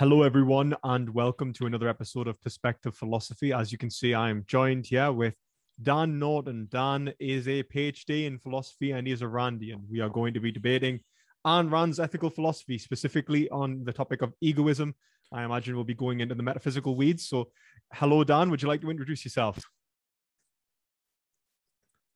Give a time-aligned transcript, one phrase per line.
[0.00, 3.52] Hello, everyone, and welcome to another episode of Perspective Philosophy.
[3.52, 5.34] As you can see, I am joined here with
[5.82, 6.68] Dan Norton.
[6.70, 9.82] Dan is a PhD in philosophy and he is a Randian.
[9.90, 11.00] We are going to be debating
[11.46, 14.94] Ayn Rand's ethical philosophy, specifically on the topic of egoism.
[15.34, 17.28] I imagine we'll be going into the metaphysical weeds.
[17.28, 17.50] So,
[17.92, 18.50] hello, Dan.
[18.50, 19.62] Would you like to introduce yourself?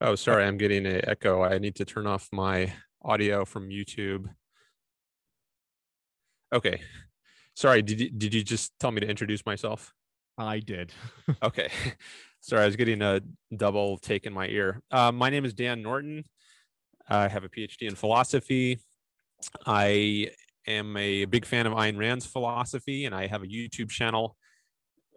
[0.00, 1.42] Oh, sorry, I'm getting an echo.
[1.42, 2.72] I need to turn off my
[3.02, 4.24] audio from YouTube.
[6.50, 6.80] Okay,
[7.54, 9.92] Sorry, did you, did you just tell me to introduce myself?
[10.36, 10.92] I did.
[11.42, 11.70] okay.
[12.40, 13.20] Sorry, I was getting a
[13.56, 14.82] double take in my ear.
[14.90, 16.24] Uh, my name is Dan Norton.
[17.08, 18.80] I have a PhD in philosophy.
[19.66, 20.30] I
[20.66, 24.36] am a big fan of Ayn Rand's philosophy, and I have a YouTube channel,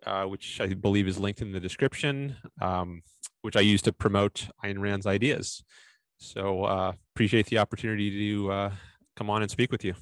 [0.06, 3.02] uh, which I believe is linked in the description, um,
[3.42, 5.64] which I use to promote Ayn Rand's ideas.
[6.17, 8.72] So uh, appreciate the opportunity to uh,
[9.16, 9.95] come on and speak with you.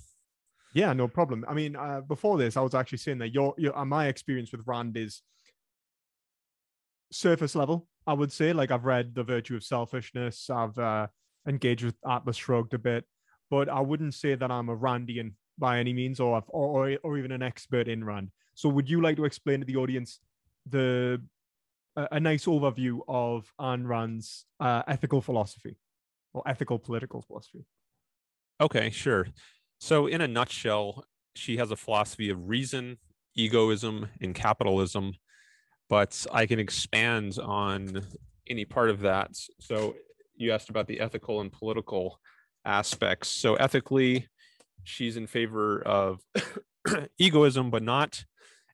[0.75, 1.45] Yeah, no problem.
[1.47, 4.51] I mean, uh, before this, I was actually saying that your, your uh, my experience
[4.51, 5.21] with Rand is
[7.13, 7.87] surface level.
[8.05, 10.49] I would say, like I've read The Virtue of Selfishness.
[10.49, 11.07] I've uh,
[11.47, 13.05] engaged with Atlas Shrugged a bit,
[13.49, 17.31] but I wouldn't say that I'm a Randian by any means, or or or even
[17.31, 18.31] an expert in Rand.
[18.53, 20.19] So, would you like to explain to the audience
[20.69, 21.21] the
[21.95, 25.77] a, a nice overview of Ayn Rand's uh, ethical philosophy
[26.33, 27.65] or ethical political philosophy?
[28.59, 29.27] Okay, sure.
[29.85, 31.05] So, in a nutshell,
[31.35, 32.97] she has a philosophy of reason,
[33.35, 35.13] egoism, and capitalism.
[35.89, 38.01] But I can expand on
[38.47, 39.37] any part of that.
[39.59, 39.93] So,
[40.35, 42.19] you asked about the ethical and political
[42.65, 43.29] aspects.
[43.29, 44.27] So, ethically,
[44.83, 46.19] she's in favor of
[47.19, 48.25] egoism, but not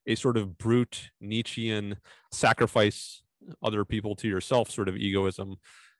[0.06, 1.98] a sort of brute Nietzschean
[2.30, 3.22] sacrifice
[3.62, 5.56] other people to yourself sort of egoism.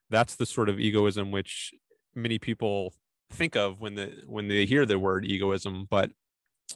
[0.08, 1.74] That's the sort of egoism which
[2.14, 2.94] many people
[3.33, 6.11] think of when the when they hear the word egoism but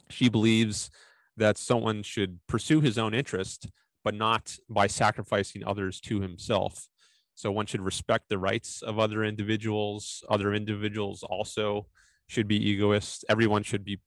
[0.09, 0.89] she believes
[1.35, 3.69] that someone should pursue his own interest
[4.03, 6.87] but not by sacrificing others to himself.
[7.35, 10.23] So one should respect the rights of other individuals.
[10.29, 11.87] Other individuals also
[12.27, 13.25] should be egoists.
[13.27, 13.99] Everyone should be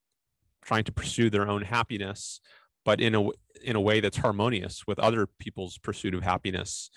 [0.65, 2.41] trying to pursue their own happiness
[2.85, 3.29] but in a
[3.63, 6.91] in a way that's harmonious with other people's pursuit of happiness.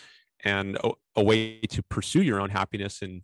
[0.45, 3.22] And a, a way to pursue your own happiness and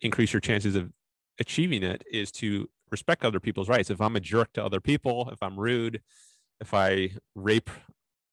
[0.00, 0.90] increase your chances of
[1.40, 3.90] achieving it is to respect other people's rights.
[3.90, 6.02] If I'm a jerk to other people, if I'm rude,
[6.60, 7.70] if I rape,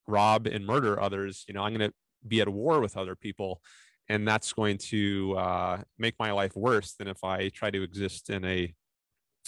[0.08, 1.96] rob, and murder others, you know, I'm going to
[2.28, 3.62] be at war with other people.
[4.10, 8.30] And that's going to uh, make my life worse than if I try to exist
[8.30, 8.74] in a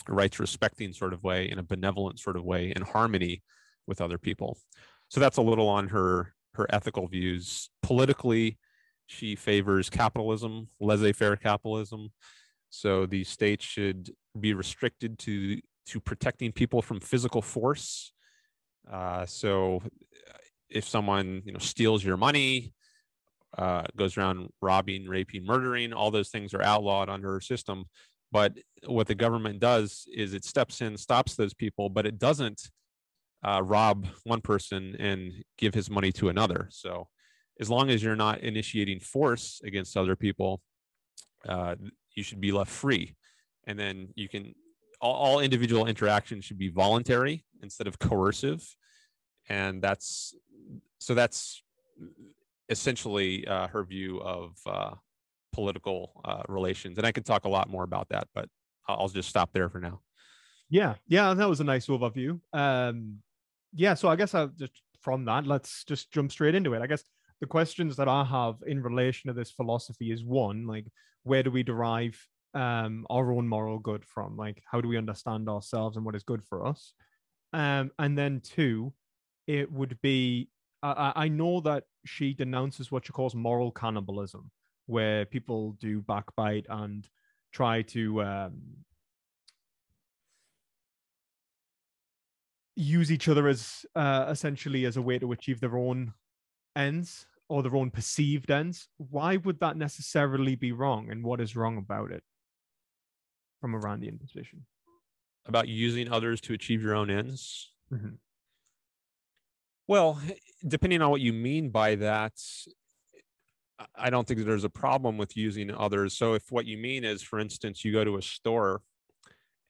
[0.08, 3.42] rights respecting sort of way, in a benevolent sort of way, in harmony
[3.88, 4.58] with other people.
[5.10, 7.70] So that's a little on her her ethical views.
[7.82, 8.58] Politically,
[9.08, 12.10] she favors capitalism, laissez-faire capitalism.
[12.70, 18.14] So the state should be restricted to to protecting people from physical force.
[18.92, 19.82] Uh, so
[20.70, 22.74] if someone you know steals your money,
[23.58, 27.86] uh, goes around robbing, raping, murdering, all those things are outlawed under our system.
[28.32, 28.54] But
[28.86, 32.70] what the government does is it steps in, stops those people, but it doesn't
[33.44, 36.68] uh, rob one person and give his money to another.
[36.72, 37.08] So
[37.60, 40.62] as long as you're not initiating force against other people,
[41.48, 41.76] uh,
[42.20, 43.16] you should be left free.
[43.68, 44.54] And then you can,
[45.00, 48.64] all, all individual interactions should be voluntary instead of coercive.
[49.48, 50.36] And that's,
[51.00, 51.64] so that's
[52.68, 54.94] essentially uh, her view of uh,
[55.54, 56.98] political uh, relations.
[56.98, 58.48] And I can talk a lot more about that, but
[58.88, 60.02] I'll just stop there for now.
[60.70, 62.40] Yeah, yeah, that was a nice overview.
[62.54, 63.20] Um,
[63.74, 66.82] yeah, so I guess I'll just from that, let's just jump straight into it.
[66.82, 67.04] I guess
[67.42, 70.86] the questions that I have in relation to this philosophy is one, like
[71.24, 72.18] where do we derive
[72.54, 74.38] um, our own moral good from?
[74.38, 76.94] Like, how do we understand ourselves and what is good for us?
[77.54, 78.94] Um, and then two,
[79.48, 80.50] it would be
[80.82, 84.52] I, I know that she denounces what she calls moral cannibalism,
[84.86, 87.08] where people do backbite and
[87.52, 88.62] try to um,
[92.76, 96.14] use each other as uh, essentially as a way to achieve their own
[96.76, 101.10] ends or their own perceived ends, why would that necessarily be wrong?
[101.10, 102.24] And what is wrong about it
[103.60, 104.66] from a Randian position?
[105.48, 107.72] About using others to achieve your own ends?
[107.92, 108.16] Mm-hmm.
[109.88, 110.22] Well,
[110.66, 112.34] depending on what you mean by that,
[113.96, 116.16] I don't think that there's a problem with using others.
[116.16, 118.84] So, if what you mean is, for instance, you go to a store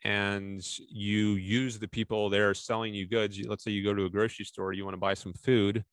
[0.04, 4.10] and you use the people there selling you goods, let's say you go to a
[4.10, 5.86] grocery store, you want to buy some food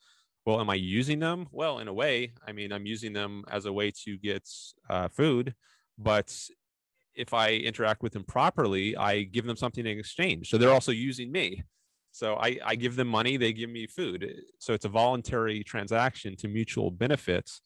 [0.47, 3.67] well am i using them well in a way i mean i'm using them as
[3.67, 4.49] a way to get
[4.89, 5.55] uh, food
[5.99, 6.35] but
[7.15, 10.93] if i interact with them properly i give them something in exchange so they're also
[10.93, 11.63] using me
[12.17, 14.21] So I, I give them money, they give me food.
[14.59, 17.61] So it's a voluntary transaction to mutual benefits.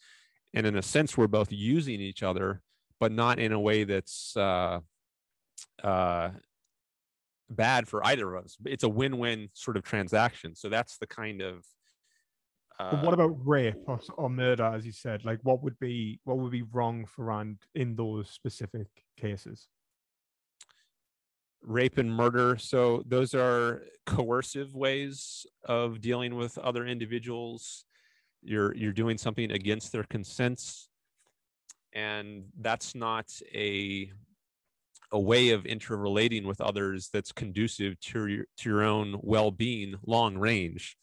[0.54, 2.60] And in a sense, we're both using each other,
[2.98, 4.80] but not in a way that's uh,
[5.84, 6.30] uh,
[7.48, 8.56] bad for either of us.
[8.64, 10.56] It's a win-win sort of transaction.
[10.56, 11.64] So that's the kind of.
[12.80, 15.24] Uh, what about rape or, or murder, as you said?
[15.24, 18.88] Like, what would be what would be wrong for Rand in those specific
[19.18, 19.68] cases?
[21.62, 22.56] rape and murder.
[22.58, 27.84] So those are coercive ways of dealing with other individuals.
[28.42, 30.88] You're you're doing something against their consents,
[31.92, 34.10] and that's not a
[35.12, 40.38] a way of interrelating with others that's conducive to your to your own well-being long
[40.38, 40.96] range.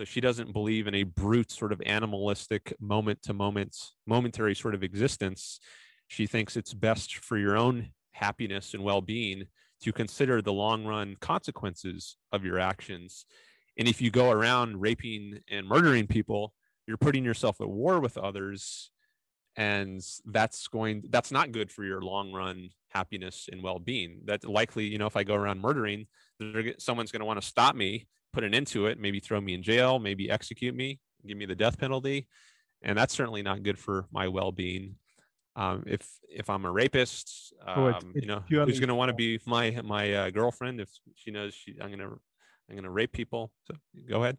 [0.00, 3.76] So she doesn't believe in a brute sort of animalistic moment to moment
[4.06, 5.60] momentary sort of existence.
[6.08, 9.48] She thinks it's best for your own happiness and well-being
[9.82, 13.26] to consider the long run consequences of your actions.
[13.76, 16.54] And if you go around raping and murdering people,
[16.86, 18.90] you're putting yourself at war with others.
[19.54, 24.22] And that's going, that's not good for your long run happiness and well being.
[24.24, 26.06] That likely, you know, if I go around murdering,
[26.78, 29.54] someone's going to want to stop me, put an end to it, maybe throw me
[29.54, 32.28] in jail, maybe execute me, give me the death penalty.
[32.82, 34.96] And that's certainly not good for my well being
[35.56, 38.94] um, if if I'm a rapist, um, oh, it's, it's you know, who's going to
[38.94, 42.10] want to be my my uh, girlfriend if she knows she I'm gonna
[42.68, 43.52] I'm gonna rape people.
[43.64, 43.74] So
[44.08, 44.38] go ahead.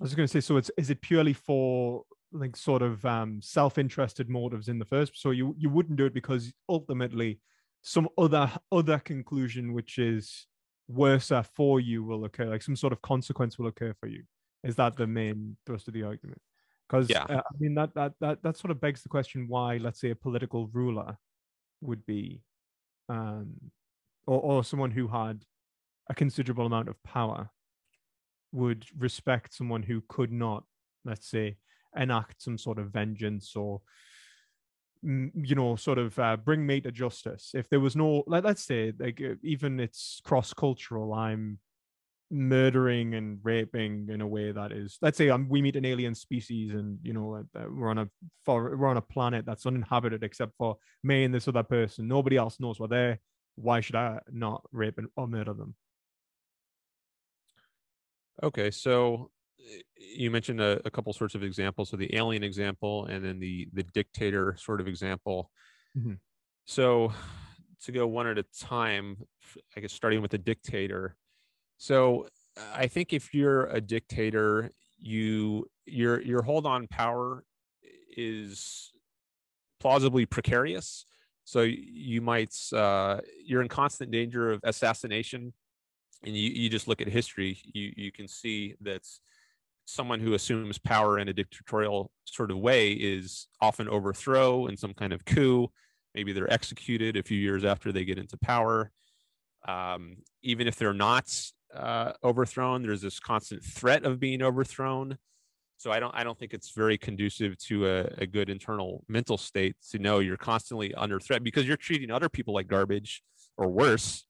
[0.00, 3.40] I was going to say, so it's is it purely for like sort of um,
[3.42, 5.20] self-interested motives in the first?
[5.20, 7.40] So you you wouldn't do it because ultimately
[7.82, 10.46] some other other conclusion which is
[10.88, 14.22] worse for you will occur, like some sort of consequence will occur for you.
[14.64, 16.40] Is that the main thrust of the argument?
[16.88, 17.24] Because yeah.
[17.24, 20.10] uh, I mean that that that that sort of begs the question why, let's say,
[20.10, 21.18] a political ruler
[21.80, 22.42] would be,
[23.08, 23.54] um,
[24.26, 25.44] or or someone who had
[26.08, 27.50] a considerable amount of power
[28.52, 30.64] would respect someone who could not,
[31.04, 31.58] let's say,
[31.94, 33.82] enact some sort of vengeance or
[35.02, 37.52] you know sort of uh, bring me to justice.
[37.54, 41.58] If there was no let, let's say like even it's cross cultural i'm
[42.30, 46.14] murdering and raping in a way that is let's say um, we meet an alien
[46.14, 48.08] species and you know uh, we're on a
[48.44, 52.06] for, we're on a planet that's uninhabited except for me and this other person.
[52.06, 53.18] Nobody else knows we're there.
[53.56, 55.74] Why should i not rape and, or murder them?
[58.42, 59.30] Okay so
[59.96, 63.68] you mentioned a, a couple sorts of examples so the alien example and then the
[63.72, 65.50] the dictator sort of example
[65.96, 66.14] mm-hmm.
[66.64, 67.12] so
[67.82, 69.16] to go one at a time
[69.76, 71.16] i guess starting with the dictator
[71.78, 72.26] so
[72.74, 77.44] I think if you're a dictator, you your your hold on power
[78.16, 78.92] is
[79.80, 81.06] plausibly precarious.
[81.44, 85.52] So you might uh, you're in constant danger of assassination,
[86.24, 89.06] and you you just look at history, you you can see that
[89.88, 94.92] someone who assumes power in a dictatorial sort of way is often overthrow in some
[94.92, 95.68] kind of coup.
[96.14, 98.90] Maybe they're executed a few years after they get into power.
[99.66, 101.28] Um, even if they're not
[101.74, 102.82] uh, overthrown.
[102.82, 105.18] There's this constant threat of being overthrown.
[105.76, 109.38] So I don't I don't think it's very conducive to a, a good internal mental
[109.38, 113.22] state to know you're constantly under threat because you're treating other people like garbage
[113.56, 114.26] or worse.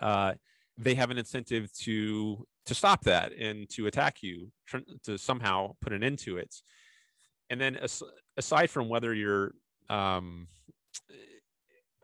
[0.00, 0.34] Uh,
[0.76, 4.50] they have an incentive to to stop that and to attack you
[5.04, 6.54] to somehow put an end to it.
[7.50, 8.02] And then as,
[8.36, 9.52] aside from whether you're
[9.88, 10.48] um,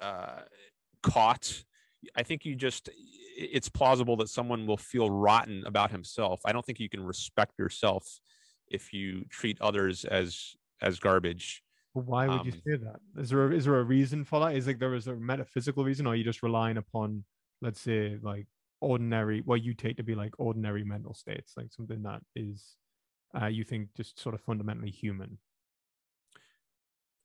[0.00, 0.40] uh,
[1.02, 1.62] caught,
[2.16, 2.88] I think you just
[3.36, 6.40] it's plausible that someone will feel rotten about himself.
[6.44, 8.20] I don't think you can respect yourself
[8.68, 11.62] if you treat others as as garbage.
[11.92, 12.96] Why would um, you say that?
[13.22, 14.56] Is there a, is there a reason for that?
[14.56, 17.24] Is like there is a metaphysical reason, or are you just relying upon,
[17.60, 18.46] let's say, like
[18.84, 22.76] ordinary what you take to be like ordinary mental states, like something that is,
[23.40, 25.38] uh, you think just sort of fundamentally human?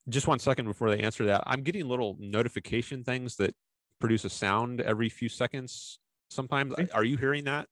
[0.07, 3.53] Just one second before they answer that, I'm getting little notification things that
[3.99, 5.99] produce a sound every few seconds
[6.29, 6.73] sometimes.
[6.93, 7.67] Are you hearing that?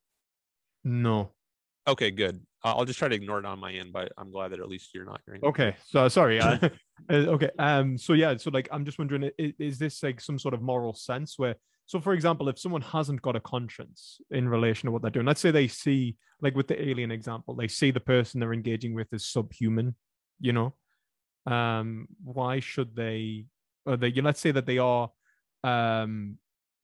[0.83, 1.31] No.
[1.87, 2.41] Okay, good.
[2.63, 4.93] I'll just try to ignore it on my end, but I'm glad that at least
[4.93, 5.43] you're not hearing.
[5.43, 6.39] Okay, so sorry.
[6.41, 6.69] uh,
[7.09, 10.53] okay, um, so yeah, so like I'm just wondering, is, is this like some sort
[10.53, 11.55] of moral sense where,
[11.87, 15.25] so for example, if someone hasn't got a conscience in relation to what they're doing,
[15.25, 18.93] let's say they see, like with the alien example, they see the person they're engaging
[18.93, 19.95] with as subhuman,
[20.39, 20.75] you know,
[21.45, 23.45] um, why should they?
[23.85, 25.09] Or they, let's say that they are
[25.63, 26.37] um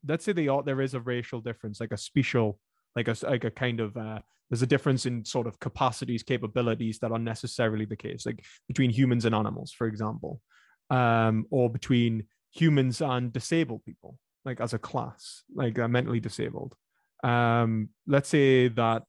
[0.08, 2.60] let's say they are there is a racial difference like a special
[2.96, 4.20] like a like a kind of uh
[4.50, 8.90] there's a difference in sort of capacities capabilities that are necessarily the case like between
[8.90, 10.42] humans and animals for example
[10.90, 16.76] um or between humans and disabled people like as a class like uh, mentally disabled
[17.24, 19.04] um, let's say that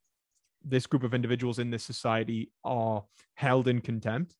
[0.63, 3.03] this group of individuals in this society are
[3.35, 4.33] held in contempt.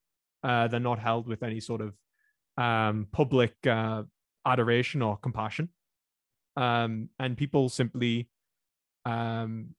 [0.43, 1.93] Uh, they're not held with any sort of
[2.57, 4.03] um, public uh,
[4.45, 5.69] adoration or compassion.
[6.55, 8.29] Um, and people simply
[9.05, 9.75] um,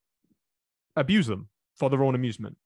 [0.94, 2.56] abuse them for their own amusement.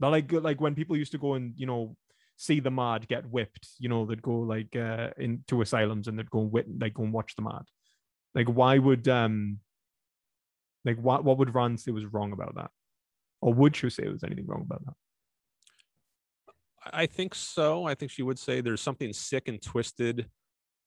[0.00, 1.96] Like like when people used to go and you know
[2.36, 6.30] see the mad get whipped, you know, they'd go like uh, into asylums and they'd
[6.30, 7.62] go and whip, like go and watch the mad.
[8.34, 9.60] Like why would um
[10.84, 12.70] like what what would Rand say was wrong about that?
[13.40, 14.94] Or would she say there was anything wrong about that?
[16.92, 17.84] I think so.
[17.84, 20.28] I think she would say there's something sick and twisted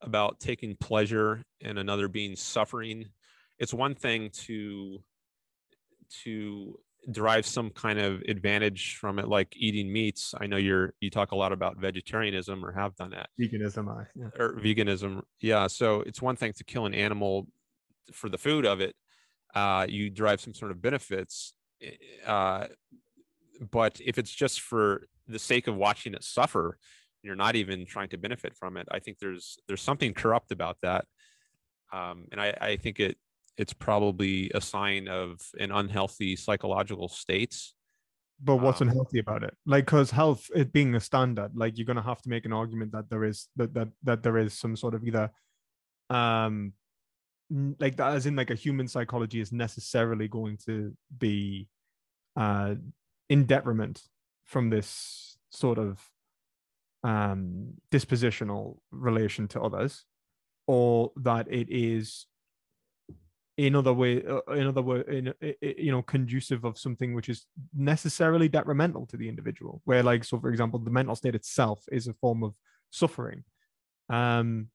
[0.01, 3.05] about taking pleasure in another being's suffering.
[3.57, 5.03] It's one thing to
[6.23, 10.33] to derive some kind of advantage from it, like eating meats.
[10.39, 13.29] I know you're you talk a lot about vegetarianism or have done that.
[13.39, 14.29] Veganism, I yeah.
[14.37, 15.21] or veganism.
[15.39, 15.67] Yeah.
[15.67, 17.47] So it's one thing to kill an animal
[18.11, 18.95] for the food of it.
[19.55, 21.53] Uh, you derive some sort of benefits.
[22.25, 22.67] Uh,
[23.71, 26.77] but if it's just for the sake of watching it suffer,
[27.23, 28.87] you're not even trying to benefit from it.
[28.91, 31.05] I think there's there's something corrupt about that.
[31.93, 33.17] Um, and I, I think it
[33.57, 37.55] it's probably a sign of an unhealthy psychological state.
[38.39, 39.57] But what's Um, unhealthy about it?
[39.65, 42.91] Like, because health, it being a standard, like you're gonna have to make an argument
[42.91, 45.31] that there is that that that there is some sort of either,
[46.09, 46.73] um,
[47.79, 51.67] like that, as in like a human psychology is necessarily going to be,
[52.35, 52.75] uh,
[53.29, 54.03] in detriment
[54.43, 55.99] from this sort of,
[57.03, 60.05] um, dispositional relation to others,
[60.67, 62.27] or that it is
[63.57, 67.45] in other way uh, in other way in you know conducive of something which is
[67.75, 72.07] necessarily detrimental to the individual where like so for example the mental state itself is
[72.07, 72.53] a form of
[72.91, 73.43] suffering.
[74.09, 74.67] Um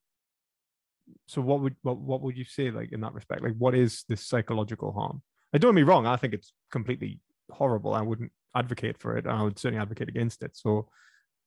[1.26, 3.42] so what would what, what would you say like in that respect?
[3.42, 5.22] Like what is this psychological harm?
[5.54, 7.20] I don't me wrong i think it's completely
[7.50, 7.94] horrible.
[7.94, 10.56] I wouldn't advocate for it i would certainly advocate against it.
[10.56, 10.88] So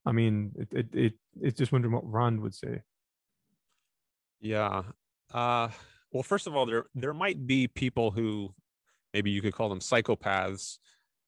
[0.06, 2.80] i mean it it, it it's just wondering what rand would say.
[4.40, 4.82] Yeah.
[5.32, 5.68] Uh,
[6.16, 8.54] well, first of all, there there might be people who
[9.12, 10.78] maybe you could call them psychopaths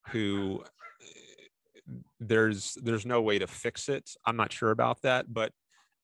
[0.09, 0.65] who
[2.21, 4.11] there's there's no way to fix it.
[4.25, 5.53] I'm not sure about that, but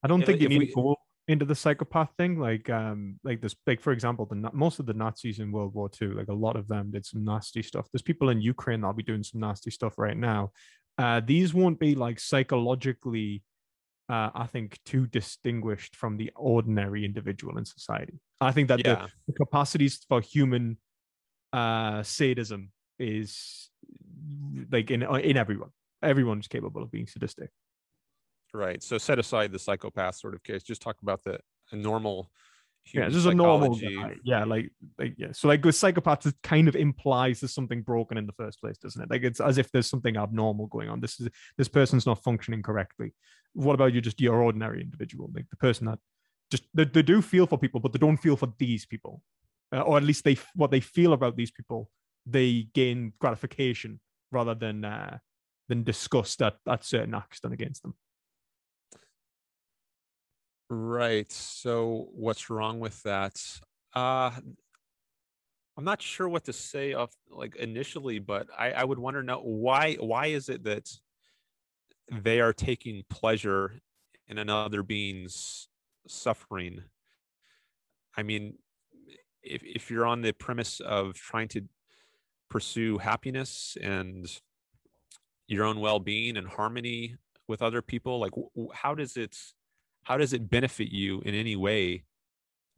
[0.02, 0.96] I don't think you if need we- to go
[1.28, 2.38] into the psychopath thing.
[2.38, 5.90] Like, um, like this, like for example, the most of the Nazis in World War
[6.00, 7.88] II, like a lot of them did some nasty stuff.
[7.90, 10.52] There's people in Ukraine that'll be doing some nasty stuff right now.
[10.98, 13.42] Uh, these won't be like psychologically,
[14.08, 18.20] uh, I think, too distinguished from the ordinary individual in society.
[18.40, 20.78] I think that the, yeah, the capacities for human
[21.52, 23.70] uh sadism is
[24.70, 25.70] like in in everyone.
[26.02, 27.50] Everyone's capable of being sadistic.
[28.52, 28.82] right.
[28.82, 30.62] So set aside the psychopath sort of case.
[30.62, 31.38] Just talk about the
[31.72, 32.30] normal
[32.92, 34.16] yeah, is a normal guy.
[34.24, 35.28] Yeah, like, like yeah.
[35.32, 38.76] So like with psychopaths, it kind of implies there's something broken in the first place,
[38.76, 39.10] doesn't it?
[39.10, 41.00] Like it's as if there's something abnormal going on.
[41.00, 43.14] This is this person's not functioning correctly.
[43.54, 44.00] What about you?
[44.00, 45.98] Just your ordinary individual, like the person that
[46.50, 49.22] just they, they do feel for people, but they don't feel for these people,
[49.74, 51.90] uh, or at least they what they feel about these people,
[52.26, 55.18] they gain gratification rather than uh,
[55.68, 57.94] than disgust at at certain acts done against them.
[60.70, 61.30] Right.
[61.30, 63.40] So what's wrong with that?
[63.94, 64.32] Uh
[65.76, 69.22] I'm not sure what to say of like initially, but I, I would want to
[69.22, 70.88] know why why is it that
[72.10, 73.80] they are taking pleasure
[74.28, 75.68] in another being's
[76.06, 76.84] suffering?
[78.16, 78.58] I mean,
[79.42, 81.62] if if you're on the premise of trying to
[82.48, 84.26] pursue happiness and
[85.46, 87.16] your own well-being and harmony
[87.48, 88.32] with other people, like
[88.72, 89.36] how does it
[90.04, 92.04] how does it benefit you in any way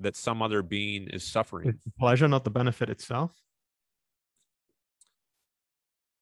[0.00, 1.68] that some other being is suffering?
[1.68, 3.32] It's pleasure, not the benefit itself.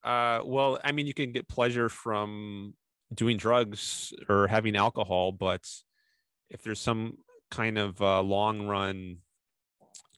[0.03, 2.75] Uh, well, I mean, you can get pleasure from
[3.13, 5.67] doing drugs or having alcohol, but
[6.49, 7.17] if there's some
[7.51, 9.17] kind of uh, long run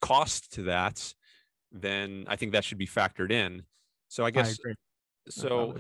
[0.01, 1.13] cost to that,
[1.71, 3.63] then I think that should be factored in.
[4.07, 4.75] So I I guess agree.
[5.29, 5.77] so.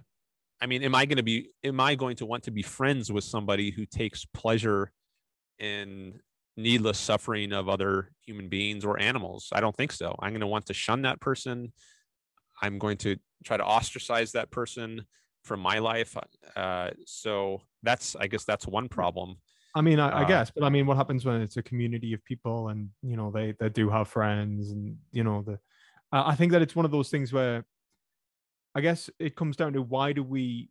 [0.59, 1.49] I mean, am I going to be?
[1.63, 4.91] Am I going to want to be friends with somebody who takes pleasure
[5.59, 6.19] in
[6.55, 9.49] needless suffering of other human beings or animals?
[9.53, 10.15] I don't think so.
[10.19, 11.73] I'm going to want to shun that person.
[12.59, 15.05] I'm going to try to ostracize that person
[15.47, 16.15] from my life.
[16.55, 19.37] Uh, so that's, I guess, that's one problem.
[19.75, 22.13] I mean, I, I Uh, guess, but I mean, what happens when it's a community
[22.13, 25.59] of people and you know they they do have friends and you know the.
[26.11, 27.57] I I think that it's one of those things where,
[28.77, 30.69] I guess it comes down to why do we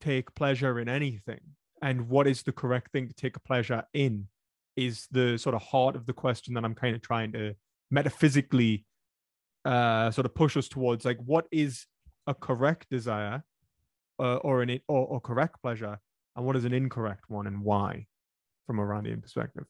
[0.00, 1.40] take pleasure in anything
[1.80, 4.28] and what is the correct thing to take a pleasure in
[4.76, 7.54] is the sort of heart of the question that I'm kind of trying to
[7.90, 8.84] metaphysically
[9.64, 11.86] uh, sort of push us towards like what is
[12.26, 13.42] a correct desire
[14.18, 15.98] uh, or an or, or correct pleasure
[16.36, 18.06] and what is an incorrect one and why
[18.66, 19.64] from a Randian perspective?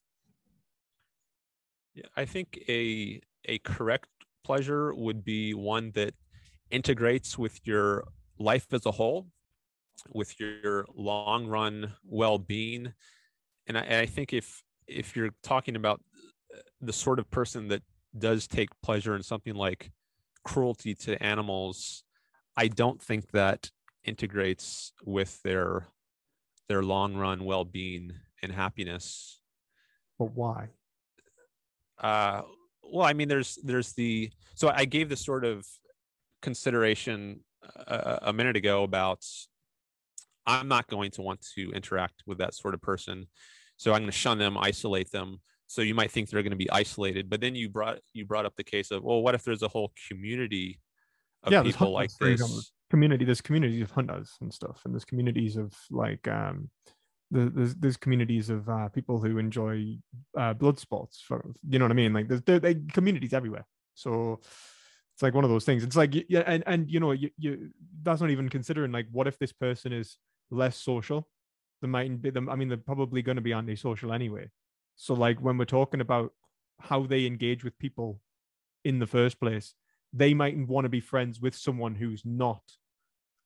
[1.95, 4.09] Yeah i think a a correct
[4.45, 6.15] pleasure would be one that
[6.71, 8.05] integrates with your
[8.39, 9.29] life as a whole
[10.13, 12.93] with your long run well-being.
[13.67, 16.03] And I, and I think if if you're talking about
[16.81, 17.83] the sort of person that
[18.17, 19.91] does take pleasure in something like
[20.45, 22.05] cruelty to animals
[22.57, 23.71] i don't think that
[24.04, 25.87] integrates with their
[26.68, 29.40] their long run well-being and happiness.
[30.18, 30.68] But why?
[31.99, 32.42] Uh
[32.90, 35.66] well i mean there's there's the so i gave the sort of
[36.42, 37.40] consideration
[37.87, 39.25] a, a minute ago about
[40.46, 43.26] i'm not going to want to interact with that sort of person.
[43.76, 45.40] So i'm going to shun them isolate them.
[45.66, 48.46] So you might think they're going to be isolated but then you brought you brought
[48.46, 50.78] up the case of well what if there's a whole community
[51.42, 55.57] of yeah, people like this community there's communities of hunters and stuff and there's communities
[55.57, 56.69] of like um
[57.35, 59.97] there's there's communities of uh, people who enjoy
[60.38, 62.12] uh, blood sports for you know what I mean?
[62.12, 63.67] Like there's there, there communities everywhere.
[63.95, 64.41] So
[65.14, 65.85] it's like one of those things.
[65.85, 67.71] It's like yeah and and you know you, you
[68.03, 70.19] that's not even considering like what if this person is
[70.50, 71.29] less social?
[71.83, 74.50] They might be them I mean they're probably going to be antisocial anyway.
[74.97, 76.33] So like when we're talking about
[76.81, 78.21] how they engage with people
[78.85, 79.75] in the first place
[80.14, 82.62] they might want to be friends with someone who's not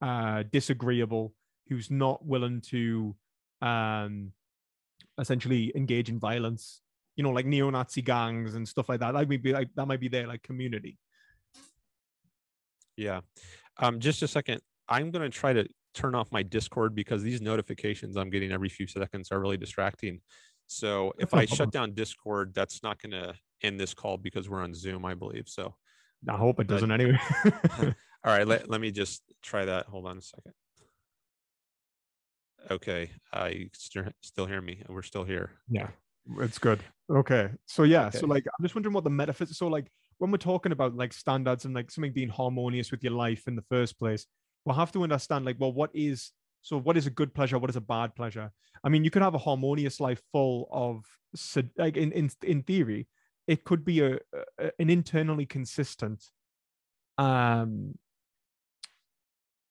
[0.01, 1.33] uh disagreeable
[1.69, 3.15] who's not willing to
[3.61, 4.33] um,
[5.19, 6.81] essentially engage in violence.
[7.15, 9.13] You know, like neo-Nazi gangs and stuff like that.
[9.13, 10.97] That might be like that might be their like community.
[12.95, 13.21] Yeah.
[13.77, 14.61] Um, just a second.
[14.87, 18.87] I'm gonna try to turn off my Discord because these notifications I'm getting every few
[18.87, 20.21] seconds are really distracting.
[20.67, 24.73] So if I shut down Discord, that's not gonna end this call because we're on
[24.73, 25.47] Zoom, I believe.
[25.47, 25.75] So
[26.27, 27.19] I hope it doesn't anyway.
[27.79, 27.93] all
[28.25, 29.85] right, let, let me just try that.
[29.87, 30.53] Hold on a second.
[32.69, 34.83] Okay, uh, I st- still hear me.
[34.89, 35.51] We're still here.
[35.69, 35.87] Yeah,
[36.39, 36.81] it's good.
[37.09, 38.17] Okay, so yeah, okay.
[38.17, 39.57] so like I'm just wondering what the metaphysics.
[39.57, 43.13] So like when we're talking about like standards and like something being harmonious with your
[43.13, 44.25] life in the first place,
[44.65, 47.57] we'll have to understand like well, what is so what is a good pleasure?
[47.57, 48.51] What is a bad pleasure?
[48.83, 51.05] I mean, you could have a harmonious life full of
[51.77, 53.07] like in in in theory,
[53.49, 54.19] it could be a,
[54.59, 56.23] a an internally consistent
[57.17, 57.97] um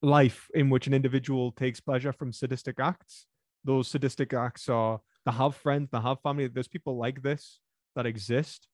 [0.02, 3.26] life in which an individual takes pleasure from sadistic acts.
[3.64, 6.48] Those sadistic acts are they have friends, they have family.
[6.48, 7.60] There's people like this
[7.94, 8.66] that exist.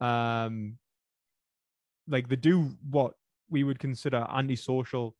[0.00, 0.78] Um,
[2.08, 3.14] like they do what
[3.50, 5.14] we would consider antisocial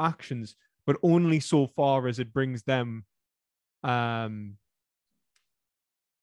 [0.00, 3.04] actions, but only so far as it brings them
[3.82, 4.56] um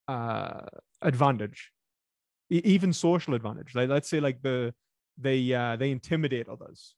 [0.08, 0.66] uh
[1.02, 1.72] advantage
[2.60, 4.74] even social advantage like let's say like the
[5.18, 6.96] they uh they intimidate others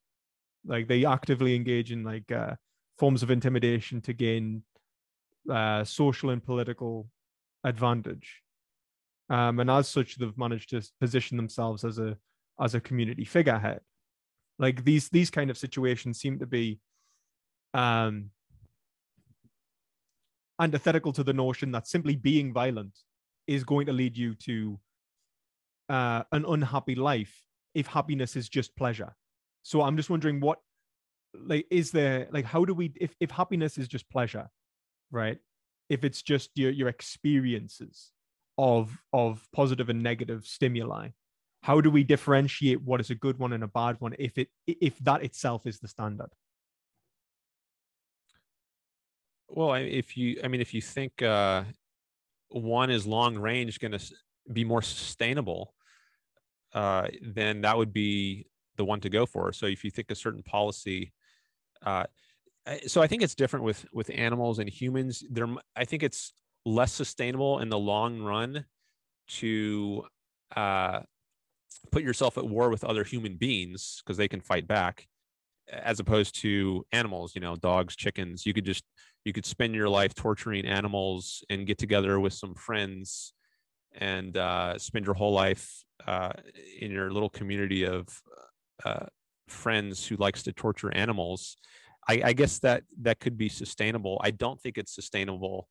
[0.68, 2.56] like they actively engage in like uh,
[2.98, 4.64] forms of intimidation to gain
[5.50, 7.08] uh, social and political
[7.64, 8.42] advantage.
[9.30, 12.18] Um, and as such, they've managed to position themselves as a
[12.60, 13.82] as a community figurehead.
[14.60, 16.80] Like these these kind of situations seem to be
[17.74, 18.30] um,
[20.60, 22.98] antithetical to the notion that simply being violent
[23.48, 24.80] is going to lead you to
[25.90, 27.34] uh, an unhappy life
[27.74, 29.16] if happiness is just pleasure.
[29.64, 30.60] So I'm just wondering what
[31.38, 34.50] like is there like how do we if if happiness is just pleasure,
[35.12, 35.38] right?
[35.90, 38.12] If it's just your your experiences
[38.58, 41.10] of of positive and negative stimuli,
[41.62, 44.50] how do we differentiate what is a good one and a bad one if it
[44.68, 46.30] if that itself is the standard?
[49.48, 51.64] Well, if you, I mean, if you think uh,
[52.50, 54.14] one is long range going to
[54.52, 55.75] be more sustainable,
[56.76, 59.54] uh, then that would be the one to go for.
[59.54, 61.14] So if you think a certain policy,
[61.84, 62.04] uh,
[62.86, 65.24] so I think it's different with with animals and humans.
[65.30, 66.34] There, I think it's
[66.66, 68.66] less sustainable in the long run
[69.28, 70.04] to
[70.56, 71.02] uh,
[71.92, 75.08] put yourself at war with other human beings because they can fight back,
[75.72, 77.36] as opposed to animals.
[77.36, 78.46] You know, dogs, chickens.
[78.46, 78.84] You could just
[79.24, 83.34] you could spend your life torturing animals and get together with some friends
[83.96, 86.32] and uh, spend your whole life uh,
[86.80, 88.08] in your little community of
[88.84, 89.06] uh,
[89.48, 91.58] friends who likes to torture animals
[92.08, 94.20] I, I guess that that could be sustainable.
[94.24, 95.68] I don't think it's sustainable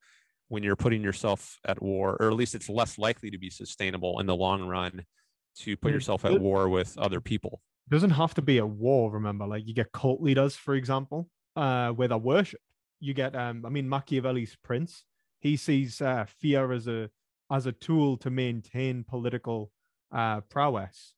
[0.47, 4.19] when you're putting yourself at war or at least it's less likely to be sustainable
[4.19, 5.03] in the long run
[5.59, 7.61] to put yourself at war with other people.
[7.87, 11.29] It doesn't have to be a war remember like you get cult leaders for example
[11.55, 12.63] uh where they're worshipped.
[12.99, 15.03] You get um i mean machiavelli's prince
[15.39, 17.09] he sees uh, fear as a
[17.51, 19.71] as a tool to maintain political
[20.11, 21.13] uh prowess.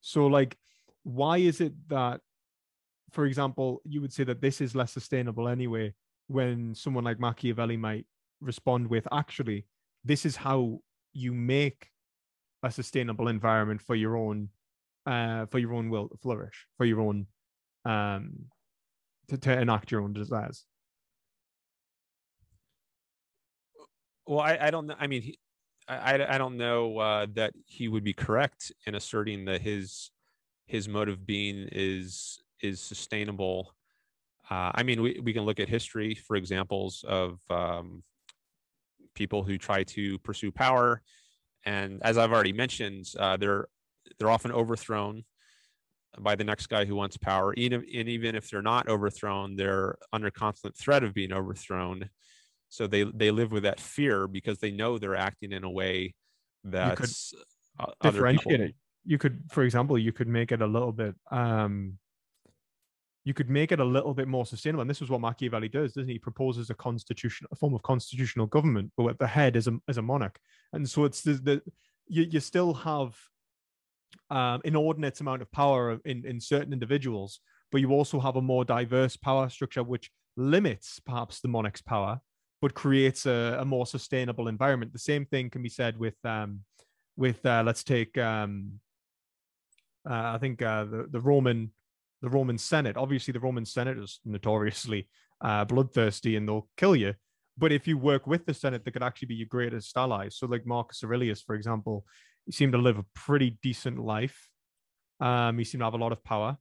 [0.00, 0.56] So like
[1.04, 2.20] why is it that,
[3.10, 5.94] for example, you would say that this is less sustainable anyway,
[6.28, 8.06] when someone like Machiavelli might
[8.40, 9.66] respond with, actually,
[10.04, 10.78] this is how
[11.12, 11.88] you make
[12.62, 14.48] a sustainable environment for your own
[15.06, 17.26] uh for your own will to flourish for your own
[17.84, 18.46] um
[19.28, 20.64] to, to enact your own desires.
[24.26, 25.38] Well i, I don't know i mean he,
[25.88, 30.10] I, I don't know uh, that he would be correct in asserting that his
[30.66, 33.74] his mode of being is is sustainable
[34.50, 38.02] uh, i mean we, we can look at history for examples of um,
[39.14, 41.02] people who try to pursue power
[41.64, 43.68] and as I've already mentioned, uh, they're
[44.18, 45.24] they're often overthrown
[46.18, 47.54] by the next guy who wants power.
[47.54, 52.10] Even and even if they're not overthrown, they're under constant threat of being overthrown.
[52.72, 56.14] So they they live with that fear because they know they're acting in a way
[56.64, 57.34] that's
[57.78, 58.74] uh, differentiate it.
[59.04, 61.98] You could, for example, you could make it a little bit um,
[63.24, 64.80] you could make it a little bit more sustainable.
[64.80, 66.14] And this is what Machiavelli does, doesn't he?
[66.14, 69.78] he proposes a constitution, a form of constitutional government, but at the head is a
[69.86, 70.40] as a monarch.
[70.72, 71.62] And so it's the, the
[72.08, 73.14] you, you still have
[74.30, 78.64] um, inordinate amount of power in, in certain individuals, but you also have a more
[78.64, 82.18] diverse power structure, which limits perhaps the monarch's power,
[82.62, 84.92] but creates a, a more sustainable environment.
[84.92, 86.60] The same thing can be said with um,
[87.16, 88.80] with uh, let's take um,
[90.08, 91.72] uh, I think uh, the the Roman
[92.22, 92.96] the Roman Senate.
[92.96, 95.08] Obviously, the Roman Senate is notoriously
[95.42, 97.14] uh, bloodthirsty and they'll kill you.
[97.58, 100.36] But if you work with the Senate, they could actually be your greatest allies.
[100.36, 102.06] So, like Marcus Aurelius, for example,
[102.46, 104.48] he seemed to live a pretty decent life.
[105.20, 106.56] Um, he seemed to have a lot of power.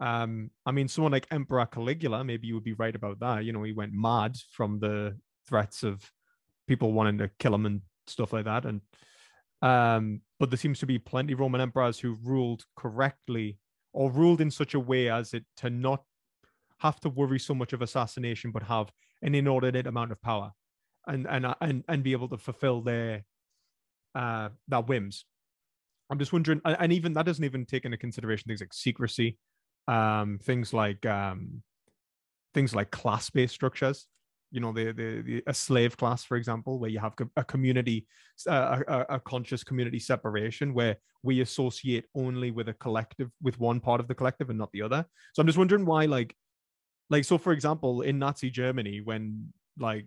[0.00, 3.44] Um, I mean, someone like Emperor Caligula, maybe you would be right about that.
[3.44, 6.10] You know, he went mad from the threats of
[6.66, 8.64] people wanting to kill him and stuff like that.
[8.64, 8.80] And
[9.62, 13.58] um, but there seems to be plenty of Roman emperors who ruled correctly
[13.92, 16.02] or ruled in such a way as it to not
[16.78, 20.52] have to worry so much of assassination, but have an inordinate amount of power
[21.06, 23.24] and and and and be able to fulfill their
[24.14, 25.24] uh their whims.
[26.10, 29.38] I'm just wondering, and even that doesn't even take into consideration things like secrecy,
[29.88, 31.62] um, things like um,
[32.52, 34.06] things like class-based structures
[34.54, 38.06] you know the, the, the a slave class for example where you have a community
[38.46, 44.00] a, a conscious community separation where we associate only with a collective with one part
[44.00, 45.04] of the collective and not the other.
[45.32, 46.36] So i'm just wondering why like
[47.10, 50.06] like so for example in nazi germany when like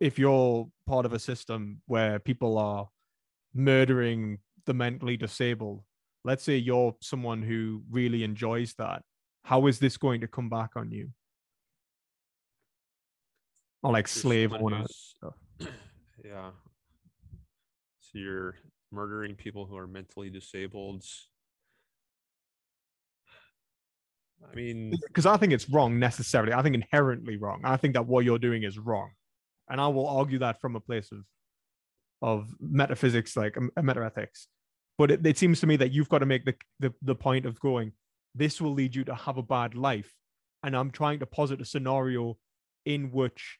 [0.00, 2.88] if you're part of a system where people are
[3.54, 5.82] murdering the mentally disabled
[6.24, 9.02] let's say you're someone who really enjoys that
[9.44, 11.10] how is this going to come back on you
[13.82, 15.34] or like slave owner stuff.
[16.22, 16.50] Yeah.
[18.00, 18.56] So you're
[18.92, 21.02] murdering people who are mentally disabled.
[24.42, 26.52] I mean, because I think it's wrong necessarily.
[26.52, 27.62] I think inherently wrong.
[27.64, 29.10] I think that what you're doing is wrong,
[29.68, 31.24] and I will argue that from a place of
[32.22, 34.46] of metaphysics, like um, metaethics.
[34.98, 37.46] But it, it seems to me that you've got to make the, the the point
[37.46, 37.92] of going.
[38.34, 40.12] This will lead you to have a bad life,
[40.62, 42.36] and I'm trying to posit a scenario
[42.86, 43.58] in which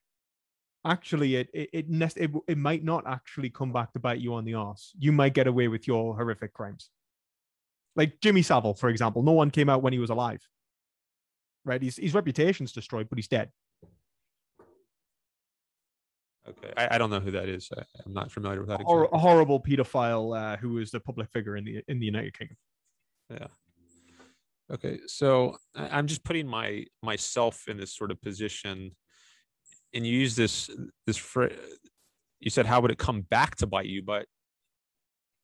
[0.84, 4.44] actually it it it, it it might not actually come back to bite you on
[4.44, 4.92] the ass.
[4.98, 6.90] You might get away with your horrific crimes.
[7.96, 10.40] Like Jimmy Savile, for example, no one came out when he was alive.
[11.64, 11.82] Right?
[11.82, 13.50] His his reputation's destroyed, but he's dead.
[16.48, 17.68] Okay, I, I don't know who that is.
[17.76, 18.80] I, am not familiar with that.
[18.84, 22.36] Or a horrible pedophile uh, who was the public figure in the in the United
[22.36, 22.56] Kingdom.
[23.30, 23.46] Yeah.
[24.72, 28.92] Okay, so I'm just putting my myself in this sort of position
[29.94, 30.70] and you use this
[31.07, 31.59] this phrase
[32.40, 34.03] you said how would it come back to bite you?
[34.03, 34.26] But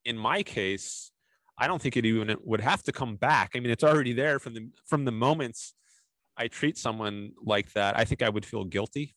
[0.07, 1.11] in my case
[1.59, 3.53] i don't think it even would have to come back.
[3.55, 5.75] I mean it's already there from the from the moments
[6.37, 9.15] i treat someone like that i think i would feel guilty.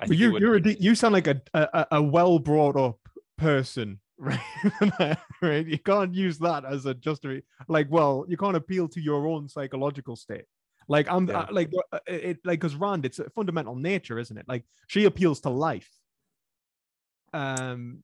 [0.00, 2.98] Well, you would, a, you sound like a a, a well brought up
[3.36, 5.16] person right?
[5.40, 5.66] Right?
[5.66, 7.24] You can't use that as a just
[7.68, 10.44] like well you can't appeal to your own psychological state
[10.90, 11.46] like I'm yeah.
[11.48, 14.44] I, like uh, it like because Rand, it's a fundamental nature, isn't it?
[14.48, 15.88] Like she appeals to life,
[17.32, 18.02] um,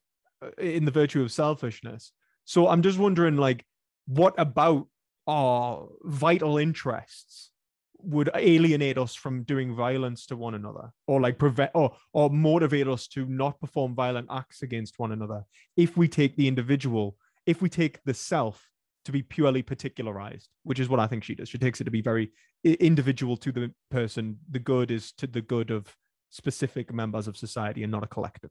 [0.57, 2.13] in the virtue of selfishness.
[2.45, 3.67] So I'm just wondering, like,
[4.07, 4.87] what about
[5.27, 7.51] our vital interests
[7.99, 12.87] would alienate us from doing violence to one another, or like prevent or or motivate
[12.87, 15.45] us to not perform violent acts against one another
[15.77, 18.71] if we take the individual, if we take the self
[19.07, 21.49] to be purely particularized, which is what I think she does.
[21.49, 22.33] She takes it to be very
[22.65, 24.39] individual to the person.
[24.51, 25.97] The good is to the good of
[26.31, 28.51] specific members of society and not a collective.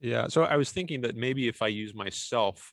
[0.00, 0.28] Yeah.
[0.28, 2.72] So I was thinking that maybe if I use myself,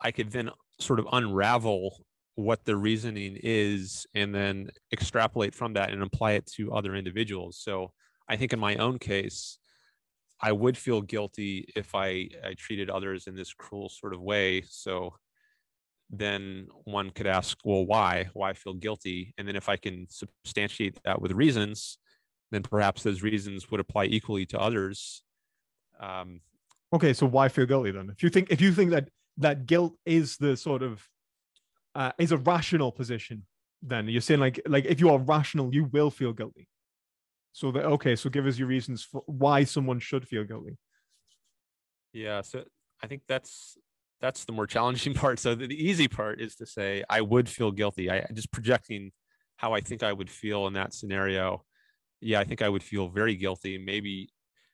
[0.00, 5.90] I could then sort of unravel what the reasoning is and then extrapolate from that
[5.90, 7.58] and apply it to other individuals.
[7.58, 7.92] So
[8.28, 9.58] I think in my own case,
[10.42, 14.62] I would feel guilty if I, I treated others in this cruel sort of way.
[14.68, 15.14] So
[16.10, 18.28] then one could ask, well, why?
[18.34, 19.34] Why feel guilty?
[19.38, 21.98] And then if I can substantiate that with reasons,
[22.50, 25.22] then perhaps those reasons would apply equally to others.
[26.00, 26.40] Um,
[26.92, 28.10] okay, so why feel guilty then?
[28.10, 31.08] If you think if you think that that guilt is the sort of
[31.94, 33.46] uh, is a rational position,
[33.80, 36.68] then you're saying like like if you are rational, you will feel guilty.
[37.52, 40.78] So that okay, so give us your reasons for why someone should feel guilty.
[42.12, 42.64] Yeah, so
[43.02, 43.76] I think that's
[44.20, 45.38] that's the more challenging part.
[45.38, 48.10] So the, the easy part is to say I would feel guilty.
[48.10, 49.12] I just projecting
[49.56, 51.64] how I think I would feel in that scenario.
[52.20, 53.78] Yeah, I think I would feel very guilty.
[53.78, 54.30] Maybe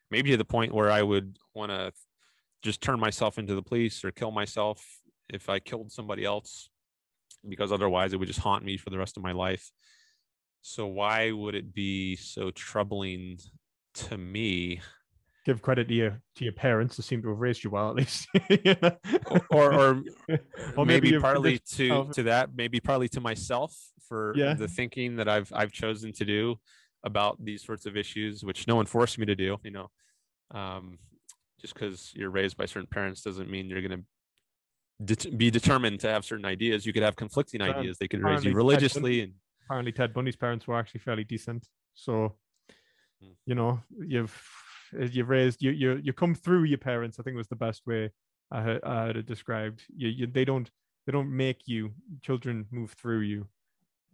[0.09, 1.91] maybe to the point where I would want to
[2.63, 4.83] just turn myself into the police or kill myself
[5.29, 6.69] if I killed somebody else
[7.47, 9.71] because otherwise it would just haunt me for the rest of my life.
[10.61, 13.39] So why would it be so troubling
[13.95, 14.81] to me?
[15.45, 17.95] Give credit to your to your parents who seem to have raised you well, at
[17.95, 18.27] least.
[19.49, 20.03] or, or,
[20.75, 23.75] or maybe, maybe partly to to that, maybe partly to myself
[24.07, 24.53] for yeah.
[24.53, 26.59] the thinking that I've I've chosen to do
[27.03, 29.57] about these sorts of issues, which no one forced me to do.
[29.63, 29.89] You know,
[30.51, 30.99] um,
[31.61, 34.03] just because you're raised by certain parents doesn't mean you're going
[35.07, 36.85] to de- be determined to have certain ideas.
[36.85, 37.97] You could have conflicting ideas.
[37.97, 39.33] They could raise you religiously and
[39.69, 41.67] apparently Ted Bundy's parents were actually fairly decent.
[41.93, 42.35] So,
[43.21, 43.33] hmm.
[43.45, 44.35] you know, you've
[44.91, 47.19] you've raised you you you come through your parents.
[47.19, 48.09] I think was the best way
[48.51, 49.83] I had, I had described.
[49.95, 50.69] You, you they don't
[51.05, 51.91] they don't make you.
[52.23, 53.47] Children move through you,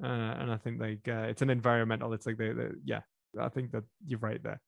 [0.03, 0.07] uh,
[0.39, 2.11] and I think like uh, it's an environmental.
[2.13, 3.01] It's like they, they yeah.
[3.39, 4.61] I think that you're right there.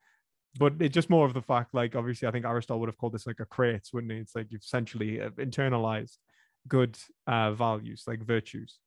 [0.59, 3.13] But it's just more of the fact, like obviously, I think Aristotle would have called
[3.13, 4.19] this like arete, wouldn't he?
[4.19, 6.17] It's like you've essentially uh, internalized
[6.67, 6.97] good
[7.27, 8.79] uh, values, like virtues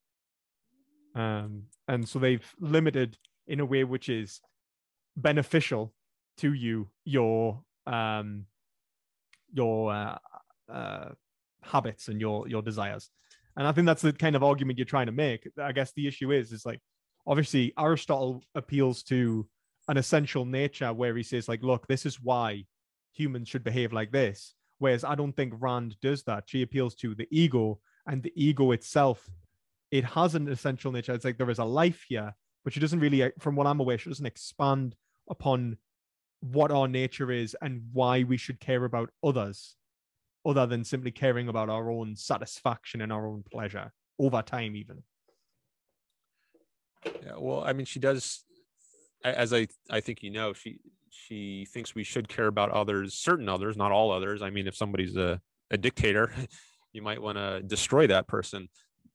[1.14, 4.40] um, and so they've limited in a way which is
[5.16, 5.92] beneficial
[6.38, 8.46] to you your um,
[9.52, 10.18] your uh,
[10.72, 11.08] uh,
[11.62, 13.10] habits and your your desires.
[13.56, 15.48] And i think that's the kind of argument you're trying to make.
[15.60, 16.80] I guess the issue is is like
[17.26, 19.46] obviously aristotle appeals to
[19.88, 22.64] an essential nature where he says like look this is why
[23.12, 24.54] humans should behave like this.
[24.78, 26.44] Whereas i don't think rand does that.
[26.46, 29.28] She appeals to the ego and the ego itself
[29.90, 31.12] it has an essential nature.
[31.12, 33.81] It's like there is a life here, but she doesn't really, uh, from what I'm
[33.81, 34.94] aware, she doesn't expand
[35.29, 35.79] upon
[36.40, 39.76] what our nature is and why we should care about others,
[40.46, 45.03] other than simply caring about our own satisfaction and our own pleasure over time, even.
[47.05, 48.44] Yeah, well, I mean, she does,
[49.24, 50.79] as I I think you know, she
[51.11, 54.42] she thinks we should care about others, certain others, not all others.
[54.42, 56.33] I mean, if somebody's a a dictator,
[56.92, 58.68] you might want to destroy that person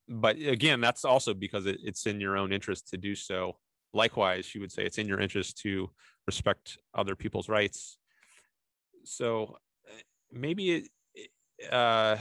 [0.08, 3.58] but again, that's also because it, it's in your own interest to do so.
[3.94, 5.90] Likewise, you would say it's in your interest to
[6.28, 7.98] respect other people's rights.
[9.04, 12.18] So eh, maybe it, uh,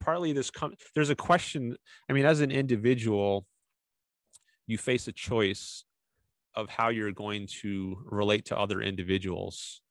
[0.00, 1.76] partly this com- there's a question.
[2.08, 3.46] I mean, as an individual,
[4.66, 5.84] you face a choice
[6.54, 9.82] of how you're going to relate to other individuals.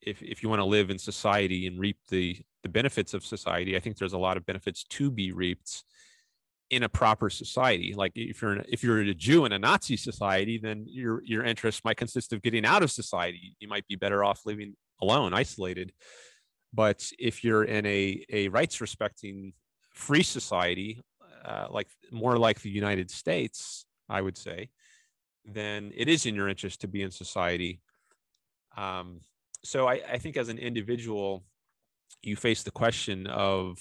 [0.00, 3.76] If if you want to live in society and reap the the benefits of society,
[3.76, 5.84] I think there's a lot of benefits to be reaped
[6.70, 7.94] in a proper society.
[7.94, 11.84] Like if you're if you're a Jew in a Nazi society, then your your interest
[11.84, 13.56] might consist of getting out of society.
[13.60, 15.92] You might be better off living alone, isolated.
[16.72, 19.52] But if you're in a a rights respecting
[19.92, 21.00] free society,
[21.44, 24.70] uh, like more like the United States, I would say,
[25.44, 27.80] then it is in your interest to be in society.
[28.76, 29.20] Um,
[29.62, 31.44] so I, I think as an individual,
[32.26, 33.78] you face the question of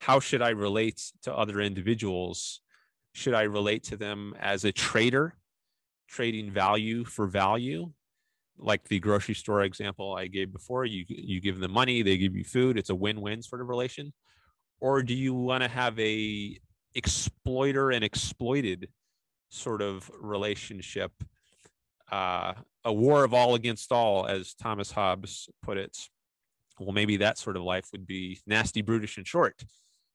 [0.00, 2.60] how should I relate to other individuals?
[3.12, 5.34] Should I relate to them as a trader,
[6.08, 7.92] trading value for value?
[8.58, 12.36] Like the grocery store example I gave before, you you give them money, they give
[12.36, 12.78] you food.
[12.78, 14.12] It's a win-win sort of relation.
[14.80, 16.58] Or do you want to have a
[16.94, 18.88] exploiter and exploited
[19.50, 21.12] sort of relationship?
[22.10, 25.96] Uh, a war of all against all, as Thomas Hobbes put it
[26.84, 29.64] well, maybe that sort of life would be nasty, brutish, and short.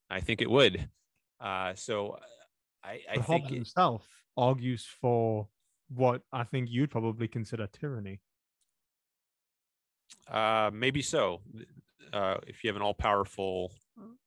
[0.10, 0.90] I think it would.
[1.40, 2.18] Uh, so
[2.84, 5.48] I, I think Hobbes himself argues for
[5.90, 8.20] what I think you'd probably consider tyranny.
[10.30, 11.42] Uh, maybe so.
[12.14, 13.72] Uh, if you have an all-powerful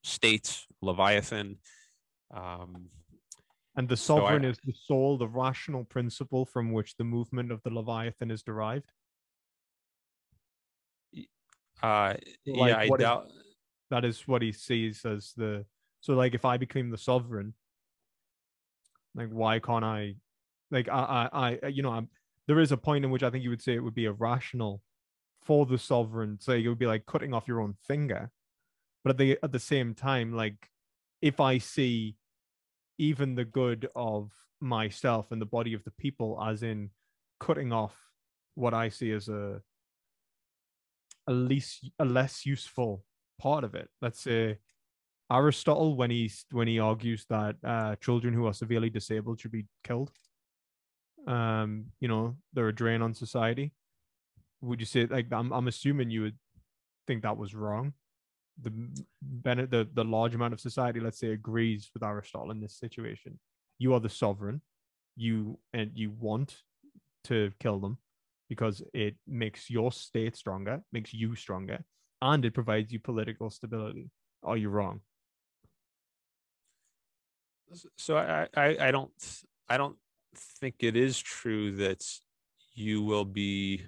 [0.03, 1.57] state, Leviathan.
[2.33, 2.91] Um,
[3.77, 7.51] and the sovereign so I, is the soul, the rational principle from which the movement
[7.53, 8.93] of the Leviathan is derived.
[11.83, 12.15] Uh,
[12.47, 13.31] like, yeah, I doubt.
[13.91, 15.65] That is what he sees as the
[16.01, 17.55] so like if I became the sovereign,
[19.15, 20.17] like why can't I
[20.71, 22.09] like I I, I you know I'm
[22.47, 24.83] there is a point in which I think you would say it would be irrational
[25.43, 26.39] for the sovereign.
[26.41, 28.31] So it would be like cutting off your own finger.
[29.05, 30.71] But at the at the same time, like
[31.21, 32.17] if I see
[32.99, 36.91] even the good of myself and the body of the people, as in
[37.39, 37.97] cutting off
[38.55, 39.63] what I see as a
[41.31, 43.05] a least a less useful
[43.39, 43.89] part of it.
[44.03, 44.59] Let's say
[45.31, 49.67] Aristotle when he's when he argues that uh, children who are severely disabled should be
[49.85, 50.11] killed.
[51.27, 53.73] Um, you know, they're a drain on society.
[54.61, 56.39] Would you say like I'm I'm assuming you would
[57.07, 57.95] think that was wrong?
[58.61, 58.73] The
[59.23, 63.39] the the large amount of society, let's say, agrees with Aristotle in this situation.
[63.79, 64.63] You are the sovereign.
[65.17, 66.57] You and you want
[67.25, 67.99] to kill them
[68.51, 71.79] because it makes your state stronger, makes you stronger,
[72.21, 74.11] and it provides you political stability.
[74.43, 75.01] Are you wrong?
[77.97, 79.13] So I, I, I don't
[79.69, 79.97] I don't
[80.35, 82.05] think it is true that
[82.75, 83.83] you will be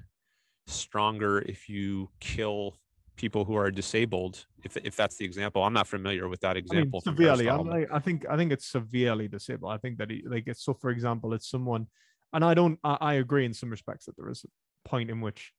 [0.69, 2.77] stronger if you kill
[3.17, 7.03] people who are disabled if, if that's the example i'm not familiar with that example
[7.05, 10.09] I mean, severely I'm like, i think i think it's severely disabled i think that
[10.27, 11.87] like it's so for example it's someone
[12.33, 12.79] and I don't.
[12.85, 15.53] I, I agree in some respects that there is a point in which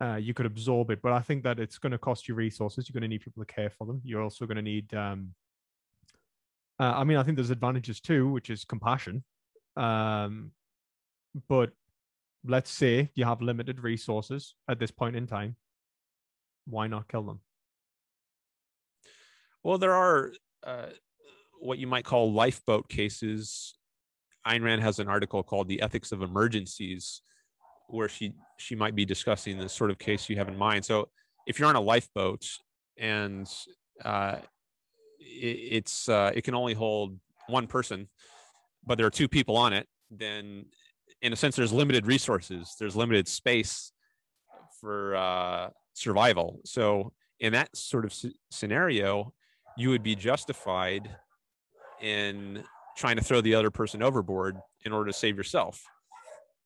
[0.00, 2.88] uh, you could absorb it, but I think that it's going to cost you resources.
[2.88, 4.00] You're going to need people to care for them.
[4.04, 4.92] You're also going to need.
[4.94, 5.34] Um,
[6.80, 9.24] uh, I mean, I think there's advantages too, which is compassion.
[9.76, 10.52] Um,
[11.48, 11.72] but
[12.44, 15.56] let's say you have limited resources at this point in time.
[16.66, 17.40] Why not kill them?
[19.64, 20.32] Well, there are
[20.64, 20.86] uh,
[21.60, 23.76] what you might call lifeboat cases
[24.48, 27.22] Ayn Rand has an article called "The Ethics of Emergencies,"
[27.88, 30.84] where she she might be discussing the sort of case you have in mind.
[30.84, 31.08] So,
[31.46, 32.46] if you're on a lifeboat
[32.96, 33.48] and
[34.04, 34.36] uh,
[35.18, 38.08] it, it's uh, it can only hold one person,
[38.86, 40.66] but there are two people on it, then
[41.22, 43.92] in a sense there's limited resources, there's limited space
[44.80, 46.60] for uh, survival.
[46.64, 48.14] So, in that sort of
[48.50, 49.32] scenario,
[49.76, 51.10] you would be justified
[52.00, 52.64] in
[52.98, 55.84] trying to throw the other person overboard in order to save yourself.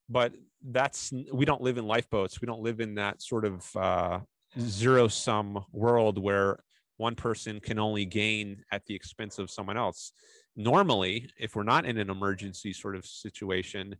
[0.08, 0.32] But
[0.64, 2.40] that's we don't live in lifeboats.
[2.40, 4.20] We don't live in that sort of uh,
[4.58, 6.64] zero sum world where
[6.96, 10.12] one person can only gain at the expense of someone else.
[10.56, 13.96] Normally if we're not in an emergency sort of situation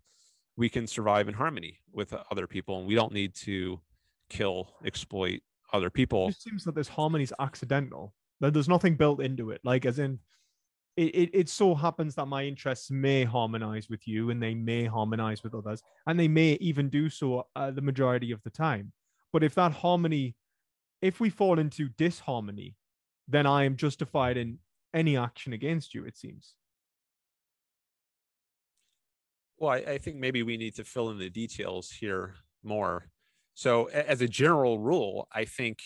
[0.56, 3.80] we can survive in harmony with other people and we don't need to
[4.28, 5.40] kill exploit
[5.72, 6.28] other people.
[6.28, 8.14] It seems that this harmony is accidental.
[8.40, 9.60] That there's nothing built into it.
[9.64, 10.18] Like as in
[10.96, 14.84] it, it, it so happens that my interests may harmonize with you and they may
[14.84, 18.92] harmonize with others and they may even do so uh, the majority of the time.
[19.32, 20.34] But if that harmony
[21.00, 22.76] if we fall into disharmony
[23.26, 24.58] then i am justified in
[24.94, 26.54] any action against you it seems.
[29.56, 33.08] Well I, I think maybe we need to fill in the details here more.
[33.54, 35.82] So as a general rule i think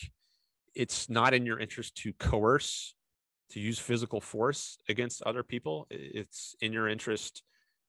[0.75, 2.96] it's not in your interest to coerce
[3.51, 5.87] to use physical force against other people.
[5.91, 7.43] It's in your interest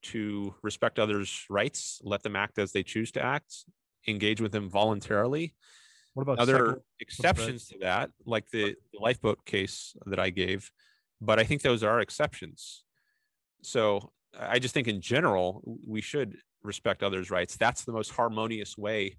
[0.03, 3.65] to respect others' rights, let them act as they choose to act,
[4.07, 5.55] engage with them voluntarily.
[6.13, 10.71] What about other exceptions to that, like the, the lifeboat case that I gave?
[11.21, 12.83] But I think those are exceptions.
[13.61, 17.57] So I just think in general, we should respect others' rights.
[17.57, 19.17] That's the most harmonious way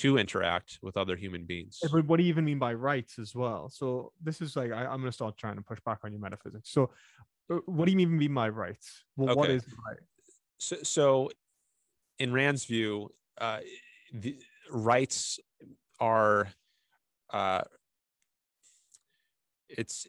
[0.00, 1.78] to interact with other human beings.
[1.92, 3.68] But what do you even mean by rights as well?
[3.68, 6.22] So this is like I, am going to start trying to push back on your
[6.22, 6.72] metaphysics.
[6.72, 6.90] So,
[7.52, 9.04] uh, what do you even mean by rights?
[9.16, 9.38] Well, okay.
[9.38, 9.98] What is right?
[10.58, 11.30] So, so,
[12.18, 13.60] in Rand's view, uh,
[14.14, 14.38] the
[14.70, 15.38] rights
[16.00, 16.48] are
[17.30, 17.62] uh,
[19.68, 20.06] it's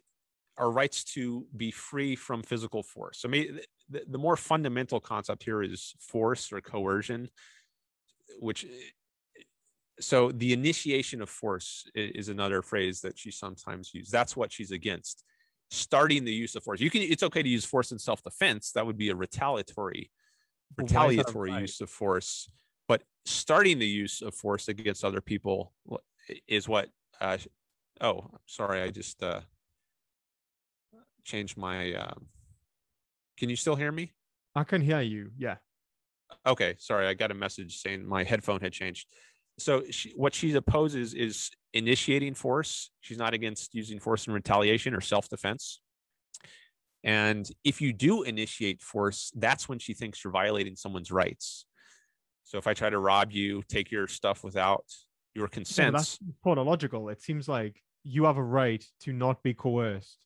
[0.56, 3.18] our rights to be free from physical force.
[3.18, 7.28] So, maybe the, the more fundamental concept here is force or coercion,
[8.40, 8.64] which
[10.02, 14.10] so the initiation of force is another phrase that she sometimes uses.
[14.10, 15.24] That's what she's against.
[15.70, 16.80] Starting the use of force.
[16.80, 17.02] You can.
[17.02, 18.72] It's okay to use force in self-defense.
[18.72, 20.10] That would be a retaliatory,
[20.76, 22.50] retaliatory use of force.
[22.88, 25.72] But starting the use of force against other people
[26.46, 26.90] is what.
[27.20, 27.38] Uh,
[28.00, 28.82] oh, sorry.
[28.82, 29.40] I just uh,
[31.24, 31.94] changed my.
[31.94, 32.26] Um,
[33.38, 34.12] can you still hear me?
[34.54, 35.30] I can hear you.
[35.38, 35.56] Yeah.
[36.46, 36.74] Okay.
[36.78, 39.06] Sorry, I got a message saying my headphone had changed
[39.58, 42.90] so she, what she opposes is initiating force.
[43.00, 45.80] She's not against using force in retaliation or self-defense.
[47.04, 51.66] And if you do initiate force, that's when she thinks you're violating someone's rights.
[52.44, 54.84] So if I try to rob you, take your stuff without
[55.34, 57.08] your consent, yeah, that's tautological.
[57.08, 60.18] It seems like you have a right to not be coerced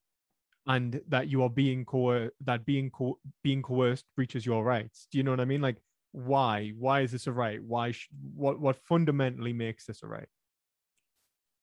[0.67, 5.19] and that you are being coerced, that being co- being coerced breaches your rights do
[5.19, 5.77] you know what i mean like
[6.17, 6.73] why?
[6.79, 7.63] Why is this a right?
[7.63, 10.29] Why sh- what what fundamentally makes this a right?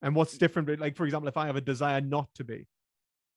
[0.04, 2.68] And what's different like for example if i have a desire not to be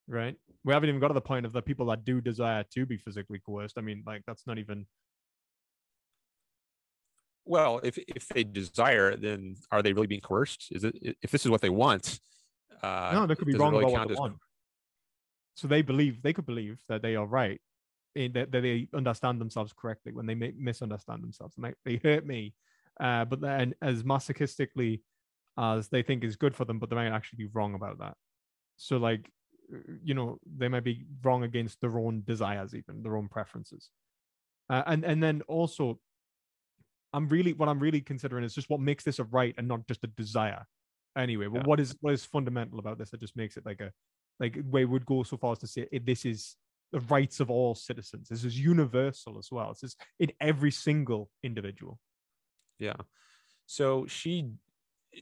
[0.08, 0.36] right?
[0.64, 2.96] We haven't even got to the point of the people that do desire to be
[2.96, 3.78] physically coerced.
[3.78, 4.86] I mean like that's not even
[7.44, 10.68] well if if they desire then are they really being coerced?
[10.70, 12.20] Is it if this is what they want
[12.82, 14.36] uh no they could be wrong really about what they want.
[15.54, 17.60] so they believe they could believe that they are right
[18.16, 21.54] that, that they understand themselves correctly when they misunderstand themselves.
[21.56, 22.54] And they, they hurt me
[22.98, 25.00] uh but then as masochistically
[25.58, 28.14] as they think is good for them but they might actually be wrong about that.
[28.76, 29.30] So like
[30.02, 33.90] you know they might be wrong against their own desires even their own preferences.
[34.68, 35.98] Uh, and and then also
[37.12, 39.86] i'm really what i'm really considering is just what makes this a right and not
[39.86, 40.66] just a desire.
[41.16, 41.62] Anyway yeah.
[41.64, 43.92] what is what is fundamental about this that just makes it like a
[44.40, 46.56] like we would go so far as to say this is
[46.93, 51.30] the rights of all citizens this is universal as well this is in every single
[51.43, 51.99] individual
[52.78, 52.97] yeah
[53.66, 54.51] so she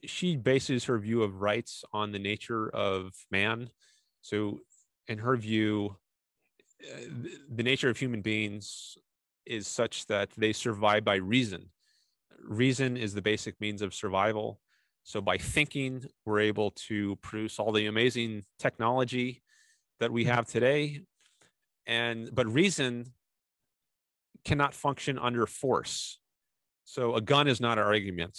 [0.05, 3.71] she bases her view of rights on the nature of man
[4.25, 4.61] so,
[5.07, 5.97] in her view,
[7.55, 8.97] the nature of human beings
[9.45, 11.67] is such that they survive by reason.
[12.43, 14.61] Reason is the basic means of survival.
[15.03, 19.43] So, by thinking, we're able to produce all the amazing technology
[20.01, 20.33] that we mm-hmm.
[20.33, 21.03] have today.
[21.87, 23.13] And but reason
[24.45, 26.19] cannot function under force.
[26.85, 28.39] So, a gun is not an argument.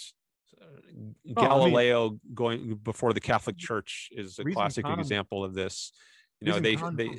[1.28, 5.54] Oh, Galileo I mean, going before the Catholic Church is a classic can, example of
[5.54, 5.92] this.
[6.40, 7.18] You know, they they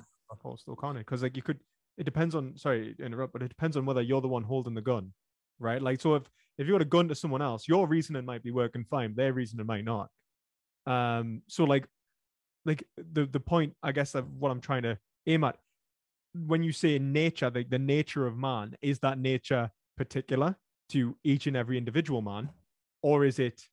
[0.59, 1.59] still can because like you could.
[1.97, 2.57] It depends on.
[2.57, 5.13] Sorry, interrupt, but it depends on whether you're the one holding the gun,
[5.59, 5.81] right?
[5.81, 6.23] Like, so if
[6.57, 9.33] if you got a gun to someone else, your reasoning might be working fine, their
[9.33, 10.09] reasoning might not.
[10.85, 11.87] Um, so like,
[12.65, 15.57] like the the point, I guess, of what I'm trying to aim at
[16.45, 20.55] when you say nature, the, the nature of man is that nature particular
[20.89, 22.49] to each and every individual man
[23.01, 23.67] or is it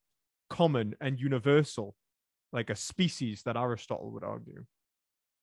[0.49, 1.95] common and universal,
[2.51, 4.65] like a species that Aristotle would argue?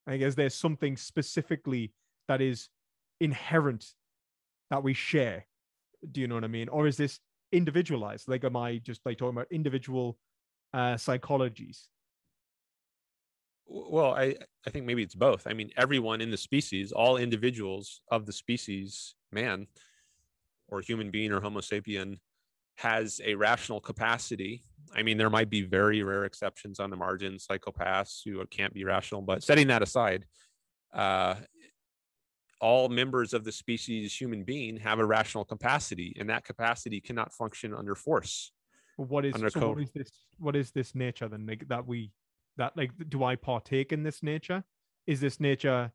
[0.07, 1.93] I guess there's something specifically
[2.29, 2.69] that is
[3.21, 3.87] inherent
[4.71, 5.47] that we share.
[6.11, 6.69] Do you know what I mean?
[6.69, 7.21] Or is this
[7.53, 8.29] individualized?
[8.29, 10.19] Like, am I just like talking about individual
[10.75, 11.89] uh, psychologies?
[13.67, 14.35] Well, I,
[14.67, 15.47] I think maybe it's both.
[15.47, 19.67] I mean, everyone in the species, all individuals of the species, man
[20.69, 22.19] or human being or Homo sapien,
[22.77, 24.63] has a rational capacity.
[24.95, 28.85] I mean, there might be very rare exceptions on the margin, psychopaths who can't be
[28.85, 30.27] rational, but setting that aside,
[30.95, 31.37] uh,
[32.61, 37.33] all members of the species human being have a rational capacity, and that capacity cannot
[37.33, 38.53] function under force.
[38.97, 40.11] What is, so what is this?
[40.39, 41.49] What is this nature then?
[41.69, 42.13] That we
[42.57, 44.65] that like do I partake in this nature?
[45.07, 45.93] Is this nature?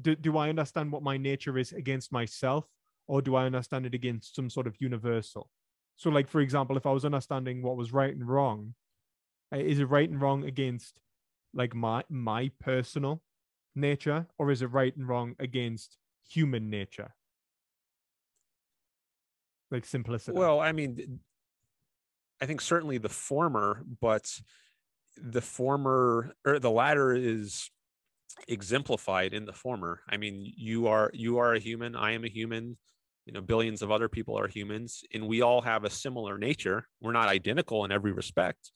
[0.00, 2.66] Do, do I understand what my nature is against myself,
[3.06, 5.50] or do I understand it against some sort of universal?
[5.96, 8.74] So, like for example, if I was understanding what was right and wrong,
[9.52, 10.98] uh, is it right and wrong against
[11.52, 13.22] like my my personal
[13.74, 15.98] nature, or is it right and wrong against
[16.28, 17.14] human nature?
[19.70, 20.38] Like simplicity.
[20.38, 21.20] Well, I mean,
[22.40, 24.40] I think certainly the former, but
[25.16, 27.70] the former or the latter is
[28.48, 30.00] exemplified in the former.
[30.08, 31.96] I mean, you are you are a human.
[31.96, 32.76] I am a human
[33.26, 36.86] you know billions of other people are humans and we all have a similar nature
[37.00, 38.72] we're not identical in every respect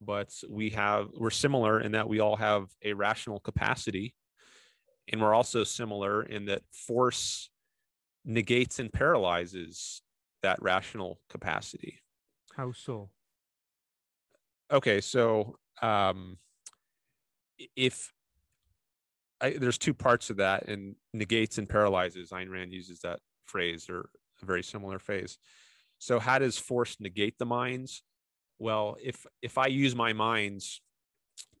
[0.00, 4.14] but we have we're similar in that we all have a rational capacity
[5.12, 7.50] and we're also similar in that force
[8.24, 10.00] negates and paralyzes
[10.42, 11.98] that rational capacity
[12.56, 13.10] how so
[14.72, 16.36] okay so um
[17.76, 18.12] if
[19.40, 23.88] I, there's two parts of that and negates and paralyzes Ayn Rand uses that phrase
[23.90, 24.08] or
[24.42, 25.38] a very similar phrase.
[25.98, 28.02] So how does force negate the minds?
[28.58, 30.80] Well, if if I use my minds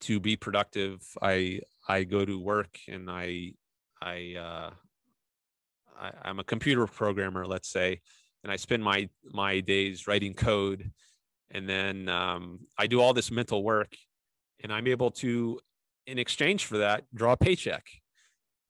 [0.00, 3.54] to be productive, I I go to work and I
[4.00, 4.70] I, uh,
[6.00, 8.00] I am a computer programmer, let's say,
[8.42, 10.90] and I spend my my days writing code,
[11.52, 13.94] and then um, I do all this mental work,
[14.62, 15.60] and I'm able to,
[16.06, 17.84] in exchange for that, draw a paycheck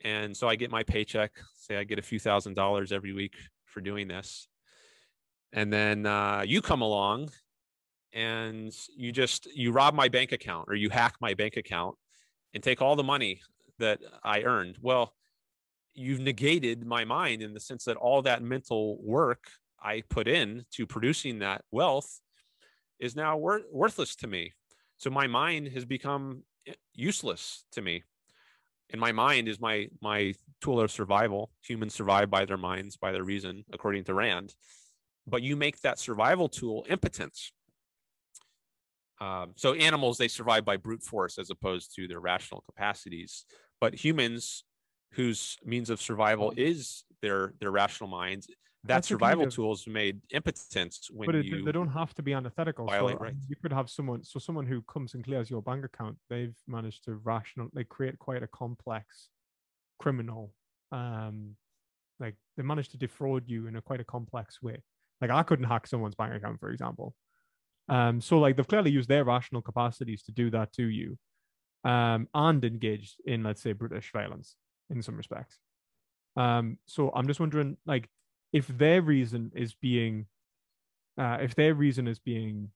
[0.04, 1.32] and so I get my paycheck.
[1.54, 3.34] Say I get a few thousand dollars every week
[3.66, 4.48] for doing this,
[5.52, 7.30] and then uh, you come along,
[8.12, 11.96] and you just you rob my bank account or you hack my bank account
[12.54, 13.40] and take all the money
[13.78, 14.78] that I earned.
[14.80, 15.14] Well,
[15.94, 19.44] you've negated my mind in the sense that all that mental work
[19.82, 22.20] I put in to producing that wealth
[23.02, 24.52] is now wor- worthless to me.
[24.96, 26.44] So my mind has become
[26.94, 28.04] useless to me.
[28.90, 31.50] And my mind is my my tool of survival.
[31.66, 34.54] Humans survive by their minds by their reason according to rand.
[35.26, 37.52] But you make that survival tool impotence.
[39.20, 43.44] Um, so animals they survive by brute force as opposed to their rational capacities.
[43.80, 44.64] But humans
[45.12, 48.48] whose means of survival is their their rational minds
[48.84, 52.14] that That's survival kind of, tool made impotent when but it, you they don't have
[52.14, 55.48] to be antithetical violate so, you could have someone so someone who comes and clears
[55.48, 59.28] your bank account they've managed to rational they create quite a complex
[60.00, 60.52] criminal
[60.90, 61.54] um
[62.18, 64.82] like they managed to defraud you in a quite a complex way.
[65.20, 67.14] Like i couldn't hack someone's bank account for example.
[67.88, 71.18] Um so like they've clearly used their rational capacities to do that to you
[71.84, 74.56] um and engaged in let's say brutish violence
[74.90, 75.58] in some respects.
[76.36, 78.08] Um so i'm just wondering like
[78.52, 80.26] if their reason is being
[81.18, 82.70] uh, if their reason is being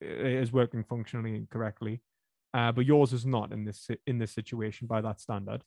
[0.00, 2.00] is working functionally and correctly
[2.54, 5.62] uh, but yours is not in this in this situation by that standard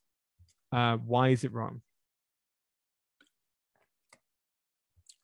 [0.72, 1.82] uh, why is it wrong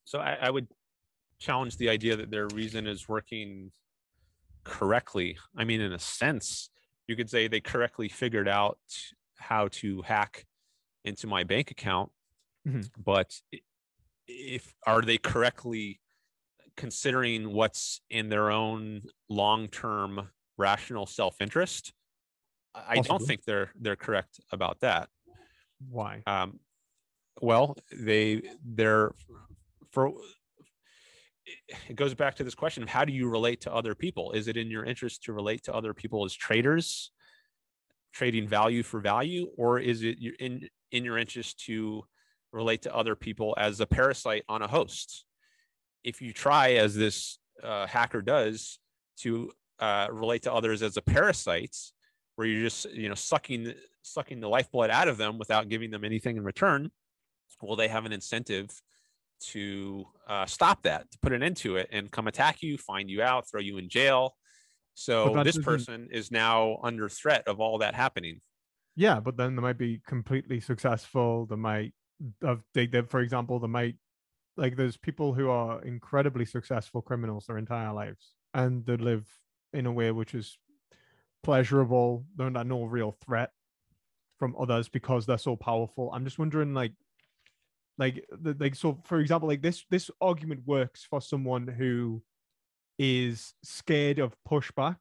[0.06, 0.68] so I, I would
[1.40, 3.72] challenge the idea that their reason is working
[4.64, 6.70] correctly i mean in a sense
[7.08, 8.78] you could say they correctly figured out
[9.38, 10.46] how to hack
[11.04, 12.12] into my bank account
[12.68, 12.82] mm-hmm.
[13.04, 13.34] but
[14.32, 16.00] if are they correctly
[16.78, 21.94] considering what's in their own long-term rational self-interest?
[22.74, 23.04] I Possibly.
[23.04, 25.10] don't think they're they're correct about that.
[25.90, 26.24] Why?
[26.26, 26.60] Um
[27.42, 29.14] well they they're
[29.92, 30.14] for
[31.90, 34.32] it goes back to this question of how do you relate to other people?
[34.32, 37.12] Is it in your interest to relate to other people as traders
[38.14, 42.04] trading value for value or is it in in your interest to
[42.52, 45.26] relate to other people as a parasite on a host.
[46.04, 48.80] If you try, as this uh, hacker does,
[49.20, 51.76] to uh, relate to others as a parasite,
[52.36, 56.04] where you're just you know sucking sucking the lifeblood out of them without giving them
[56.04, 56.90] anything in return,
[57.62, 58.70] well, they have an incentive
[59.42, 63.10] to uh, stop that, to put an end to it, and come attack you, find
[63.10, 64.36] you out, throw you in jail.
[64.94, 68.42] So this person is now under threat of all that happening.
[68.96, 71.46] Yeah, but then they might be completely successful.
[71.46, 71.94] They might
[72.42, 72.64] of
[73.10, 73.96] for example, they might
[74.58, 79.26] like there's people who are incredibly successful criminals their entire lives and they live
[79.74, 80.58] in a way which is
[81.44, 82.26] pleasurable.
[82.36, 83.52] They're not no real threat
[84.38, 86.12] from others because they're so powerful.
[86.14, 86.94] I'm just wondering, like,
[87.98, 92.24] like, the, like, so for example, like this this argument works for someone who
[92.98, 94.98] is scared of pushback.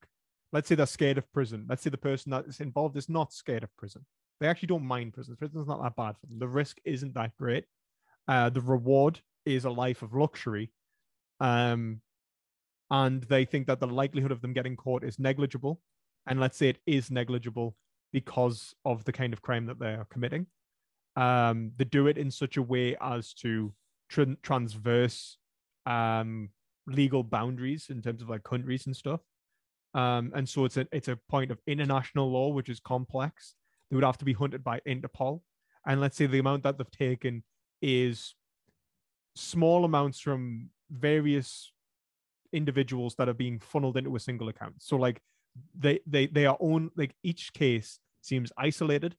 [0.52, 1.66] Let's say they're scared of prison.
[1.68, 4.04] Let's say the person that is involved is not scared of prison.
[4.40, 5.36] They actually don't mind prison.
[5.36, 6.38] Prison's not that bad for them.
[6.38, 7.64] The risk isn't that great.
[8.26, 10.72] Uh, the reward is a life of luxury.
[11.40, 12.00] Um,
[12.90, 15.80] and they think that the likelihood of them getting caught is negligible.
[16.26, 17.76] And let's say it is negligible
[18.12, 20.46] because of the kind of crime that they are committing.
[21.16, 23.72] Um, they do it in such a way as to
[24.08, 25.36] tra- transverse
[25.86, 26.50] um,
[26.86, 29.20] legal boundaries in terms of like countries and stuff.
[29.92, 33.56] Um, and so it's a it's a point of international law which is complex
[33.90, 35.40] they would have to be hunted by Interpol.
[35.86, 37.42] And let's say the amount that they've taken
[37.82, 38.34] is
[39.34, 41.72] small amounts from various
[42.52, 44.74] individuals that are being funneled into a single account.
[44.78, 45.20] So like
[45.76, 49.16] they they they are own like each case seems isolated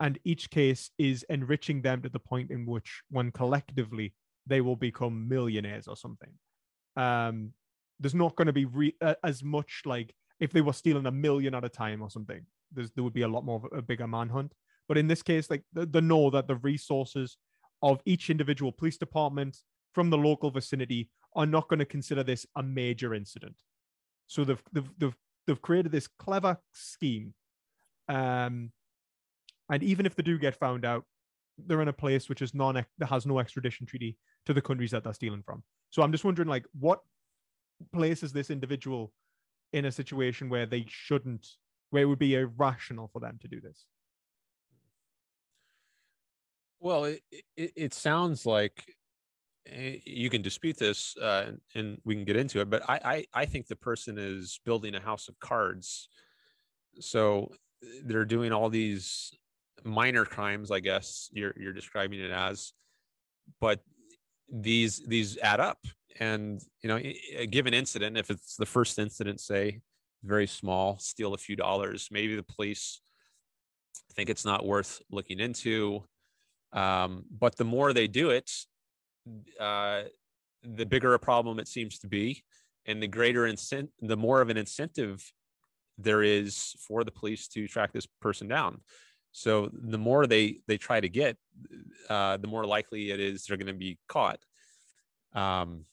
[0.00, 4.14] and each case is enriching them to the point in which when collectively
[4.46, 6.30] they will become millionaires or something.
[6.96, 7.52] Um
[8.00, 11.10] there's not going to be re- uh, as much like if they were stealing a
[11.12, 12.44] million at a time or something
[12.74, 14.52] there would be a lot more of a bigger manhunt.
[14.88, 17.36] But in this case, like the, the know that the resources
[17.82, 19.58] of each individual police department
[19.94, 23.56] from the local vicinity are not going to consider this a major incident.
[24.26, 25.16] So they've they've they've,
[25.46, 27.34] they've created this clever scheme.
[28.08, 28.72] Um,
[29.70, 31.04] and even if they do get found out,
[31.58, 34.16] they're in a place which is non that has no extradition treaty
[34.46, 35.62] to the countries that they're stealing from.
[35.90, 37.00] So I'm just wondering, like, what
[37.92, 39.12] places this individual
[39.72, 41.46] in a situation where they shouldn't
[41.92, 43.84] where it would be irrational for them to do this?
[46.80, 47.20] Well, it,
[47.54, 48.96] it, it sounds like
[49.66, 53.26] eh, you can dispute this uh, and we can get into it, but I, I,
[53.42, 56.08] I think the person is building a house of cards.
[56.98, 57.50] So
[58.04, 59.30] they're doing all these
[59.84, 62.72] minor crimes, I guess you're, you're describing it as,
[63.60, 63.80] but
[64.50, 65.78] these, these add up
[66.18, 66.98] and, you know,
[67.36, 69.82] a given incident, if it's the first incident, say
[70.24, 72.08] very small, steal a few dollars.
[72.10, 73.00] Maybe the police
[74.12, 76.04] think it's not worth looking into.
[76.72, 78.50] Um, but the more they do it,
[79.60, 80.02] uh,
[80.62, 82.44] the bigger a problem it seems to be,
[82.86, 85.32] and the greater incent, the more of an incentive
[85.98, 88.80] there is for the police to track this person down.
[89.32, 91.36] So the more they they try to get,
[92.08, 94.40] uh, the more likely it is they're going to be caught.
[95.34, 95.84] Um,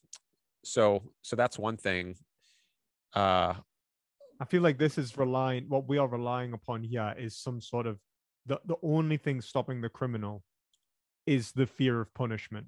[0.64, 2.16] so so that's one thing.
[3.14, 3.54] Uh,
[4.40, 7.86] I feel like this is relying what we are relying upon here is some sort
[7.86, 7.98] of
[8.46, 10.42] the the only thing stopping the criminal
[11.26, 12.66] is the fear of punishment.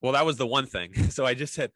[0.00, 0.94] Well, that was the one thing.
[1.10, 1.70] So I just said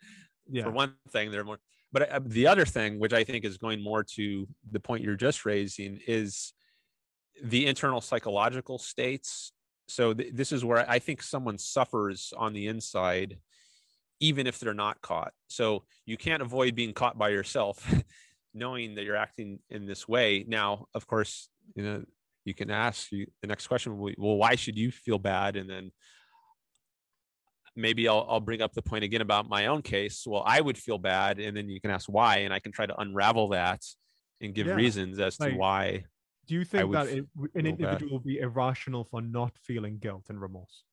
[0.48, 0.64] Yeah.
[0.64, 1.58] for one thing there are more
[1.92, 5.16] but uh, the other thing which i think is going more to the point you're
[5.28, 6.52] just raising is
[7.42, 9.52] the internal psychological states
[9.88, 13.38] so th- this is where i think someone suffers on the inside
[14.20, 17.76] even if they're not caught so you can't avoid being caught by yourself
[18.56, 22.02] knowing that you're acting in this way now of course you know
[22.44, 25.90] you can ask you the next question well why should you feel bad and then
[27.76, 30.24] maybe I'll, I'll bring up the point again about my own case.
[30.26, 32.86] Well, I would feel bad, and then you can ask why, and I can try
[32.86, 33.82] to unravel that
[34.40, 34.74] and give Yeah.
[34.74, 36.04] reasons as to Like- why.
[36.46, 37.66] Do you think that it, an bad.
[37.66, 40.84] individual will be irrational for not feeling guilt and remorse?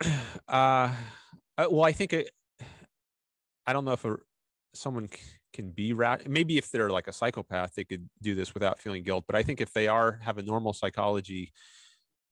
[0.48, 0.94] Uh,
[1.58, 2.30] uh, well, I think it.
[3.66, 4.16] I don't know if a,
[4.74, 5.20] someone c-
[5.52, 6.28] can be rat.
[6.28, 9.24] Maybe if they're like a psychopath, they could do this without feeling guilt.
[9.26, 11.52] But I think if they are have a normal psychology,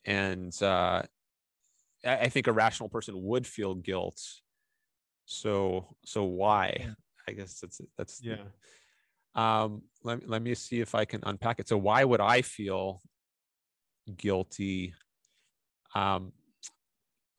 [0.04, 1.02] and uh,
[2.04, 4.20] I, I think a rational person would feel guilt.
[5.24, 6.76] So so why?
[6.80, 6.94] Yeah.
[7.28, 8.44] I guess that's that's Yeah.
[9.34, 13.02] um let, let me see if i can unpack it so why would i feel
[14.16, 14.94] guilty
[15.94, 16.32] um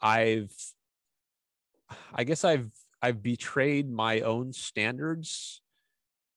[0.01, 0.51] i've
[2.13, 2.69] i guess i've
[3.01, 5.61] i've betrayed my own standards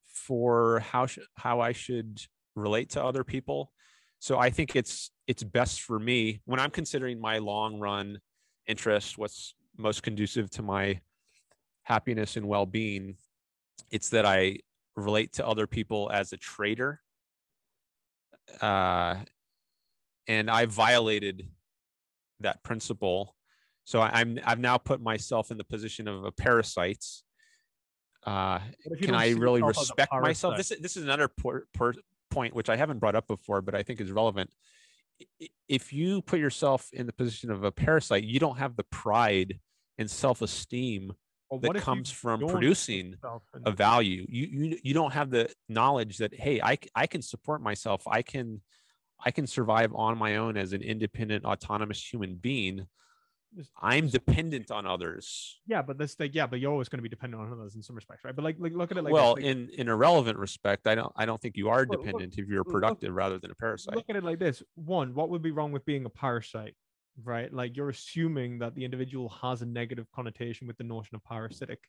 [0.05, 2.21] for how sh- how i should
[2.55, 3.71] relate to other people.
[4.19, 8.19] So i think it's it's best for me when i'm considering my long run
[8.67, 10.99] interest what's most conducive to my
[11.83, 13.15] happiness and well-being
[13.89, 14.57] it's that i
[14.95, 16.99] relate to other people as a trader.
[18.59, 19.15] Uh,
[20.27, 21.47] and i violated
[22.41, 23.35] that principle
[23.83, 27.03] so I, i'm i've now put myself in the position of a parasite.
[28.25, 30.57] Uh, But if you can i really yourself as a respect myself?
[30.57, 31.93] This, is- this is another por- per-
[32.29, 34.49] point which i haven't brought up before but i think is relevant.
[35.69, 39.59] If you put yourself in the position of a parasite you don't have the pride
[39.97, 41.13] and self-esteem
[41.49, 43.15] Or that what if you comes from producing
[43.65, 44.25] a value.
[44.29, 48.07] you you you don't have the knowledge that hey I I can support myself.
[48.07, 48.61] I can
[49.23, 52.87] i can survive on my own as an independent autonomous human being
[53.81, 57.09] i'm dependent on others Yeah, but that's like yeah, but you're always going to be
[57.09, 58.35] dependent on others in some respects, right?
[58.35, 60.87] But like, like look at it like well this, like, in in a relevant respect
[60.87, 63.37] i don't i don't think you are Look- look- dependent if you're look- productive rather
[63.39, 66.05] than a parasite look at it like this: one, what would be wrong with being
[66.05, 66.75] a parasite,
[67.23, 67.51] right?
[67.53, 71.79] Like you're assuming that the individual has a negative connotation with the notion of parasitic,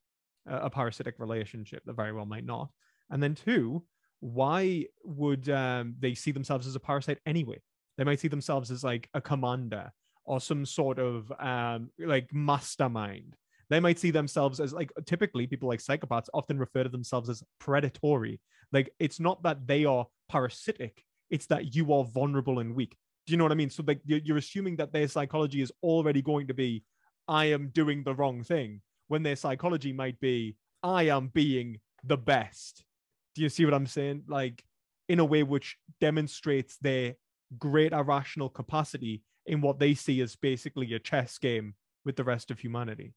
[0.50, 2.70] uh, a parasitic relationship that very well might not.
[3.10, 3.84] And then two,
[4.20, 7.60] why would um, they see themselves as a parasite anyway?
[7.98, 9.92] They might see themselves as like a commander
[10.25, 13.35] or some sort of um, like mastermind.
[13.70, 17.43] They might see themselves as like typically people like psychopaths often refer to themselves as
[17.59, 18.41] predatory.
[18.73, 22.97] Like it's not that they are parasitic, it's that you are vulnerable and weak.
[23.27, 23.70] Do you know what I mean?
[23.70, 26.85] So like you're, assuming that their psychology is already going to be,
[27.29, 32.16] I am doing the wrong thing, when their psychology might be, I am being the
[32.16, 32.85] best.
[33.35, 34.25] Do you see what I'm saying?
[34.29, 34.62] Like
[35.09, 37.14] in a way which demonstrates their
[37.59, 41.74] great irrational capacity in what they see as basically a chess game
[42.05, 43.14] with the rest of humanity.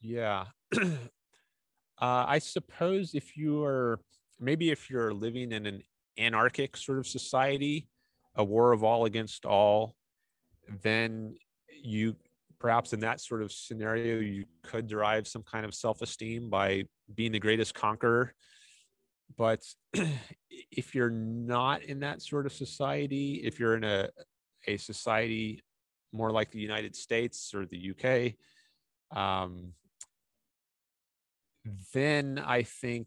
[0.00, 0.46] Yeah.
[0.80, 0.88] uh,
[1.98, 4.00] I suppose if you are
[4.38, 5.82] maybe if you're living in an
[6.18, 7.88] anarchic sort of society,
[8.34, 9.94] a war of all against all,
[10.82, 11.36] then
[11.82, 12.16] you
[12.58, 16.82] perhaps in that sort of scenario you could derive some kind of self-esteem by
[17.14, 18.34] being the greatest conqueror.
[19.36, 19.64] But
[20.70, 24.08] if you're not in that sort of society, if you're in a
[24.66, 25.62] a society
[26.12, 28.34] more like the United States or the UK,
[29.16, 29.72] um,
[31.92, 33.06] then I think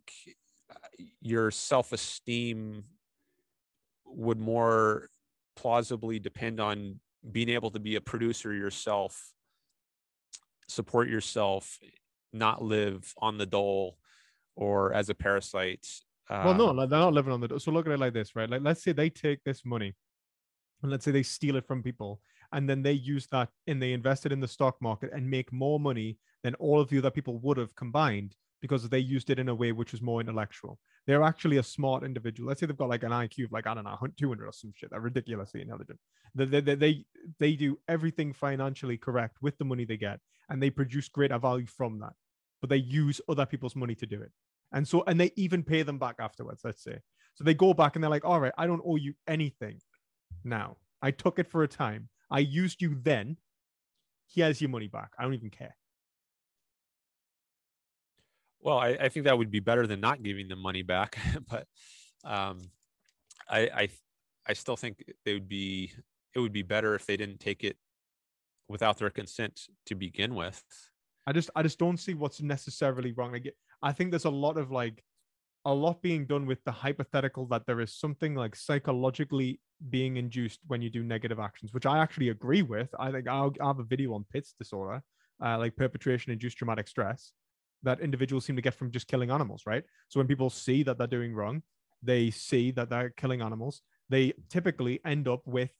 [0.69, 0.75] uh,
[1.21, 2.83] your self esteem
[4.05, 5.09] would more
[5.55, 6.99] plausibly depend on
[7.31, 9.33] being able to be a producer yourself,
[10.67, 11.79] support yourself,
[12.33, 13.97] not live on the dole
[14.55, 15.85] or as a parasite.
[16.41, 17.59] Well, no, um, like, they're not living on the.
[17.59, 18.49] So look at it like this, right?
[18.49, 19.95] Like, let's say they take this money,
[20.81, 22.21] and let's say they steal it from people,
[22.51, 25.51] and then they use that and they invest it in the stock market and make
[25.51, 29.39] more money than all of the other people would have combined because they used it
[29.39, 30.79] in a way which was more intellectual.
[31.05, 32.47] They're actually a smart individual.
[32.47, 34.71] Let's say they've got like an IQ of like I don't know, 200 or some
[34.75, 34.89] shit.
[34.91, 35.99] They're ridiculously intelligent.
[36.35, 37.05] They they they they,
[37.39, 40.19] they do everything financially correct with the money they get,
[40.49, 42.13] and they produce greater value from that.
[42.61, 44.31] but they use other people's money to do it.
[44.73, 46.99] And so, and they even pay them back afterwards, let's say.
[47.35, 49.79] So they go back and they're like, all right, I don't owe you anything
[50.43, 50.77] now.
[51.01, 52.09] I took it for a time.
[52.29, 53.37] I used you then.
[54.27, 55.11] Here's your money back.
[55.17, 55.75] I don't even care.
[58.59, 61.17] Well, I, I think that would be better than not giving them money back,
[61.49, 61.67] but
[62.25, 62.59] um,
[63.49, 63.89] I, I
[64.47, 65.91] I still think they would be
[66.33, 67.77] it would be better if they didn't take it
[68.67, 70.61] without their consent to begin with.
[71.25, 73.33] I just I just don't see what's necessarily wrong.
[73.33, 75.03] Like I think there's a lot of like
[75.65, 79.59] a lot being done with the hypothetical that there is something like psychologically
[79.89, 82.89] being induced when you do negative actions, which I actually agree with.
[82.99, 85.03] I think I'll, I'll have a video on PITS disorder,
[85.43, 87.33] uh, like perpetration induced traumatic stress,
[87.83, 89.83] that individuals seem to get from just killing animals, right?
[90.07, 91.61] So when people see that they're doing wrong,
[92.01, 95.71] they see that they're killing animals, they typically end up with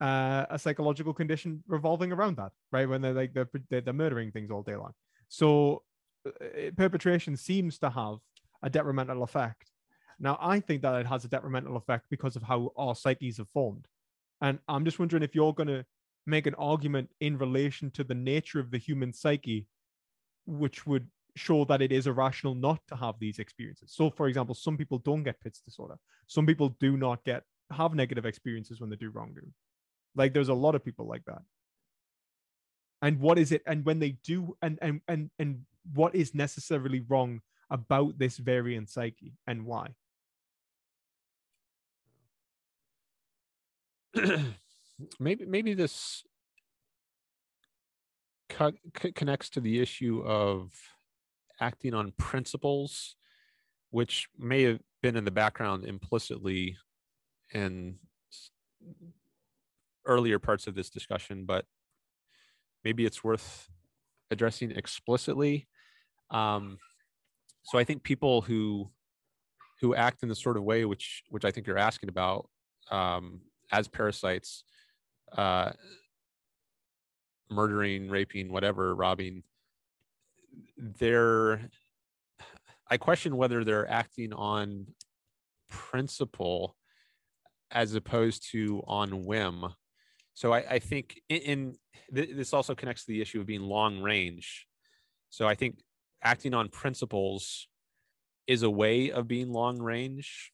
[0.00, 2.88] uh, a psychological condition revolving around that, right?
[2.88, 4.92] When they're like they're, they're murdering things all day long.
[5.28, 5.84] So
[6.26, 8.16] Uh, uh, perpetration seems to have
[8.62, 9.70] a detrimental effect.
[10.18, 13.48] Now, I think that it has a detrimental effect because of how our psyches have
[13.48, 13.86] formed.
[14.40, 15.84] And I'm just wondering if you're going to
[16.26, 19.66] make an argument in relation to the nature of the human psyche,
[20.46, 23.92] which would show that it is irrational not to have these experiences.
[23.94, 25.96] So, for example, some people don't get PITS disorder.
[26.26, 29.52] Some people do not get have negative experiences when they do wrongdoing.
[30.14, 31.42] Like there's a lot of people like that.
[33.00, 33.62] And what is it?
[33.66, 35.62] And when they do, and and and and
[35.94, 39.88] what is necessarily wrong about this variant psyche and why?
[45.18, 46.22] maybe maybe this
[48.48, 48.72] co-
[49.14, 50.72] connects to the issue of
[51.60, 53.16] acting on principles
[53.90, 56.76] which may have been in the background implicitly
[57.52, 57.96] in
[60.06, 61.64] earlier parts of this discussion but
[62.84, 63.70] maybe it's worth
[64.30, 65.68] addressing explicitly
[66.32, 66.78] um,
[67.62, 68.90] so i think people who
[69.80, 72.48] who act in the sort of way which which i think you're asking about
[72.90, 74.64] um, as parasites
[75.36, 75.70] uh,
[77.50, 79.42] murdering raping whatever robbing
[80.76, 81.68] they're
[82.90, 84.86] i question whether they're acting on
[85.68, 86.76] principle
[87.70, 89.64] as opposed to on whim.
[90.34, 91.76] So i, I think in, in
[92.10, 94.66] this also connects to the issue of being long range.
[95.30, 95.78] So i think
[96.22, 97.68] acting on principles
[98.46, 100.52] is a way of being long range,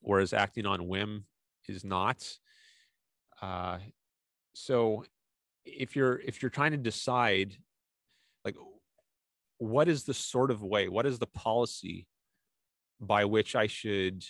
[0.00, 1.24] whereas acting on whim
[1.68, 2.26] is not.
[3.42, 3.78] Uh,
[4.54, 5.04] so
[5.64, 7.54] if you're if you're trying to decide
[8.44, 8.56] like
[9.58, 12.06] what is the sort of way what is the policy
[13.00, 14.24] by which i should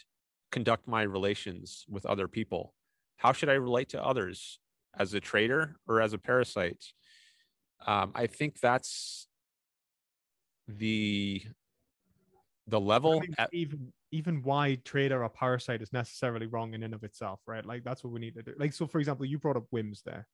[0.51, 2.75] conduct my relations with other people
[3.17, 4.59] how should i relate to others
[4.99, 6.85] as a trader or as a parasite
[7.87, 9.29] um, i think that's
[10.79, 11.43] the
[12.67, 13.21] the level
[13.53, 17.65] even even why trader or parasite is necessarily wrong in and of itself right?
[17.65, 18.55] Like that's what we need to do.
[18.59, 20.27] Like so for example you brought up whims there.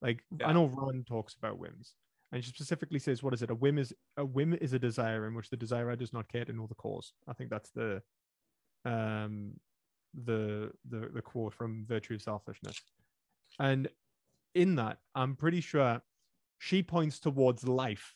[0.00, 0.48] Like yeah.
[0.48, 1.94] i know Rand talks about whims
[2.32, 3.50] and she specifically says what is it?
[3.50, 6.44] A whim is a whim is a desire in which the desirer does not care
[6.44, 7.12] to know the cause.
[7.28, 8.02] I think that's the
[8.84, 9.52] um
[10.24, 12.80] the the, the quote from virtue of selfishness.
[13.58, 13.88] And
[14.54, 16.00] in that i'm pretty sure
[16.58, 18.14] she points towards life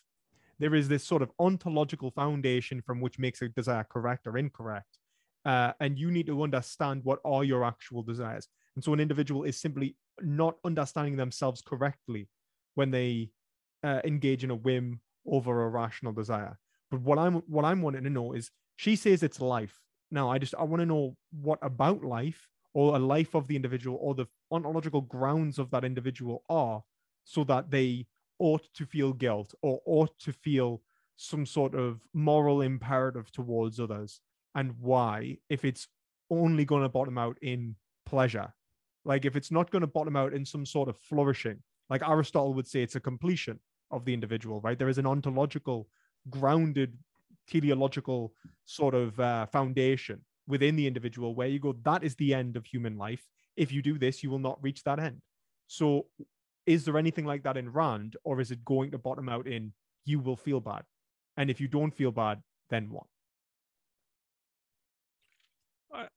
[0.58, 4.98] there is this sort of ontological foundation from which makes a desire correct or incorrect.
[5.44, 8.48] Uh, and you need to understand what are your actual desires.
[8.74, 12.28] And so an individual is simply not understanding themselves correctly
[12.74, 13.30] when they
[13.84, 16.58] uh, engage in a whim over a rational desire.
[16.90, 19.80] But what I'm what I'm wanting to know is she says it's life.
[20.10, 23.56] Now I just I want to know what about life or a life of the
[23.56, 26.82] individual or the ontological grounds of that individual are
[27.24, 28.06] so that they
[28.38, 30.82] ought to feel guilt or ought to feel
[31.16, 34.20] some sort of moral imperative towards others
[34.54, 35.88] and why if it's
[36.30, 37.74] only going to bottom out in
[38.04, 38.52] pleasure?
[39.04, 42.54] Like if it's not going to bottom out in some sort of flourishing like aristotle
[42.54, 43.60] would say it's a completion
[43.90, 44.78] of the individual right?
[44.78, 45.88] There is an ontological
[46.28, 46.98] grounded
[47.48, 48.34] teleological
[48.64, 52.66] sort of uh, foundation within the individual where you go that is the end of
[52.66, 53.24] human life.
[53.56, 55.22] If you do this you will not reach that end.
[55.68, 56.06] So
[56.66, 59.72] is there anything like that in Rand, or is it going to bottom out in
[60.04, 60.82] you will feel bad?
[61.36, 63.06] And if you don't feel bad, then what?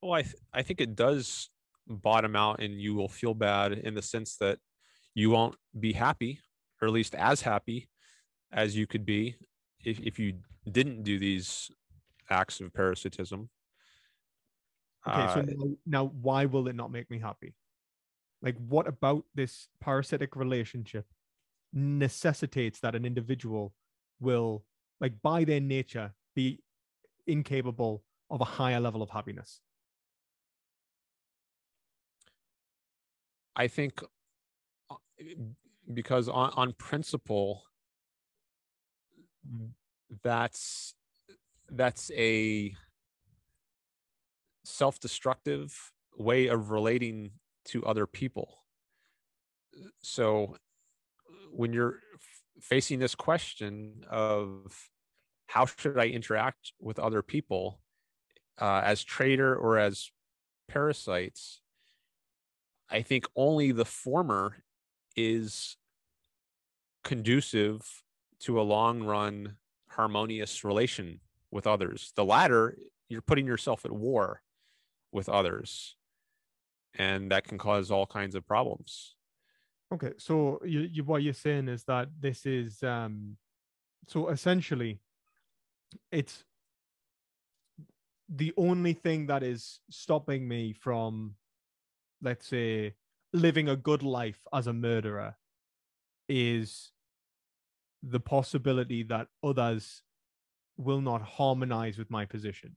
[0.02, 1.48] well, I th- I think it does
[1.86, 4.58] bottom out, and you will feel bad in the sense that
[5.14, 6.40] you won't be happy,
[6.80, 7.88] or at least as happy
[8.52, 9.36] as you could be
[9.84, 10.34] if if you
[10.70, 11.70] didn't do these
[12.28, 13.48] acts of parasitism.
[15.08, 17.54] Okay, uh, so now, now why will it not make me happy?
[18.42, 21.06] Like, what about this parasitic relationship
[21.72, 23.74] necessitates that an individual
[24.18, 24.64] will
[25.00, 26.60] like by their nature, be
[27.26, 29.60] incapable of a higher level of happiness?
[33.56, 34.02] I think
[34.90, 34.94] uh,
[35.92, 37.64] because on, on principle,
[40.22, 40.94] that's
[41.70, 42.74] that's a
[44.64, 47.30] self-destructive way of relating
[47.64, 48.64] to other people
[50.02, 50.56] so
[51.52, 52.00] when you're
[52.60, 54.90] facing this question of
[55.46, 57.80] how should i interact with other people
[58.60, 60.10] uh, as trader or as
[60.68, 61.60] parasites
[62.90, 64.62] i think only the former
[65.16, 65.76] is
[67.04, 68.02] conducive
[68.40, 69.56] to a long run
[69.88, 72.12] harmonious relation with others.
[72.16, 72.76] The latter,
[73.08, 74.42] you're putting yourself at war
[75.12, 75.96] with others,
[76.94, 79.14] and that can cause all kinds of problems.
[79.92, 83.36] Okay, so you, you what you're saying is that this is um,
[84.06, 85.00] so essentially,
[86.10, 86.44] it's
[88.28, 91.34] the only thing that is stopping me from,
[92.22, 92.94] let's say,
[93.32, 95.36] living a good life as a murderer
[96.28, 96.92] is
[98.02, 100.02] the possibility that others
[100.76, 102.76] will not harmonize with my position.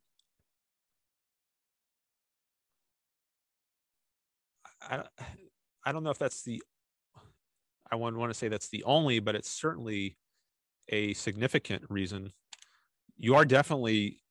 [4.89, 5.03] I,
[5.85, 6.61] I don't know if that's the
[7.91, 10.17] I wouldn't want to say that's the only, but it's certainly
[10.89, 12.31] a significant reason.
[13.17, 14.21] You are definitely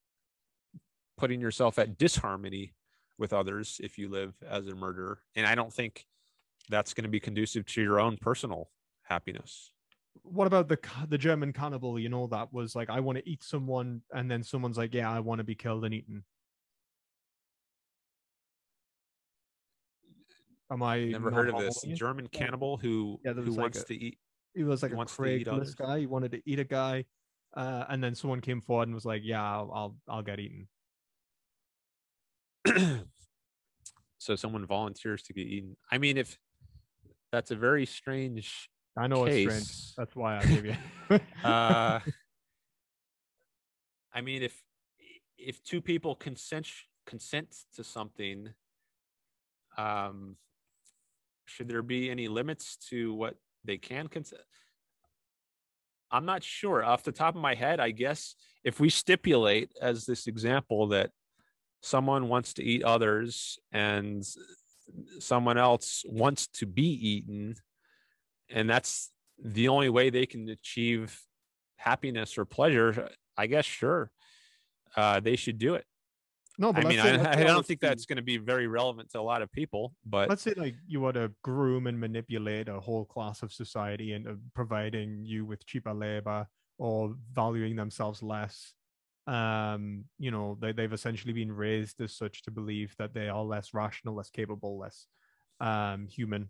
[1.16, 2.74] putting yourself at disharmony
[3.18, 5.20] with others if you live as a murderer.
[5.36, 6.06] And I don't think
[6.70, 8.70] that's going to be conducive to your own personal
[9.02, 9.70] happiness
[10.22, 10.78] what about the
[11.08, 11.98] the German cannibal?
[11.98, 15.10] You know that was like I want to eat someone, and then someone's like, "Yeah,
[15.10, 16.24] I want to be killed and eaten."
[20.72, 24.16] Am I never heard of this German cannibal who yeah, who wants a, to eat?
[24.54, 26.00] He was like a Craigslist guy.
[26.00, 27.04] He wanted to eat a guy,
[27.54, 30.68] uh, and then someone came forward and was like, "Yeah, I'll I'll, I'll get eaten."
[34.18, 35.76] so someone volunteers to get eaten.
[35.90, 36.38] I mean, if
[37.32, 39.94] that's a very strange I know case, it's strange.
[39.98, 40.76] That's why I gave you.
[41.44, 42.00] uh,
[44.14, 44.58] I mean, if
[45.36, 46.66] if two people consent
[47.04, 48.54] consent to something,
[49.76, 50.36] um,
[51.44, 54.42] should there be any limits to what they can consider?
[56.10, 56.84] I'm not sure.
[56.84, 58.34] Off the top of my head, I guess
[58.64, 61.10] if we stipulate as this example that
[61.80, 64.22] someone wants to eat others and
[65.18, 67.54] someone else wants to be eaten,
[68.50, 69.10] and that's
[69.42, 71.18] the only way they can achieve
[71.76, 74.10] happiness or pleasure i guess sure
[74.96, 75.84] uh, they should do it
[76.58, 79.20] no but i mean I, I, don't think that's going to be very relevant to
[79.20, 82.80] a lot of people but let's say like you want to groom and manipulate a
[82.80, 86.46] whole class of society into providing you with cheaper labor
[86.78, 88.74] or valuing themselves less
[89.26, 93.42] um you know they, they've essentially been raised as such to believe that they are
[93.42, 95.06] less rational less capable less
[95.60, 96.48] um human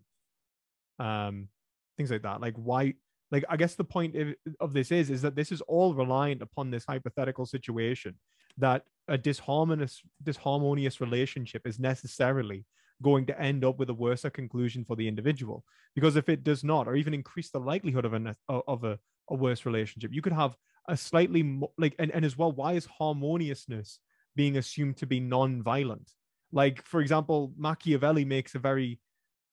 [0.99, 1.49] um
[1.97, 2.41] things like that.
[2.41, 2.95] Like why?
[3.31, 4.15] Like I guess the point
[4.61, 8.15] of this is is that this is all reliant upon this hypothetical situation
[8.59, 12.65] that a disharmonious disharmonious relationship is necessarily
[13.03, 16.63] going to end up with a worse conclusion for the individual because if it does
[16.63, 18.99] not or even increase the likelihood of a of a,
[19.31, 20.57] a worse relationship you could have
[20.89, 23.99] a slightly mo- like and, and as well why is harmoniousness
[24.37, 26.13] being assumed to be non-violent
[26.53, 29.01] like for example machiavelli makes a very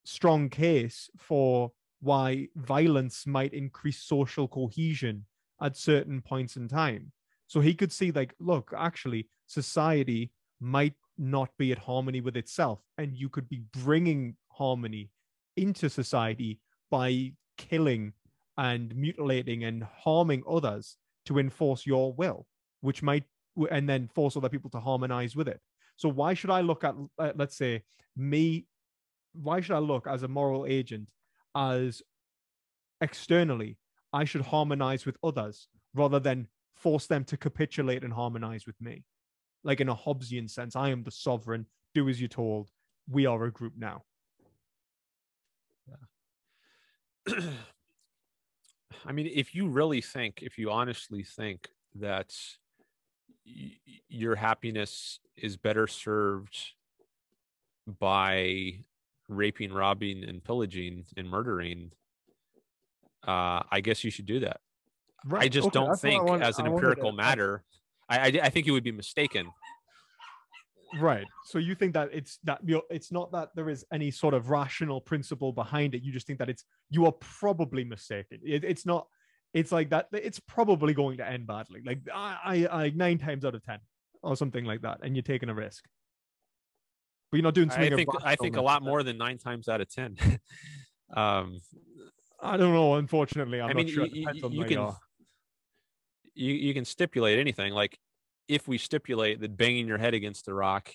[0.06, 1.72] strong case for
[2.02, 5.26] why violence might increase social cohesion
[5.62, 7.12] at certain points in time.
[7.50, 10.32] So he could see, like, look, actually, society
[10.62, 15.10] might not be at harmony with itself, and you could be bringing harmony
[15.58, 16.60] into society
[16.92, 18.14] by killing
[18.56, 20.96] and mutilating and harming others
[21.26, 22.46] to enforce your will,
[22.82, 23.24] which might
[23.72, 25.60] and then force other people to harmonize with it.
[25.98, 27.84] So why should I look at, uh, let's say,
[28.16, 28.68] me?
[29.34, 31.10] Why should I look as a moral agent
[31.56, 32.04] as
[33.02, 33.78] externally
[34.14, 36.48] I should harmonize with others rather than
[36.80, 39.04] force them to capitulate and harmonize with me.
[39.64, 42.70] Like in a Hobbesian sense, I am the sovereign, do as you're told.
[43.10, 44.04] We are a group now.
[47.28, 47.42] Yeah.
[49.06, 52.36] I mean, if you really think, if you honestly think that
[53.46, 53.78] y-
[54.08, 56.58] your happiness is better served
[58.00, 58.80] by
[59.28, 61.92] raping, robbing, and pillaging and murdering,
[63.28, 64.62] uh, I guess you should do that.
[65.26, 65.44] Right.
[65.44, 67.64] I just okay, don't think, wanted, as an I empirical matter,
[68.08, 69.48] I, I, I think you would be mistaken.
[70.98, 71.26] Right.
[71.46, 74.50] So you think that it's that you it's not that there is any sort of
[74.50, 76.02] rational principle behind it.
[76.02, 78.40] You just think that it's you are probably mistaken.
[78.44, 79.08] It, it's not
[79.54, 80.08] it's like that.
[80.12, 81.82] It's probably going to end badly.
[81.86, 82.38] Like I,
[82.72, 83.80] I, I nine times out of ten,
[84.22, 85.84] or something like that, and you're taking a risk.
[87.32, 87.94] But you're not doing something.
[87.94, 90.18] I think I think a lot more than nine times out of ten.
[91.16, 91.60] um,
[92.42, 92.96] I don't know.
[92.96, 94.06] Unfortunately, I'm I mean, not sure.
[94.06, 94.98] you, you, you can are.
[96.40, 97.74] You you can stipulate anything.
[97.74, 98.00] Like
[98.48, 100.90] if we stipulate that banging your head against the rock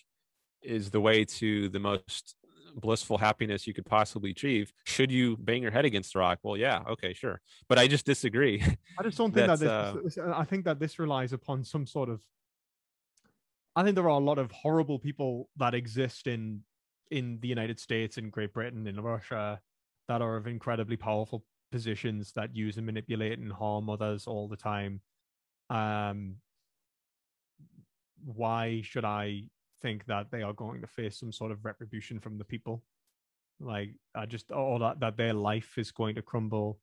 [0.62, 2.34] is the way to the most
[2.74, 6.38] blissful happiness you could possibly achieve, should you bang your head against the rock?
[6.42, 7.40] Well, yeah, okay, sure.
[7.68, 8.62] But I just disagree.
[8.98, 11.86] I just don't think that this, uh, this- I think that this relies upon some
[11.86, 12.22] sort of.
[13.76, 16.62] I think there are a lot of horrible people that exist in
[17.10, 19.60] in the United States, in Great Britain, in Russia,
[20.08, 24.56] that are of incredibly powerful positions that use and manipulate and harm others all the
[24.56, 25.00] time.
[25.70, 26.36] Um,
[28.24, 29.44] why should I
[29.82, 32.82] think that they are going to face some sort of retribution from the people?
[33.60, 36.78] Like, I just all that that their life is going to crumble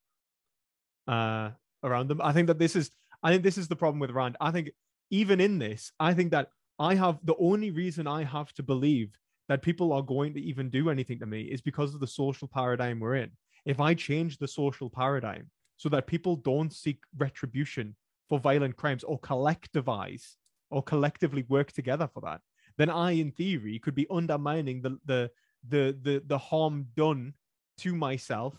[1.08, 1.50] uh
[1.84, 2.22] around them.
[2.22, 2.92] I think that this is
[3.24, 4.38] I think this is the problem with Rand.
[4.40, 4.70] I think
[5.10, 9.18] even in this, I think that I have the only reason I have to believe
[9.50, 12.48] that people are going to even do anything to me is because of the social
[12.48, 13.32] paradigm we're in.
[13.66, 17.96] If I change the social paradigm so that people don't seek retribution
[18.32, 20.38] for violent crimes or collectivize
[20.70, 22.40] or collectively work together for that,
[22.78, 25.30] then I, in theory, could be undermining the the
[25.68, 27.34] the the, the harm done
[27.80, 28.56] to myself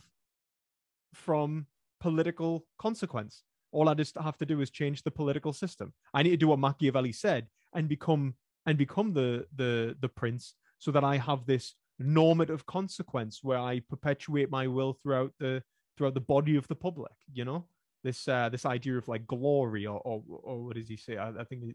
[1.14, 1.66] from
[2.00, 3.44] political consequence.
[3.70, 5.94] All I just have to do is change the political system.
[6.12, 8.34] I need to do what Machiavelli said and become
[8.66, 13.80] and become the the the prince so that I have this normative consequence where I
[13.88, 15.62] perpetuate my will throughout the
[15.96, 17.16] throughout the body of the public.
[17.32, 17.64] You know
[18.02, 21.16] this uh, this idea of like glory or or, or what does he say?
[21.16, 21.74] I, I think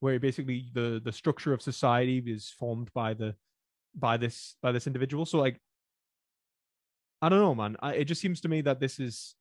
[0.00, 3.34] where basically the the structure of society is formed by the
[3.94, 5.26] by this by this individual.
[5.26, 5.60] So like
[7.22, 7.76] I don't know, man.
[7.80, 9.34] I, it just seems to me that this is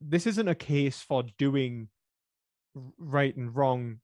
[0.00, 1.88] this isn't a case for doing
[2.98, 4.00] right and wrong.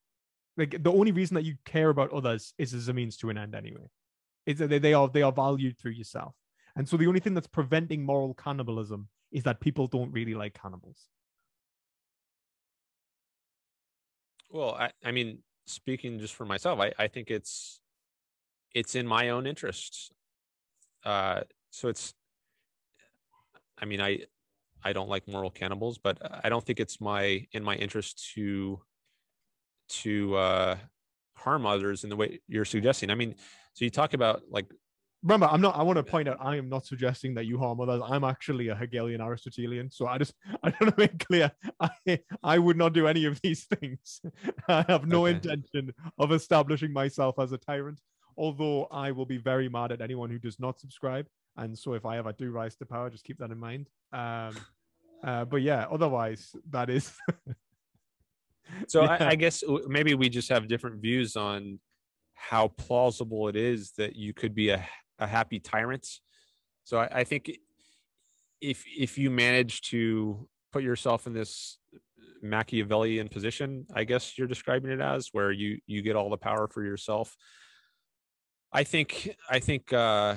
[0.57, 3.38] Like the only reason that you care about others is as a means to an
[3.38, 3.88] end, anyway.
[4.47, 6.34] It's that they, they are they are valued through yourself,
[6.74, 10.59] and so the only thing that's preventing moral cannibalism is that people don't really like
[10.61, 11.09] cannibals.
[14.51, 17.80] Well, I, I mean, speaking just for myself, I, I think it's
[18.74, 20.11] it's in my own interests.
[21.05, 22.14] Uh, so it's,
[23.78, 24.20] I mean, I
[24.82, 28.80] I don't like moral cannibals, but I don't think it's my in my interest to
[29.88, 30.76] to uh,
[31.34, 33.11] harm others in the way you're suggesting.
[33.11, 33.34] I mean,
[33.74, 34.66] so you talk about like
[35.22, 35.76] Remember, I'm not.
[35.76, 38.00] I want to point out, I am not suggesting that you harm others.
[38.02, 41.90] I'm actually a Hegelian Aristotelian, so I just I want to make clear, I
[42.42, 44.22] I would not do any of these things.
[44.68, 45.36] I have no Okay.
[45.36, 48.00] intention of establishing myself as a tyrant.
[48.38, 52.06] Although I will be very mad at anyone who does not subscribe, and so if
[52.06, 53.90] I ever do rise to power, just keep that in mind.
[54.12, 54.54] Um,
[55.22, 57.12] uh, but yeah, otherwise that is
[58.88, 59.16] So Yeah.
[59.20, 61.78] I, I guess maybe we just have different views on
[62.34, 64.86] how plausible it is that you could be a,
[65.20, 66.06] a happy tyrant.
[66.84, 67.50] So I, I think
[68.60, 71.78] if if you manage to put yourself in this
[72.42, 76.68] Machiavellian position, I guess you're describing it as, where you you get all the power
[76.68, 77.36] for yourself.
[78.72, 80.36] I think I think uh,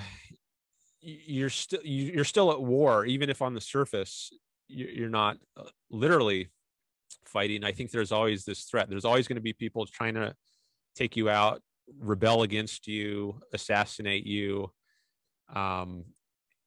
[1.01, 4.31] you're still you're still at war, even if on the surface
[4.67, 6.49] you- you're not uh, literally
[7.25, 7.63] fighting.
[7.63, 8.89] I think there's always this threat.
[8.89, 10.35] There's always going to be people trying to
[10.95, 11.61] take you out,
[11.99, 14.71] rebel against you, assassinate you.
[15.53, 16.05] Um,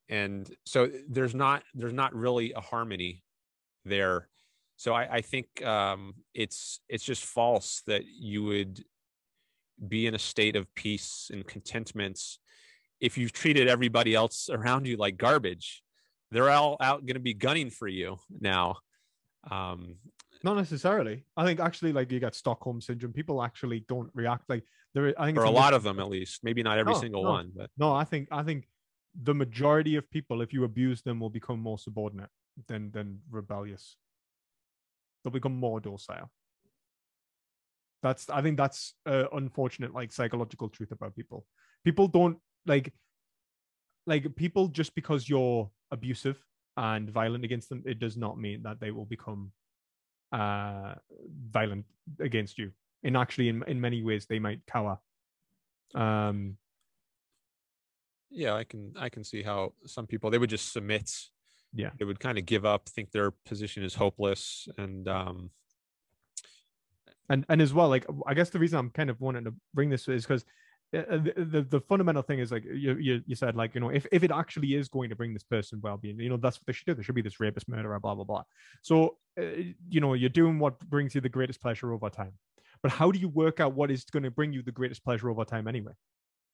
[0.09, 3.25] and so there's not there's not really a harmony
[3.85, 4.29] there.
[4.77, 8.85] So I, I think um, it's it's just false that you would
[9.89, 12.21] be in a state of peace and contentment
[13.01, 15.83] if you've treated everybody else around you like garbage.
[16.31, 18.79] They're all out going to be gunning for you now.
[19.51, 19.97] Um,
[20.43, 21.25] not necessarily.
[21.37, 23.13] I think actually, like you got Stockholm syndrome.
[23.13, 24.65] People actually don't react like
[24.97, 25.15] there.
[25.21, 27.31] I think or a lot of them at least maybe not every No, single no.
[27.31, 28.67] one but No, I think I think
[29.29, 32.31] the majority of people, if you abuse them, will become more subordinate
[32.69, 33.97] than than rebellious.
[35.23, 36.31] They'll become more docile.
[38.03, 41.47] That's I think that's uh, unfortunate, like psychological truth about people.
[41.85, 42.93] People don't like
[44.07, 46.39] like people just because you're abusive
[46.77, 49.53] and violent against them, it does not mean that they will become
[50.33, 50.95] uh
[51.51, 51.87] violent
[52.21, 52.73] against you.
[53.07, 54.99] And actually, in in many ways, they might cower.
[55.95, 56.59] Um,
[58.31, 61.11] yeah i can i can see how some people they would just submit
[61.73, 61.91] Yeah.
[61.99, 65.51] they would kind of give up think their position is hopeless and um
[67.29, 69.91] and and as well like i guess the reason i'm kind of wanting to bring
[69.91, 70.45] this is because
[70.97, 73.89] uh, the, the, the fundamental thing is like you, you you said like you know
[73.91, 76.67] if, if it actually is going to bring this person well-being you know that's what
[76.67, 78.43] they should do there should be this rapist murderer blah blah blah
[78.83, 79.43] so uh,
[79.89, 82.33] you know you're doing what brings you the greatest pleasure over time
[82.83, 85.31] but how do you work out what is going to bring you the greatest pleasure
[85.31, 85.93] over time anyway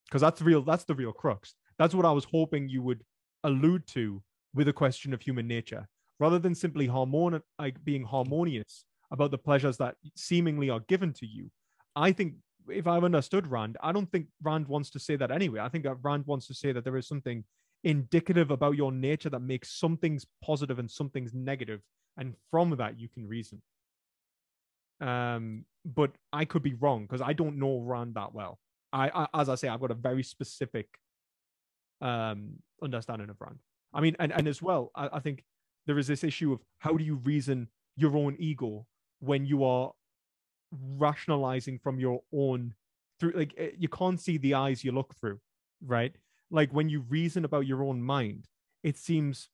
[0.09, 3.03] because that's real that's the real crux that's what i was hoping you would
[3.45, 4.23] allude to
[4.55, 5.89] with a question of human nature
[6.21, 11.27] rather than simply harmon- like being harmonious about the pleasures that seemingly are given to
[11.27, 11.51] you
[11.97, 12.35] i think
[12.69, 15.61] if I've understood Rand, I don't think Rand wants to say that anyway.
[15.61, 17.45] I think that Rand wants to say that there is something
[17.85, 21.81] indicative about your nature that makes some things positive and some things negative,
[22.17, 23.61] and from that you can reason.
[25.01, 28.59] Um, but I could be wrong because I don't know Rand that well.
[28.93, 30.87] I, I, as I say, I've got a very specific
[32.01, 33.59] um understanding of Rand.
[33.93, 35.45] I mean, and and as well, I, I think
[35.87, 38.87] there is this issue of how do you reason your own ego
[39.21, 39.93] when you are
[40.99, 42.75] rationalizing from your own
[43.21, 45.39] through like eh, you can't see the eyes you look through
[45.85, 46.15] right
[46.51, 48.47] like when you reason about your own mind
[48.83, 49.51] it seems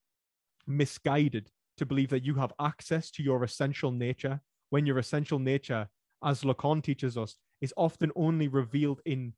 [0.66, 5.88] misguided to believe that you have access to your essential nature when your essential nature
[6.22, 9.32] as lacan teaches us is often only revealed in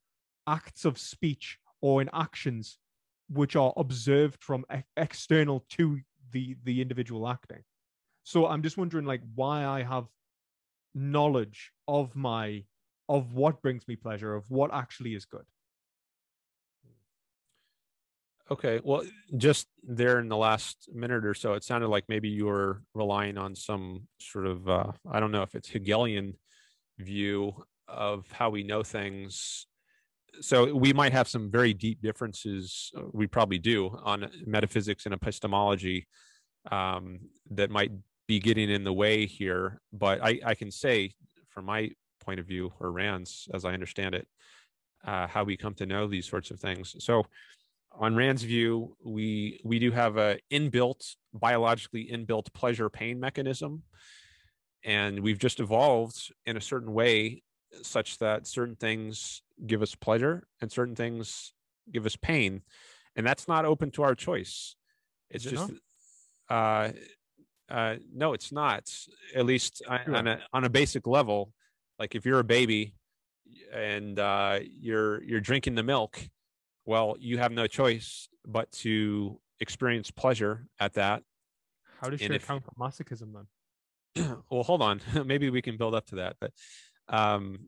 [0.47, 2.77] acts of speech or in actions
[3.29, 5.99] which are observed from e- external to
[6.31, 7.63] the the individual acting.
[8.23, 10.05] So i'm just wondering like why i have
[10.93, 12.63] knowledge of my
[13.09, 15.45] of what brings me pleasure of what actually is good.
[18.49, 19.03] Okay well
[19.37, 23.37] just there in the last minute or so it sounded like maybe you were relying
[23.37, 26.33] on some sort of uh, i don't know if it's hegelian
[26.99, 27.53] view
[27.87, 29.67] of how we know things
[30.39, 35.13] so we might have some very deep differences uh, we probably do on metaphysics and
[35.13, 36.07] epistemology
[36.69, 37.19] um,
[37.49, 37.91] that might
[38.27, 39.81] be getting in the way here.
[39.91, 41.13] But I, I can say,
[41.49, 41.91] from my
[42.23, 44.27] point of view, or Rand's, as I understand it,
[45.05, 46.95] uh, how we come to know these sorts of things.
[46.99, 47.25] So,
[47.93, 53.83] on Rand's view, we we do have a inbuilt, biologically inbuilt pleasure pain mechanism,
[54.83, 57.43] and we've just evolved in a certain way
[57.81, 61.53] such that certain things give us pleasure and certain things
[61.91, 62.61] give us pain,
[63.15, 64.75] and that's not open to our choice.
[65.29, 65.71] It's just
[66.49, 66.89] uh,
[67.69, 68.91] uh, no, it's not.
[69.35, 70.15] At least sure.
[70.15, 71.53] on a on a basic level,
[71.97, 72.95] like if you're a baby
[73.73, 76.19] and uh, you're you're drinking the milk,
[76.85, 81.23] well, you have no choice but to experience pleasure at that.
[82.01, 83.45] How does she account for masochism then?
[84.49, 85.01] well, hold on.
[85.25, 86.35] Maybe we can build up to that.
[86.39, 86.51] But
[87.07, 87.67] um,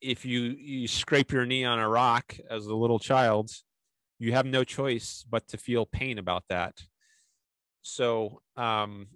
[0.00, 3.50] if you you scrape your knee on a rock as a little child,
[4.18, 6.74] you have no choice but to feel pain about that.
[7.82, 9.08] So um,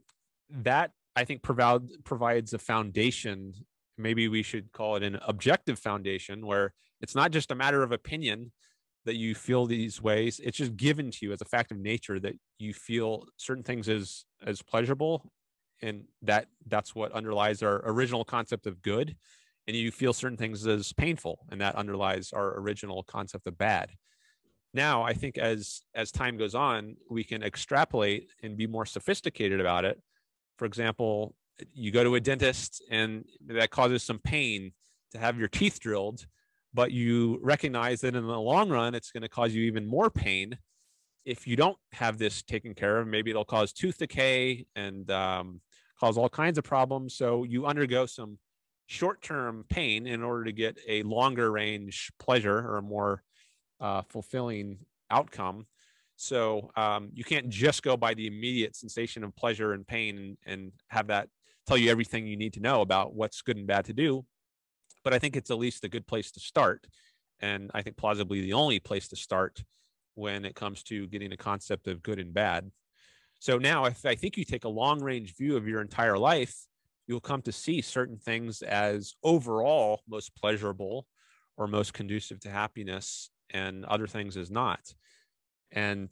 [0.51, 3.55] that I think provide, provides a foundation.
[3.97, 7.93] Maybe we should call it an objective foundation where it's not just a matter of
[7.93, 8.53] opinion
[9.05, 10.41] that you feel these ways.
[10.43, 13.89] It's just given to you as a fact of nature that you feel certain things
[13.89, 15.33] as as pleasurable,
[15.83, 19.17] and that that's what underlies our original concept of good.
[19.67, 23.91] And you feel certain things as painful, and that underlies our original concept of bad
[24.75, 29.61] now i think as as time goes on we can extrapolate and be more sophisticated
[29.61, 29.99] about it
[30.59, 31.35] for example,
[31.73, 34.73] you go to a dentist and that causes some pain
[35.13, 36.27] to have your teeth drilled,
[36.75, 40.11] but you recognize that in the long run, it's going to cause you even more
[40.11, 40.59] pain.
[41.25, 45.61] If you don't have this taken care of, maybe it'll cause tooth decay and um,
[46.01, 47.15] cause all kinds of problems.
[47.15, 48.39] So you undergo some
[48.87, 53.23] short term pain in order to get a longer range pleasure or a more
[53.81, 54.79] uh, fulfilling
[55.11, 55.67] outcome.
[56.17, 60.37] So um, you can't just go by the immediate sensation of pleasure and pain and,
[60.47, 61.29] and have that
[61.67, 64.25] tell you everything you need to know about what's good and bad to do.
[65.05, 66.87] But I think it's at least a good place to start.
[67.41, 69.63] And I think plausibly the only place to start
[70.15, 72.71] when it comes to getting a concept of good and bad.
[73.39, 76.55] So now, if I think you take a long range view of your entire life,
[77.07, 81.07] you'll come to see certain things as overall most pleasurable
[81.57, 84.81] or most conducive to happiness, and other things as not.
[85.73, 86.11] And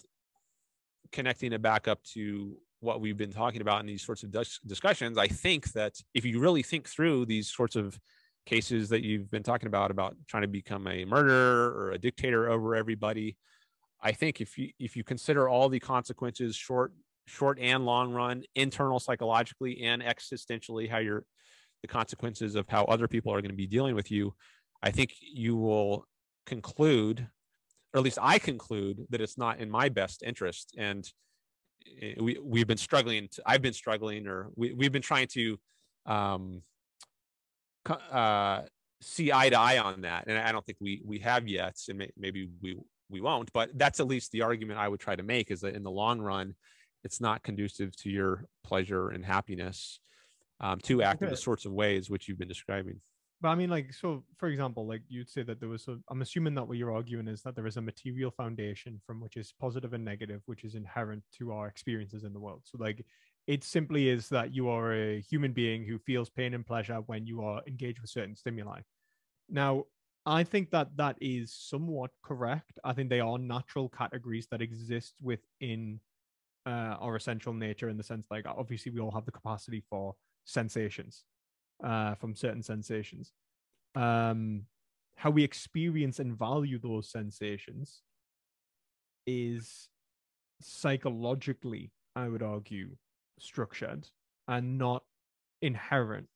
[1.12, 4.60] connecting it back up to what we've been talking about in these sorts of dis-
[4.66, 7.98] discussions i think that if you really think through these sorts of
[8.44, 12.50] cases that you've been talking about about trying to become a murderer or a dictator
[12.50, 13.36] over everybody
[14.02, 16.92] i think if you if you consider all the consequences short
[17.26, 21.24] short and long run internal psychologically and existentially how you're
[21.82, 24.34] the consequences of how other people are going to be dealing with you
[24.82, 26.06] i think you will
[26.46, 27.28] conclude
[27.96, 30.74] or at least I conclude that it's not in my best interest.
[30.76, 31.10] And
[32.02, 33.28] eh, we we've been struggling.
[33.32, 35.58] To, I've been struggling, or we we've been trying to
[36.04, 36.62] um,
[37.88, 38.62] uh,
[39.00, 41.96] see eye to eye on that, and I don't think we we have yet, and
[41.96, 42.76] may, maybe we
[43.08, 43.50] we won't.
[43.54, 45.90] But that's at least the argument I would try to make is that in the
[45.90, 46.54] long run,
[47.06, 50.00] it's not conducive to your pleasure and happiness
[50.60, 51.26] um, to act okay.
[51.26, 53.00] in the sorts of ways which you've been describing.
[53.40, 56.22] But I mean, like, so for example, like you'd say that there was a, I'm
[56.22, 59.54] assuming that what you're arguing is that there is a material foundation from which is
[59.60, 62.62] positive and negative, which is inherent to our experiences in the world.
[62.64, 63.04] So, like,
[63.46, 67.24] it simply is that you are a human being who feels pain and pleasure when
[67.24, 68.80] you are engaged with certain stimuli.
[69.48, 69.84] Now,
[70.24, 72.80] I think that that is somewhat correct.
[72.82, 76.00] I think they are natural categories that exist within
[76.66, 80.14] uh, our essential nature in the sense like obviously we all have the capacity for
[80.44, 81.24] sensations
[81.82, 83.32] uh, from certain sensations.
[83.94, 84.62] Um,
[85.16, 88.02] how we experience and value those sensations
[89.26, 89.88] is
[90.60, 92.96] psychologically, I would argue,
[93.38, 94.08] structured
[94.48, 95.02] and not
[95.62, 96.28] inherent.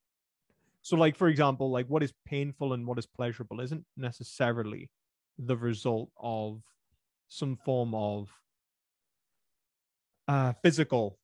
[0.82, 4.90] So, like for example, like what is painful and what is pleasurable isn't necessarily
[5.38, 6.62] the result of
[7.28, 8.28] some form of
[10.30, 11.18] uh, physical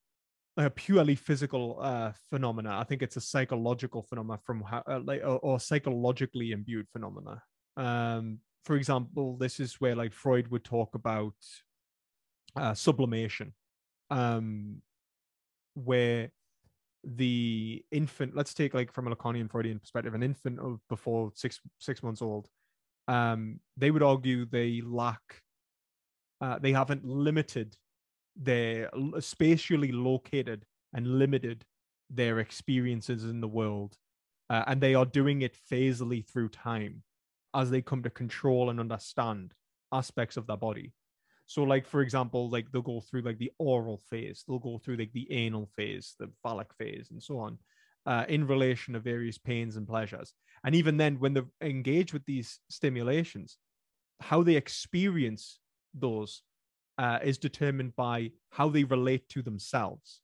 [0.57, 2.79] a purely physical uh, phenomena.
[2.79, 7.43] I think it's a psychological phenomena from how, uh, like, or, or, psychologically imbued phenomena.
[7.77, 11.35] Um, for example, this is where like Freud would talk about
[12.57, 13.53] uh, sublimation,
[14.11, 14.81] um,
[15.75, 16.31] where
[17.05, 21.61] the infant, let's take like from a Lacanian Freudian perspective, an infant of before six
[21.79, 22.49] six months old,
[23.09, 25.43] um, they would argue they lack,
[26.41, 27.77] uh, they haven't limited
[28.37, 28.91] they're
[29.21, 31.65] spatially located and limited
[32.11, 33.97] their experiences in the world
[34.51, 37.03] uh, and they are doing it phasally through time
[37.55, 39.53] as they come to control and understand
[39.93, 40.93] aspects of their body.
[41.47, 44.97] So like for example like they'll go through like the oral phase they'll go through
[44.97, 47.59] like the anal phase the phallic phase and so on
[48.05, 50.33] uh, in relation to various pains and pleasures.
[50.65, 53.59] And even then when they engage with these stimulations
[54.21, 55.59] how they experience
[55.95, 56.43] those
[56.99, 60.21] uh, is determined by how they relate to themselves,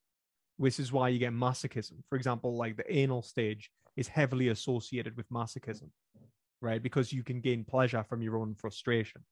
[0.57, 2.03] which is why you get masochism.
[2.09, 5.90] For example, like the anal stage is heavily associated with masochism,
[6.61, 6.82] right?
[6.82, 9.23] Because you can gain pleasure from your own frustration.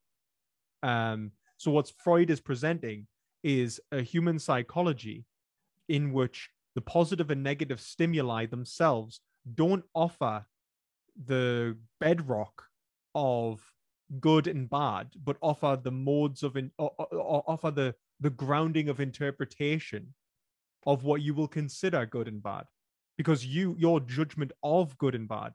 [0.82, 3.06] Um, so, what Freud is presenting
[3.42, 5.24] is a human psychology
[5.88, 9.20] in which the positive and negative stimuli themselves
[9.54, 10.44] don't offer
[11.26, 12.64] the bedrock
[13.14, 13.60] of
[14.18, 18.88] good and bad, but offer the modes of in, or, or offer the the grounding
[18.88, 20.14] of interpretation
[20.86, 22.64] of what you will consider good and bad,
[23.16, 25.52] because you your judgment of good and bad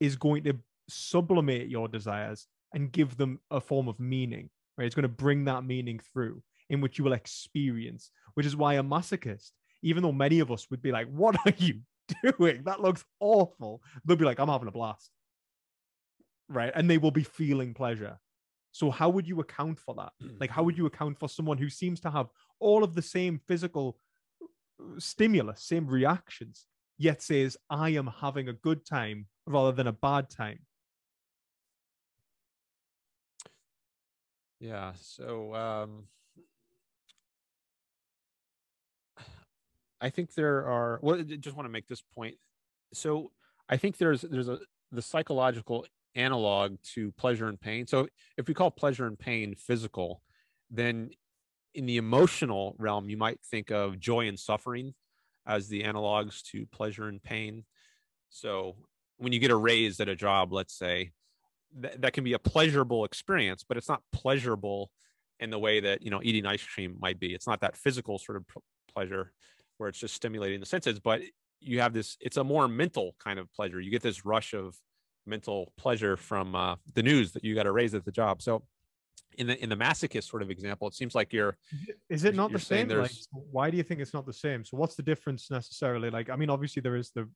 [0.00, 0.56] is going to
[0.88, 4.50] sublimate your desires and give them a form of meaning.
[4.76, 8.10] Right, it's going to bring that meaning through in which you will experience.
[8.34, 9.50] Which is why a masochist,
[9.82, 11.80] even though many of us would be like, "What are you
[12.22, 12.62] doing?
[12.64, 15.10] That looks awful," they'll be like, "I'm having a blast."
[16.48, 16.72] Right?
[16.74, 18.18] And they will be feeling pleasure.
[18.72, 20.12] So how would you account for that?
[20.40, 22.28] Like how would you account for someone who seems to have
[22.60, 23.98] all of the same physical
[24.42, 26.66] uh, stimulus, same reactions,
[26.96, 30.60] yet says I am having a good time rather than a bad time?
[34.60, 36.08] Yeah, so um
[40.00, 42.36] I think there are well I just want to make this point.
[42.92, 43.32] So
[43.68, 44.58] I think there's there's a
[44.92, 45.86] the psychological
[46.18, 47.86] analog to pleasure and pain.
[47.86, 50.22] So if we call pleasure and pain physical,
[50.70, 51.10] then
[51.74, 54.94] in the emotional realm, you might think of joy and suffering
[55.46, 57.64] as the analogs to pleasure and pain.
[58.30, 58.76] So
[59.16, 61.12] when you get a raise at a job, let's say,
[61.80, 64.90] th- that can be a pleasurable experience, but it's not pleasurable
[65.40, 67.34] in the way that you know eating ice cream might be.
[67.34, 68.60] It's not that physical sort of p-
[68.92, 69.32] pleasure
[69.78, 71.20] where it's just stimulating the senses, but
[71.60, 72.16] you have this.
[72.20, 73.80] It's a more mental kind of pleasure.
[73.80, 74.76] You get this rush of
[75.28, 78.42] mental pleasure from uh, the news that you got a raise at the job.
[78.42, 78.62] So
[79.36, 81.56] in the in the masochist sort of example, it seems like you're
[82.08, 82.88] is it not the same?
[82.88, 84.64] Like, why do you think it's not the same?
[84.64, 86.10] So what's the difference necessarily?
[86.10, 87.28] Like, I mean, obviously there is the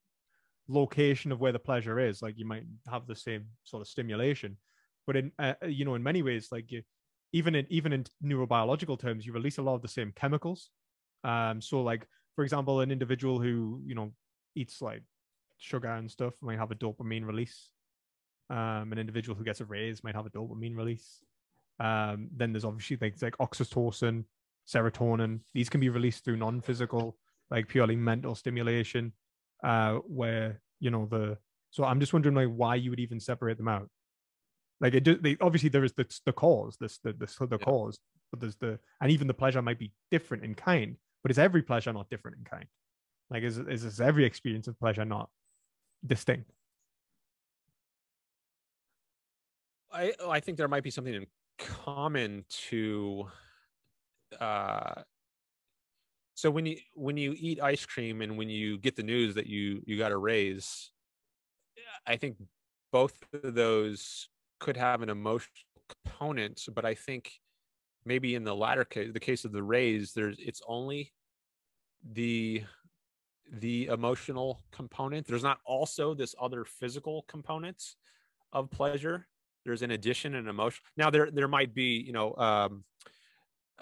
[0.69, 2.21] location of where the pleasure is.
[2.21, 4.57] Like, you might have the same sort of stimulation,
[5.07, 6.83] but in uh, uh, you know, in many ways, like you,
[7.33, 10.71] even in even in neurobiological terms, you release a lot of the same chemicals.
[11.25, 14.13] Um, so like for example, an individual who you know
[14.55, 15.03] eats like
[15.59, 17.71] sugar and stuff might have a dopamine release
[18.51, 21.23] um, an individual who gets a raise might have a dopamine release.
[21.81, 24.25] Um, then there's obviously things like oxytocin,
[24.69, 25.41] serotonin.
[25.55, 27.17] These can be released through non-physical,
[27.51, 29.13] like purely mental stimulation,
[29.65, 31.39] uh, where you know the.
[31.71, 33.89] So I'm just wondering like why you would even separate them out.
[34.81, 37.65] Like it, do, they, obviously there is the the cause, this the the, the yeah.
[37.65, 37.99] cause,
[38.31, 41.63] but there's the and even the pleasure might be different in kind, but is every
[41.63, 42.67] pleasure not different in kind?
[43.31, 45.31] Like is is, is every experience of pleasure not
[46.05, 46.51] distinct?
[49.93, 51.27] I I think there might be something in
[51.59, 53.27] common to
[54.41, 55.03] uh
[56.35, 59.47] so when you when you eat ice cream and when you get the news that
[59.47, 60.91] you you got a raise
[62.07, 62.37] i think
[62.91, 63.13] both
[63.45, 64.29] of those
[64.59, 65.53] could have an emotional
[66.05, 67.31] component but i think
[68.07, 71.13] maybe in the latter case the case of the raise there's it's only
[72.15, 72.65] the
[73.53, 75.27] the emotional component.
[75.27, 77.83] There's not also this other physical component
[78.53, 79.27] of pleasure
[79.65, 82.85] there's an addition and emotion now there there might be you know um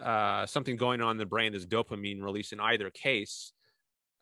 [0.00, 3.52] uh, something going on in the brain is dopamine release in either case.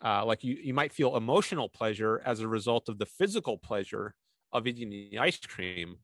[0.04, 4.14] Uh, like you, you might feel emotional pleasure as a result of the physical pleasure
[4.52, 5.96] of eating the ice cream,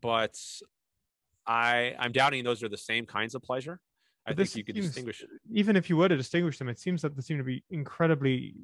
[0.00, 0.36] but
[1.46, 3.80] I, I'm doubting those are the same kinds of pleasure.
[4.26, 5.24] I think you could seems, distinguish.
[5.50, 8.54] Even if you were to distinguish them, it seems that they seem to be incredibly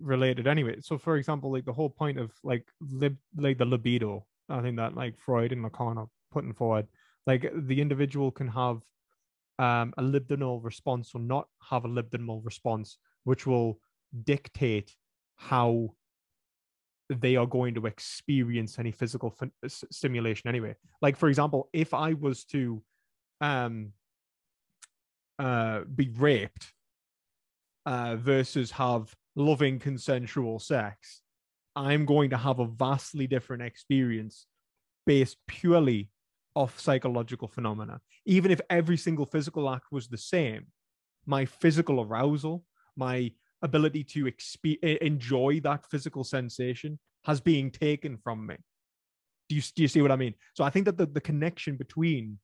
[0.00, 0.76] related anyway.
[0.80, 4.76] So, for example, like the whole point of like lib, like the libido, I think
[4.76, 6.86] that like Freud and Lacan are putting forward,
[7.26, 8.80] like the individual can have
[9.58, 13.78] um, a libidinal response or not have a libidinal response, which will
[14.24, 14.94] dictate
[15.36, 15.90] how
[17.10, 20.74] they are going to experience any physical f- stimulation anyway.
[21.00, 22.82] Like, for example, if I was to
[23.40, 23.92] um,
[25.38, 26.72] uh, be raped
[27.86, 31.22] uh, versus have loving consensual sex,
[31.76, 34.46] I'm going to have a vastly different experience
[35.06, 36.10] based purely
[36.56, 38.00] of psychological phenomena.
[38.26, 40.66] Even if every single physical act was the same,
[41.26, 42.64] my physical arousal,
[42.96, 43.30] my
[43.62, 44.32] ability to
[44.82, 48.56] enjoy that physical sensation has been taken from me.
[49.48, 50.34] Do you, do you see what I mean?
[50.54, 52.38] So I think that the, the connection between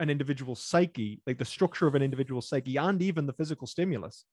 [0.00, 4.24] an individual psyche, like the structure of an individual psyche, and even the physical stimulus,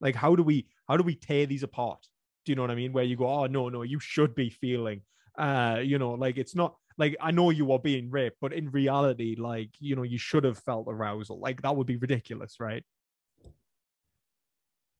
[0.00, 2.06] like how do we how do we tear these apart?
[2.46, 2.92] Do you know what I mean?
[2.92, 5.02] Where you go, oh no, no, you should be feeling,
[5.36, 8.70] uh, you know, like it's not like I know you are being raped, but in
[8.70, 11.40] reality, like you know, you should have felt arousal.
[11.40, 12.84] Like that would be ridiculous, right?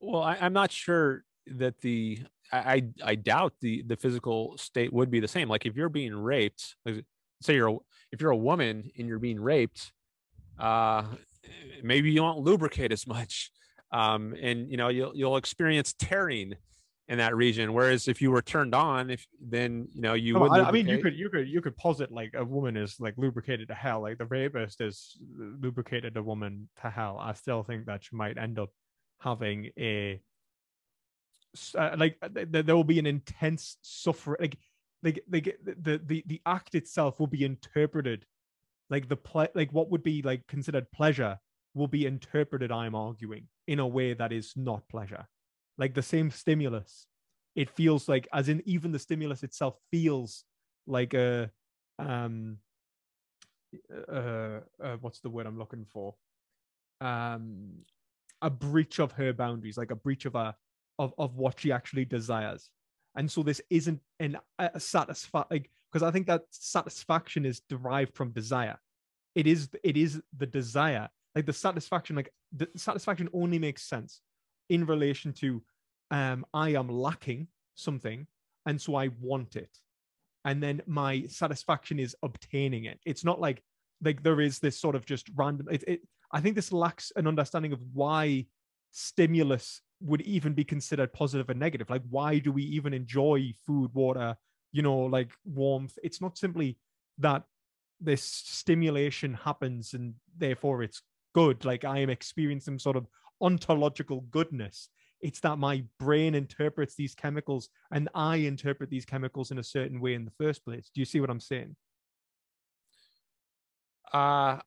[0.01, 2.19] Well, I, am not sure that the
[2.53, 5.49] I I doubt the the physical state would be the same.
[5.49, 7.05] Like if you're being raped, like
[7.41, 7.77] say you're a,
[8.13, 9.93] if you're a woman and you're being raped,
[10.59, 11.05] uh,
[11.83, 13.53] maybe you won't lubricate as much,
[13.93, 16.57] um, and you know you'll you'll experience tearing
[17.09, 17.73] in that region.
[17.73, 20.51] Whereas if you were turned on, if then you know you would.
[20.51, 23.15] I, I, mean, you could you could you could posit like a woman is like
[23.17, 27.19] lubricated to hell, like the rapist is lubricated a woman to hell.
[27.21, 28.71] I still think that she might end up
[29.21, 30.21] having a
[31.77, 34.39] uh, like th- there will be an intense suffering.
[34.41, 34.59] Like
[35.03, 38.27] like like the the the act itself will be interpreted
[38.91, 41.39] like the play like what would be like considered pleasure
[41.75, 45.27] will be interpreted i'm arguing in a way that is not pleasure
[45.79, 47.07] like the same stimulus.
[47.55, 50.45] It feels like as in even the stimulus itself feels
[50.87, 51.51] like a
[51.99, 52.59] um
[54.09, 56.15] uh, uh what's the word i'm looking for?
[57.01, 57.85] Um
[58.43, 60.55] a breach of her boundaries like a breach of a
[60.99, 62.71] of, of what she actually desires.
[63.17, 68.15] And so this isn't an a satisfy like because i think that satisfaction is derived
[68.15, 68.79] from desire.
[69.35, 71.09] It is it is the desire.
[71.35, 74.21] Like the satisfaction like the satisfaction only makes sense
[74.69, 75.63] in relation to
[76.11, 78.27] um, I am lacking something,
[78.67, 79.71] and so I want it,
[80.45, 83.01] and then my satisfaction is obtaining it.
[83.05, 83.63] It's not like
[84.03, 85.69] like there is this sort of just random.
[85.71, 86.01] It, it
[86.33, 88.47] I think this lacks an understanding of why
[88.93, 91.91] stimulus would even be considered positive and negative.
[91.91, 94.37] Like, why do we even enjoy food, water,
[94.73, 95.99] you know, like warmth?
[96.03, 96.79] It's not simply
[97.19, 97.45] that
[98.01, 101.03] this stimulation happens and therefore it's
[101.35, 101.65] good.
[101.65, 103.07] Like I am experiencing sort of
[103.41, 104.89] ontological goodness.
[105.21, 110.01] It's that my brain interprets these chemicals and I interpret these chemicals in a certain
[110.01, 110.91] way in the first place.
[110.95, 111.77] Do you see what I'm saying?
[114.13, 114.59] Uh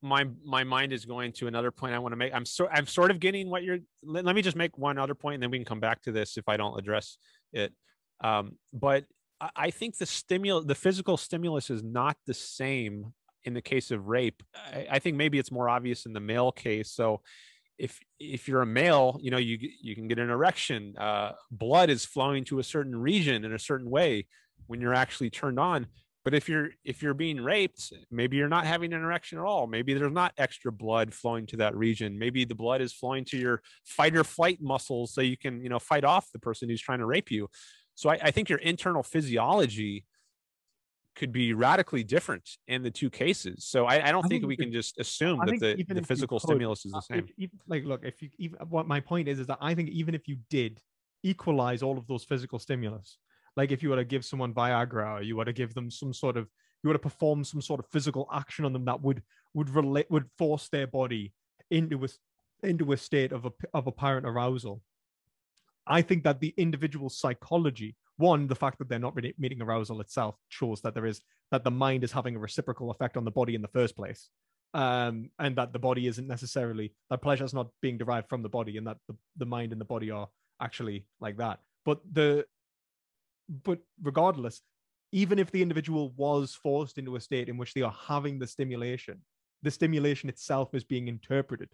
[0.00, 2.34] my my mind is going to another point I want to make.
[2.34, 3.78] I'm so I'm sort of getting what you're.
[4.02, 6.12] Let, let, me just make one other point, and then we can come back to
[6.12, 7.18] this if I don't address
[7.52, 7.72] it.
[8.22, 9.04] Um, but
[9.40, 13.12] I, I think the stimulus, the physical stimulus, is not the same
[13.44, 14.42] in the case of rape.
[14.54, 16.90] I, I think maybe it's more obvious in the male case.
[16.90, 17.20] So
[17.82, 20.94] if if you're a male, you know you you can get an erection.
[20.96, 24.28] Uh, blood is flowing to a certain region in a certain way
[24.68, 25.88] when you're actually turned on.
[26.24, 29.66] But if you're if you're being raped, maybe you're not having an erection at all.
[29.66, 32.16] Maybe there's not extra blood flowing to that region.
[32.16, 35.68] Maybe the blood is flowing to your fight or flight muscles so you can you
[35.68, 37.48] know fight off the person who's trying to rape you.
[37.96, 40.04] So I, I think your internal physiology
[41.14, 43.66] could be radically different in the two cases.
[43.66, 46.02] So I, I don't I think, think, we can just assume I that the, the
[46.02, 47.28] physical could, stimulus is the uh, same.
[47.36, 50.14] If, like, look, if you even what my point is is that I think even
[50.14, 50.80] if you did
[51.22, 53.18] equalize all of those physical stimulus,
[53.56, 56.12] like if you were to give someone Viagra or you were to give them some
[56.12, 56.48] sort of
[56.82, 59.22] you were to perform some sort of physical action on them that would
[59.54, 61.32] would relate would force their body
[61.70, 62.08] into a
[62.66, 64.82] into a state of a, of apparent arousal.
[65.86, 70.00] I think that the individual psychology, one, the fact that they're not really meeting arousal
[70.00, 71.20] itself shows that there is
[71.50, 74.30] that the mind is having a reciprocal effect on the body in the first place.
[74.74, 78.48] Um, and that the body isn't necessarily that pleasure is not being derived from the
[78.48, 80.28] body, and that the, the mind and the body are
[80.62, 81.58] actually like that.
[81.84, 82.46] But the
[83.64, 84.62] but regardless,
[85.10, 88.46] even if the individual was forced into a state in which they are having the
[88.46, 89.20] stimulation,
[89.62, 91.68] the stimulation itself is being interpreted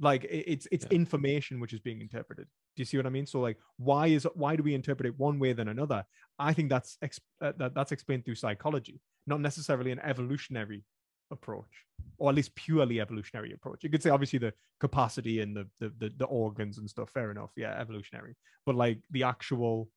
[0.00, 0.96] like it's it's yeah.
[0.96, 2.46] information which is being interpreted
[2.76, 3.26] do you see what i mean?
[3.26, 6.04] So like why is why do we interpret it one way than another?
[6.38, 10.82] I think that's uh, that, that's explained through psychology not necessarily an evolutionary
[11.30, 11.84] approach
[12.18, 13.84] or at least purely evolutionary approach.
[13.84, 17.30] You could say obviously the capacity and the, the the, the organs and stuff fair
[17.30, 18.36] enough yeah evolutionary.
[18.66, 19.88] But like the actual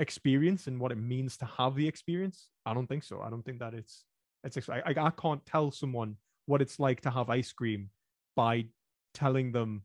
[0.00, 3.20] experience and what it means to have the experience i don't think so.
[3.20, 4.04] I don't think that it's
[4.44, 6.16] it's I, I can't tell someone
[6.46, 7.90] what it's like to have ice cream
[8.34, 8.66] by
[9.14, 9.82] telling them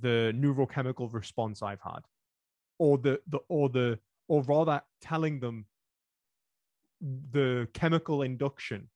[0.00, 2.00] the neurochemical response I've had,
[2.78, 3.98] or the the or the
[4.28, 5.66] or rather telling them
[7.00, 8.88] the chemical induction,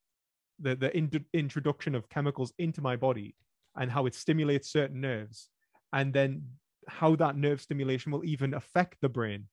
[0.58, 3.34] the the in- introduction of chemicals into my body
[3.76, 5.48] and how it stimulates certain nerves,
[5.92, 6.42] and then
[6.88, 9.46] how that nerve stimulation will even affect the brain.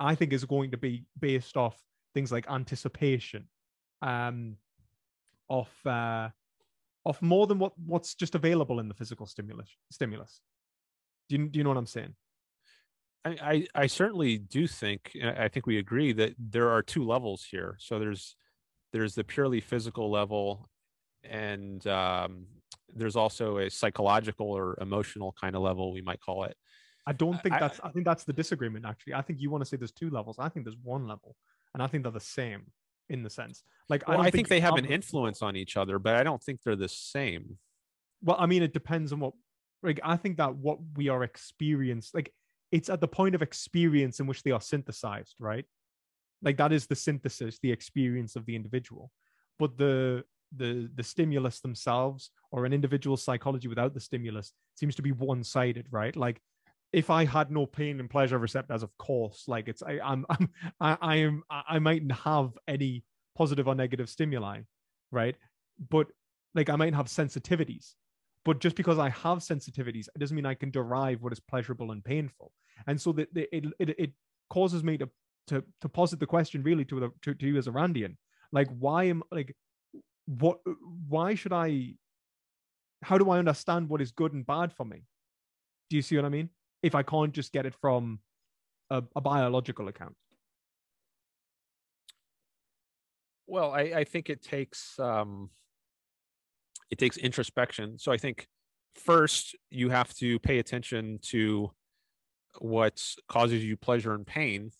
[0.00, 1.80] I think is going to be based off
[2.12, 3.46] things like anticipation,
[4.00, 4.56] um,
[5.48, 6.30] of uh,
[7.04, 10.40] of more than what what's just available in the physical stimulus stimulus
[11.28, 12.14] do you, do you know what i'm saying
[13.24, 17.46] I, I, I certainly do think I think we agree that there are two levels
[17.48, 17.76] here.
[17.78, 18.34] So there's
[18.92, 20.68] there's the purely physical level,
[21.24, 22.46] and um,
[22.94, 26.56] there's also a psychological or emotional kind of level we might call it.
[27.06, 27.80] I don't think that's.
[27.82, 28.84] I, I think that's the disagreement.
[28.86, 30.36] Actually, I think you want to say there's two levels.
[30.38, 31.36] I think there's one level,
[31.74, 32.64] and I think they're the same
[33.08, 33.64] in the sense.
[33.88, 36.22] Like well, I, I think, think they have an influence on each other, but I
[36.22, 37.58] don't think they're the same.
[38.22, 39.32] Well, I mean, it depends on what.
[39.82, 42.32] Like I think that what we are experienced, like
[42.70, 45.64] it's at the point of experience in which they are synthesized, right?
[46.42, 49.10] Like that is the synthesis, the experience of the individual.
[49.58, 50.24] But the
[50.56, 55.86] the the stimulus themselves or an individual psychology without the stimulus seems to be one-sided,
[55.90, 56.14] right?
[56.14, 56.40] Like
[56.92, 60.50] if I had no pain and pleasure receptors, of course, like it's I, I'm I'm
[60.80, 63.04] I, I am I mightn't have any
[63.34, 64.60] positive or negative stimuli,
[65.10, 65.36] right?
[65.90, 66.08] But
[66.54, 67.94] like I might have sensitivities,
[68.44, 71.92] but just because I have sensitivities, it doesn't mean I can derive what is pleasurable
[71.92, 72.52] and painful.
[72.86, 74.12] And so that it, it it
[74.50, 75.08] causes me to
[75.48, 78.16] to to posit the question really to the to, to you as a Randian,
[78.52, 79.54] like why am like
[80.26, 80.58] what
[81.08, 81.94] why should I
[83.02, 85.04] how do I understand what is good and bad for me?
[85.90, 86.50] Do you see what I mean?
[86.82, 88.18] if I can't just get it from
[88.90, 90.16] a, a biological account?
[93.46, 95.50] Well, I, I think it takes um,
[96.92, 97.98] it takes introspection.
[97.98, 98.46] So I think
[98.94, 101.72] first you have to pay attention to
[102.58, 104.70] what causes you pleasure and pain,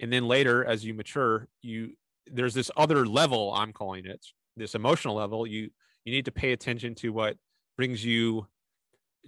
[0.00, 1.92] and then later, as you mature, you
[2.26, 5.46] there's this other level I'm calling it this emotional level.
[5.46, 5.70] You
[6.04, 7.36] you need to pay attention to what
[7.76, 8.48] brings you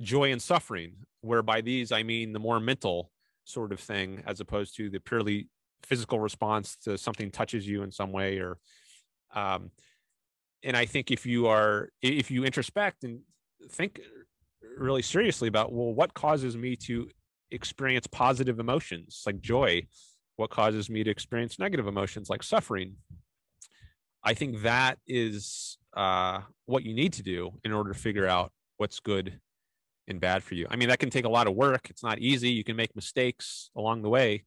[0.00, 3.12] joy and suffering, where by these I mean the more mental
[3.44, 5.48] sort of thing as opposed to the purely
[5.84, 8.58] physical response to something touches you in some way or
[9.34, 9.70] um
[10.62, 13.20] and i think if you are if you introspect and
[13.70, 14.00] think
[14.76, 17.08] really seriously about well what causes me to
[17.50, 19.82] experience positive emotions like joy
[20.36, 22.94] what causes me to experience negative emotions like suffering
[24.22, 28.52] i think that is uh, what you need to do in order to figure out
[28.76, 29.40] what's good
[30.08, 30.66] and bad for you.
[30.70, 31.90] I mean, that can take a lot of work.
[31.90, 32.50] It's not easy.
[32.50, 34.44] You can make mistakes along the way,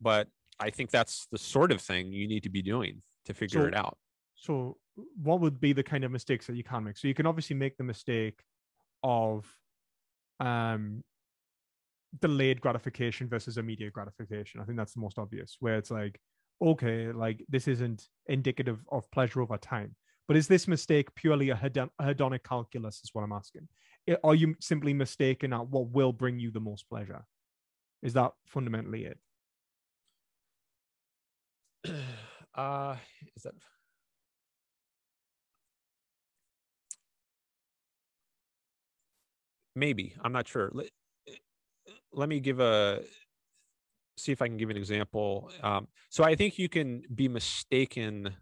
[0.00, 0.28] but
[0.58, 3.66] I think that's the sort of thing you need to be doing to figure so,
[3.66, 3.96] it out.
[4.34, 4.76] So,
[5.22, 6.96] what would be the kind of mistakes that you can make?
[6.98, 8.40] So, you can obviously make the mistake
[9.02, 9.46] of
[10.40, 11.02] um
[12.20, 14.60] delayed gratification versus immediate gratification.
[14.60, 16.18] I think that's the most obvious, where it's like,
[16.62, 19.94] okay, like this isn't indicative of pleasure over time.
[20.28, 23.00] But is this mistake purely a hedonic calculus?
[23.04, 23.68] Is what I'm asking
[24.22, 27.24] are you simply mistaken at what will bring you the most pleasure?
[28.02, 29.18] Is that fundamentally it?
[32.54, 32.96] Uh,
[33.36, 33.52] is that
[39.76, 40.14] maybe.
[40.22, 40.70] I'm not sure.
[40.72, 40.88] Let,
[42.12, 43.02] let me give a
[44.18, 45.50] see if i can give an example.
[45.62, 48.34] Um, so i think you can be mistaken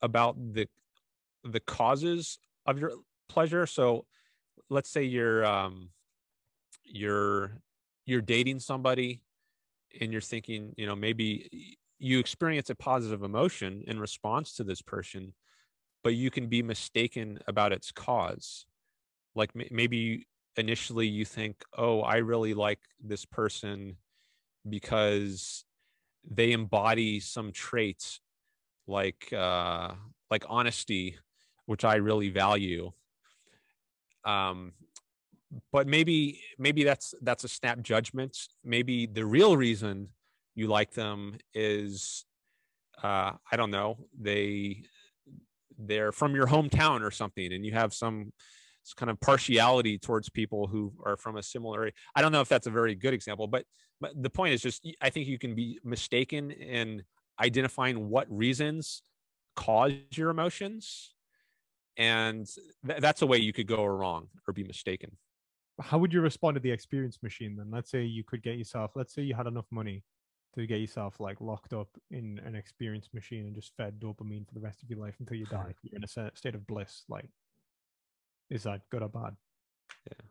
[0.00, 0.68] about the
[1.44, 2.92] the causes of your
[3.28, 3.66] pleasure.
[3.66, 4.06] So
[4.68, 5.90] let's say you're um
[6.84, 7.58] you're
[8.06, 9.22] you're dating somebody
[10.00, 14.82] and you're thinking you know maybe you experience a positive emotion in response to this
[14.82, 15.32] person
[16.02, 18.66] but you can be mistaken about its cause
[19.34, 20.26] like maybe
[20.56, 23.96] initially you think oh i really like this person
[24.68, 25.64] because
[26.30, 28.20] they embody some traits
[28.86, 29.92] like uh
[30.30, 31.16] like honesty
[31.66, 32.90] which i really value.
[34.24, 34.72] Um
[35.70, 38.36] but maybe maybe that's that's a snap judgment.
[38.64, 40.08] Maybe the real reason
[40.54, 42.24] you like them is
[43.02, 44.82] uh i don't know they
[45.78, 48.32] they're from your hometown or something and you have some
[48.96, 51.90] kind of partiality towards people who are from a similar.
[52.14, 53.64] I don't know if that's a very good example, but
[54.00, 57.02] but the point is just I think you can be mistaken in
[57.40, 59.02] identifying what reasons
[59.56, 61.14] cause your emotions
[61.96, 62.46] and
[62.86, 65.16] th- that's a way you could go wrong or be mistaken
[65.80, 68.92] how would you respond to the experience machine then let's say you could get yourself
[68.94, 70.02] let's say you had enough money
[70.54, 74.54] to get yourself like locked up in an experience machine and just fed dopamine for
[74.54, 77.28] the rest of your life until you die you're in a state of bliss like
[78.52, 79.34] is that good or bad
[80.06, 80.26] yeah.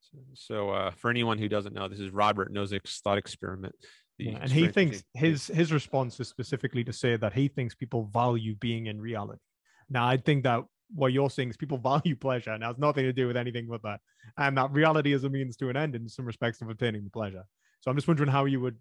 [0.00, 3.74] So, so uh, for anyone who doesn't know this is robert nozick's thought experiment.
[4.18, 8.04] Yeah, and he thinks his his response is specifically to say that he thinks people
[8.04, 9.40] value being in reality.
[9.90, 10.64] Now i think that
[10.94, 13.82] what you're saying is people value pleasure and it's nothing to do with anything but
[13.82, 14.00] that
[14.38, 17.10] and that reality is a means to an end in some respects of obtaining the
[17.10, 17.44] pleasure.
[17.80, 18.76] So i'm just wondering how you would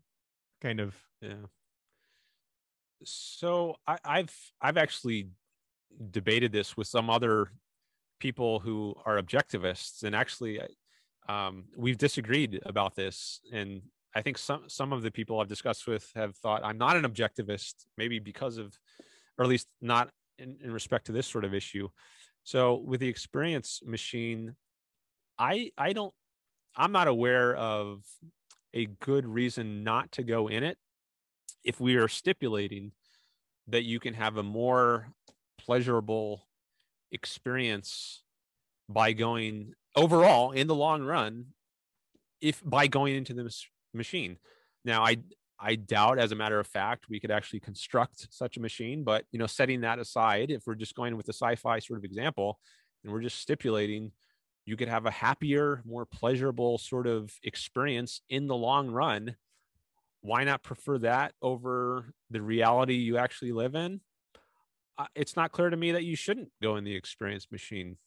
[0.61, 1.47] kind of yeah.
[3.03, 5.29] So I, i've i've actually
[6.11, 7.51] debated this with some other
[8.19, 10.59] people who are objectivists and actually
[11.27, 13.81] um, we've disagreed about this and
[14.15, 17.03] i think some some of the people i've discussed with have thought i'm not an
[17.03, 18.77] objectivist maybe because of
[19.37, 21.89] or at least not in, in respect to this sort of issue.
[22.43, 24.55] So with the experience machine
[25.37, 26.13] i i don't
[26.75, 28.03] i'm not aware of
[28.73, 30.77] a good reason not to go in it
[31.63, 32.91] if we are stipulating
[33.67, 35.09] that you can have a more
[35.57, 36.47] pleasurable
[37.15, 38.21] experience
[38.87, 41.45] by going overall in the long run
[42.41, 44.37] if by going into this machine
[44.83, 45.17] now i
[45.59, 49.25] i doubt as a matter of fact we could actually construct such a machine but
[49.31, 52.59] you know setting that aside if we're just going with the sci-fi sort of example
[53.03, 54.11] and we're just stipulating
[54.65, 59.35] you could have a happier, more pleasurable sort of experience in the long run.
[60.21, 64.01] Why not prefer that over the reality you actually live in?
[65.15, 67.97] It's not clear to me that you shouldn't go in the experience machine.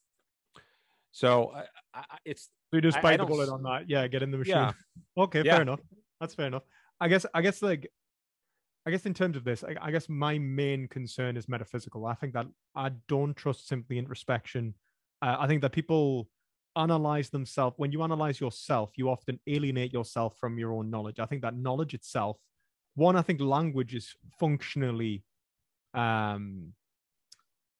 [1.11, 1.63] So uh,
[1.93, 3.89] I, it's we just bite the bullet on that.
[3.89, 4.55] Yeah, get in the machine.
[4.55, 4.71] Yeah.
[5.17, 5.53] Okay, yeah.
[5.53, 5.79] fair enough.
[6.19, 6.63] That's fair enough.
[6.99, 7.25] I guess.
[7.33, 7.89] I guess like.
[8.85, 12.05] I guess in terms of this, I, I guess my main concern is metaphysical.
[12.05, 14.73] I think that I don't trust simply introspection.
[15.21, 16.29] Uh, I think that people
[16.75, 21.25] analyze themselves when you analyze yourself you often alienate yourself from your own knowledge i
[21.25, 22.37] think that knowledge itself
[22.95, 25.23] one i think language is functionally
[25.93, 26.71] um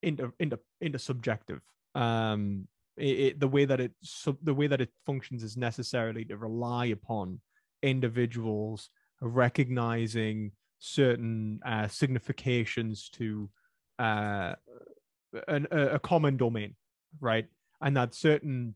[0.01, 1.61] into into into subjective.
[1.95, 2.67] Um
[2.97, 6.37] it, it, the way that it so the way that it functions is necessarily to
[6.37, 7.39] rely upon
[7.81, 8.89] individuals
[9.21, 13.49] recognizing certain uh, significations to
[13.99, 14.53] uh,
[15.47, 16.75] an, a common domain
[17.19, 17.47] right?
[17.81, 18.75] And that certain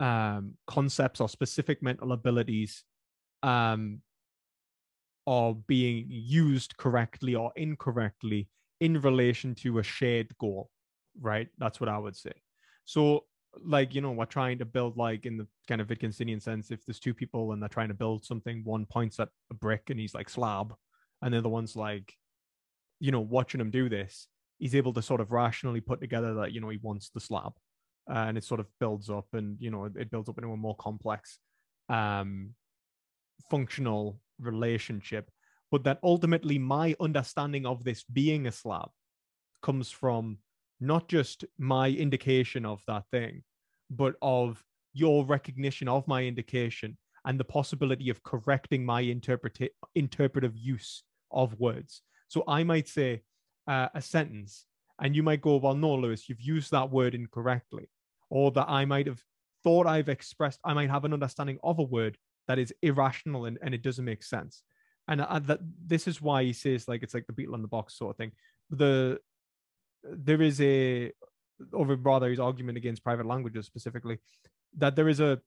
[0.00, 2.84] um, concepts or specific mental abilities
[3.42, 4.00] um,
[5.26, 8.48] are being used correctly or incorrectly
[8.84, 10.70] in relation to a shared goal,
[11.20, 11.48] right?
[11.58, 12.32] That's what I would say.
[12.84, 13.24] So,
[13.64, 16.84] like, you know, we're trying to build, like, in the kind of Wittgensteinian sense, if
[16.84, 19.98] there's two people and they're trying to build something, one points at a brick and
[19.98, 20.74] he's like, slab,
[21.22, 22.12] and the other one's like,
[23.00, 24.26] you know, watching him do this,
[24.58, 27.52] he's able to sort of rationally put together that, you know, he wants the slab
[28.08, 30.76] and it sort of builds up and you know it builds up into a more
[30.76, 31.38] complex
[31.88, 32.50] um
[33.50, 35.30] functional relationship
[35.74, 38.90] but that ultimately my understanding of this being a slab
[39.60, 40.38] comes from
[40.80, 43.42] not just my indication of that thing
[43.90, 50.56] but of your recognition of my indication and the possibility of correcting my interpreta- interpretive
[50.56, 51.02] use
[51.32, 53.22] of words so i might say
[53.66, 54.66] uh, a sentence
[55.00, 57.88] and you might go well no lewis you've used that word incorrectly
[58.30, 59.22] or that I might have
[59.62, 62.18] thought I've expressed, I might have an understanding of a word
[62.48, 64.62] that is irrational and, and it doesn't make sense.
[65.06, 67.68] And uh, that this is why he says like it's like the beetle on the
[67.68, 68.32] box sort of thing.
[68.70, 69.18] The
[70.02, 71.12] there is a
[71.72, 74.18] or rather his argument against private languages specifically
[74.76, 75.40] that there is a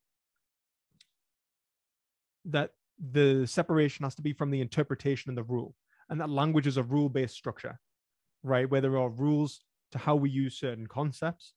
[2.45, 2.71] that
[3.11, 5.75] the separation has to be from the interpretation and the rule
[6.09, 7.79] and that language is a rule-based structure
[8.43, 9.59] right where there are rules
[9.91, 11.53] to how we use certain concepts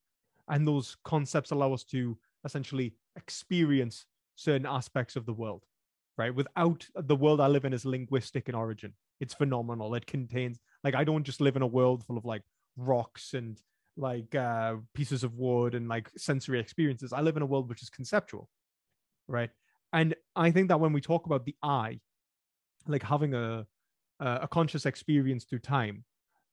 [0.48, 5.64] and those concepts allow us to essentially experience certain aspects of the world
[6.20, 6.34] right?
[6.34, 8.92] Without the world I live in is linguistic in origin.
[9.20, 9.94] It's phenomenal.
[9.94, 12.42] It contains like I don't just live in a world full of like
[12.76, 13.58] rocks and
[13.96, 17.14] like uh pieces of wood and like sensory experiences.
[17.14, 18.50] I live in a world which is conceptual,
[19.28, 19.50] right?
[19.94, 22.00] And I think that when we talk about the I,
[22.86, 23.66] like having a
[24.20, 26.04] a conscious experience through time,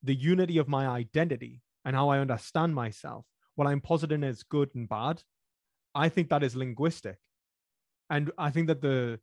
[0.02, 3.26] the unity of my identity and how I understand myself,
[3.56, 5.22] what I'm positing as good and bad,
[5.94, 7.18] I think that is linguistic.
[8.10, 9.20] And I think that the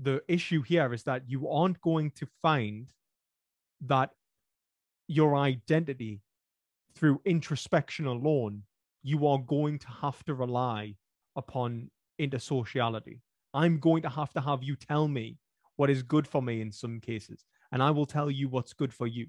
[0.00, 2.92] the issue here is that you aren't going to find
[3.82, 4.10] that
[5.08, 6.20] your identity
[6.94, 8.62] through introspection alone,
[9.02, 10.94] you are going to have to rely
[11.36, 11.90] upon
[12.20, 13.20] intersociality.
[13.54, 15.36] I'm going to have to have you tell me
[15.76, 18.92] what is good for me in some cases, and I will tell you what's good
[18.92, 19.26] for you.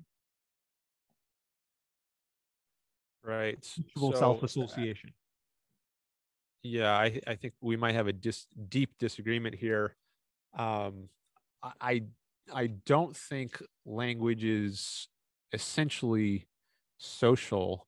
[3.23, 3.57] Right.
[3.97, 5.09] So, self association.
[5.09, 5.23] Uh,
[6.63, 9.95] yeah, I, I think we might have a dis- deep disagreement here.
[10.57, 11.09] Um,
[11.79, 12.03] I
[12.53, 15.07] I don't think language is
[15.51, 16.47] essentially
[16.97, 17.87] social,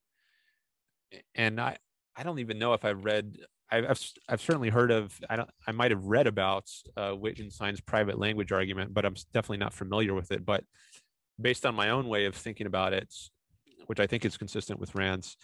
[1.33, 1.77] and I
[2.15, 3.37] I don't even know if I've read.
[3.71, 5.19] I've I've, certainly heard of.
[5.29, 5.49] I don't.
[5.67, 10.13] I might have read about uh, Wittgenstein's private language argument, but I'm definitely not familiar
[10.13, 10.45] with it.
[10.45, 10.63] But
[11.41, 13.13] based on my own way of thinking about it,
[13.87, 15.35] which I think is consistent with Rand's,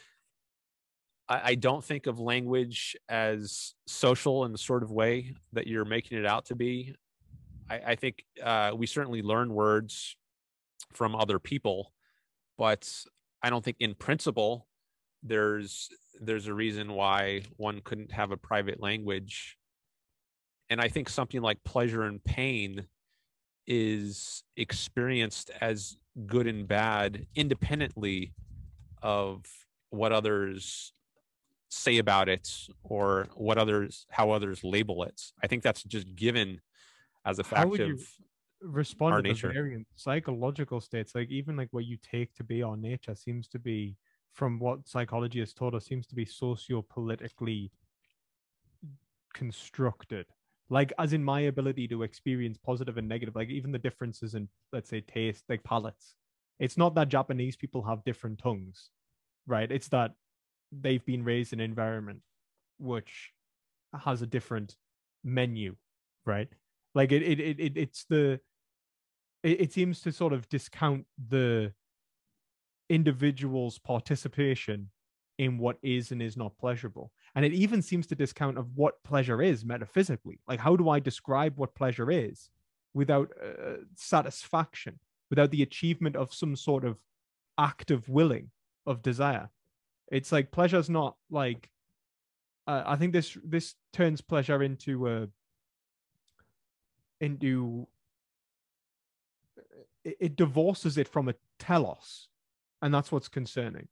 [1.28, 5.86] I, I don't think of language as social in the sort of way that you're
[5.86, 6.96] making it out to be.
[7.72, 10.18] I, I think uh, we certainly learn words
[10.94, 11.94] from other people,
[12.58, 12.92] but
[13.42, 14.68] I don't think in principle
[15.24, 15.90] there's
[16.20, 19.58] there's a reason why one couldn't have a private language.
[20.70, 22.86] And I think something like pleasure and pain
[23.68, 28.34] is experienced as good and bad independently
[29.02, 29.46] of
[29.90, 30.94] what others
[31.70, 32.50] say about it
[32.84, 36.60] or what others how others label it i think that's just given
[37.26, 38.02] as a fact of
[38.62, 39.52] respond our to nature.
[39.52, 41.16] variant psychological states?
[41.16, 43.98] Like even like what you take to be our nature seems to be
[44.32, 47.72] from what psychology has taught us seems to be socio-politically
[49.34, 50.26] constructed.
[50.70, 54.48] Like as in my ability to experience positive and negative like even the differences in
[54.72, 56.16] let's say taste like palates.
[56.60, 58.92] It's not that japanese people have different tongues
[59.48, 59.72] right?
[59.72, 60.12] It's that
[60.72, 62.22] they've been raised in an environment
[62.78, 63.32] which
[64.00, 64.76] has a different
[65.24, 65.76] menu
[66.26, 66.48] right
[66.94, 68.40] like it it, it, it it's the
[69.44, 71.74] it, it seems to sort of discount the
[72.90, 74.90] individual's participation
[75.38, 77.12] in what is and is not pleasurable.
[77.34, 80.40] And it even seems to discount of what pleasure is metaphysically.
[80.48, 82.50] Like how do i describe what pleasure is
[82.94, 85.00] without uh, satisfaction
[85.30, 86.98] without the achievement of some sort of
[87.58, 88.52] act of willing
[88.86, 89.50] of desire?
[90.12, 91.70] It's like pleasure's not like
[92.68, 95.28] uh, i think this this turns pleasure into a
[97.22, 97.88] into
[100.04, 102.28] it, it divorces it from a telos
[102.82, 103.88] and that's what's concerning.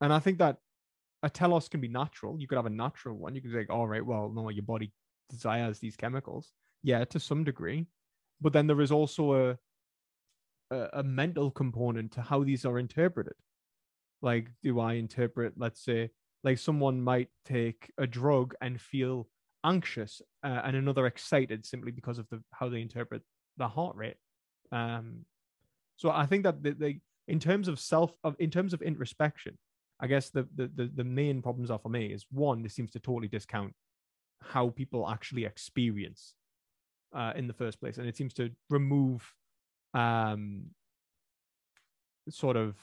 [0.00, 0.58] And i think that
[1.22, 2.38] a telos can be natural.
[2.38, 3.34] You could have a natural one.
[3.34, 4.92] You could say all right well no your body
[5.30, 6.52] desires these chemicals.
[6.82, 7.86] Yeah to some degree.
[8.40, 9.58] But then there is also a
[10.70, 13.34] a, a mental component to how these are interpreted.
[14.22, 16.10] Like do i interpret let's say
[16.44, 19.28] like someone might take a drug and feel
[19.64, 23.22] anxious uh, and another excited simply because of the how they interpret
[23.56, 24.16] the heart rate.
[24.72, 25.24] Um,
[25.96, 29.58] so I think that the, the in terms of self of in terms of introspection,
[30.00, 32.90] I guess the, the the the main problems are for me is one, this seems
[32.92, 33.74] to totally discount
[34.42, 36.34] how people actually experience
[37.14, 39.32] uh, in the first place, and it seems to remove
[39.94, 40.64] um
[42.28, 42.74] sort of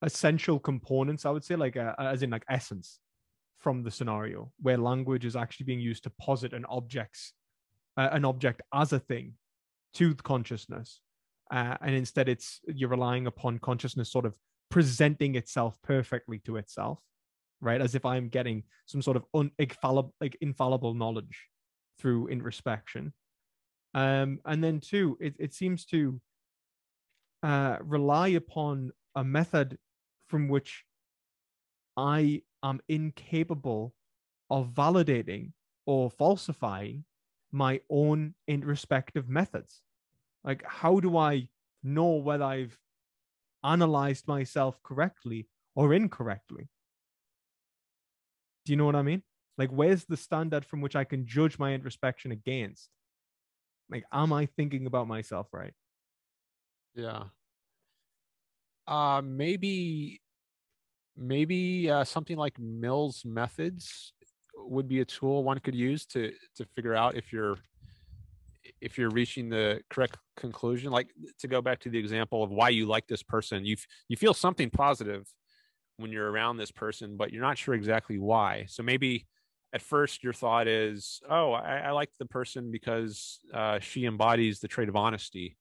[0.00, 1.26] essential components.
[1.26, 2.98] I would say like uh, as in like essence
[3.62, 7.32] from the scenario where language is actually being used to posit an object's
[7.96, 9.34] uh, an object as a thing
[9.94, 11.00] to consciousness.
[11.52, 14.36] Uh, and instead it's you're relying upon consciousness sort of
[14.70, 16.98] presenting itself perfectly to itself
[17.62, 17.80] right?
[17.80, 21.48] As if i'm getting some sort of un- infallible like infallible knowledge
[21.98, 23.14] through introspection.
[23.94, 26.20] Um and then two it, it seems to
[27.42, 29.78] uh rely upon a method
[30.28, 30.84] from which
[31.96, 33.94] i am incapable
[34.50, 35.52] of validating
[35.86, 37.04] or falsifying
[37.50, 39.82] my own introspective methods.
[40.44, 41.48] Like, how do I
[41.82, 42.78] know whether I've
[43.62, 46.68] analyzed myself correctly or incorrectly?
[48.64, 49.22] Do you know what I mean?
[49.58, 52.88] Like, where's the standard from which I can judge my introspection against?
[53.90, 55.74] Like, am I thinking about myself right?
[56.94, 57.24] Yeah.
[58.86, 60.21] Uh, maybe
[61.16, 64.12] maybe uh, something like Mill's methods
[64.56, 67.56] would be a tool one could use to to figure out if you're
[68.80, 71.08] if you're reaching the correct conclusion like
[71.38, 73.76] to go back to the example of why you like this person you
[74.08, 75.26] you feel something positive
[75.96, 78.64] when you're around this person but you're not sure exactly why.
[78.68, 79.26] So maybe
[79.72, 84.60] at first your thought is oh i, I like the person because uh, she embodies
[84.60, 85.56] the trait of honesty.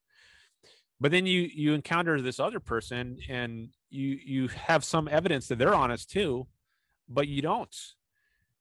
[0.99, 5.59] But then you you encounter this other person and you you have some evidence that
[5.59, 6.47] they're honest too
[7.09, 7.76] but you don't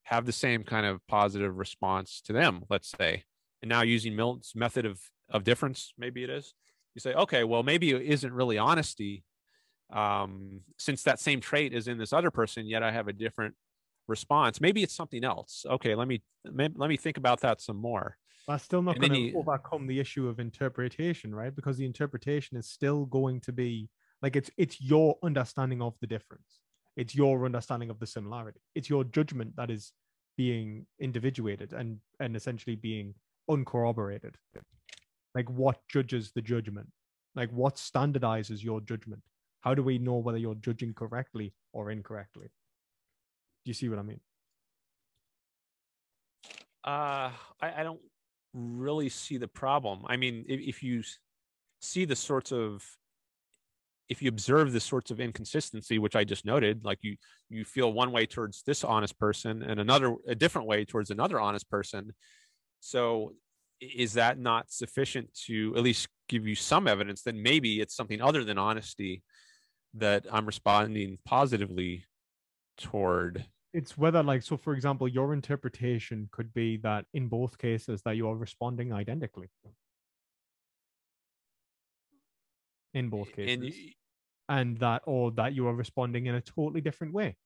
[0.02, 3.24] have the same kind of positive response to them let's say.
[3.62, 6.54] And now using milton's method of of difference maybe it is.
[6.94, 9.24] You say okay well maybe it isn't really honesty
[9.92, 13.54] um, since that same trait is in this other person yet i have a different
[14.08, 14.60] response.
[14.60, 15.64] Maybe it's something else.
[15.68, 18.16] Okay let me let me think about that some more.
[18.48, 21.54] That's still not going to overcome the issue of interpretation right?
[21.54, 23.88] Because the interpretation is still going to be
[24.22, 26.60] like it's it's your understanding of the difference.
[26.96, 28.60] It's your understanding of the similarity.
[28.74, 29.92] It's your judgment that is
[30.36, 33.14] being individuated and and essentially being
[33.48, 34.36] uncorroborated.
[35.34, 36.88] Like what judges the judgment?
[37.34, 39.22] Like what standardizes your judgment?
[39.60, 42.48] How do we know whether you're judging correctly or incorrectly?
[43.64, 44.20] Do you see what i mean?
[46.84, 47.30] Uh
[47.60, 48.00] i, I don't
[48.52, 50.04] really see the problem.
[50.06, 51.02] I mean if, if you
[51.80, 52.84] see the sorts of
[54.10, 57.16] if you observe the sorts of inconsistency which i just noted like you
[57.50, 61.38] you feel one way towards this honest person and another a different way towards another
[61.40, 62.12] honest person.
[62.78, 63.34] So
[63.80, 68.22] is that not sufficient to at least give you some evidence that maybe it's something
[68.22, 69.22] other than honesty
[69.94, 72.04] that i'm responding positively
[72.78, 73.44] toward?
[73.74, 78.16] It's whether like so for example your interpretation could be that in both cases that
[78.16, 79.48] you are responding identically
[82.94, 83.54] in both cases.
[83.54, 83.74] and
[84.48, 87.36] and that or that you are responding in a totally different way.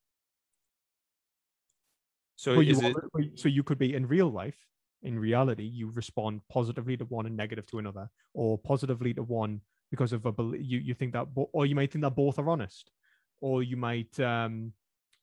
[2.37, 2.97] So is it...
[3.35, 4.59] so you could be in real life
[5.05, 9.61] in reality you respond positively to one and negative to another or positively to one
[9.91, 12.91] because of a you, you think that or you might think that both are honest
[13.41, 14.73] or you might um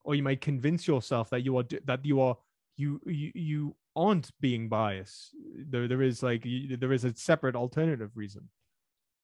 [0.05, 2.37] or you might convince yourself that you are that you are
[2.77, 5.35] you you, you aren't being biased.
[5.69, 6.45] There there is like
[6.79, 8.49] there is a separate alternative reason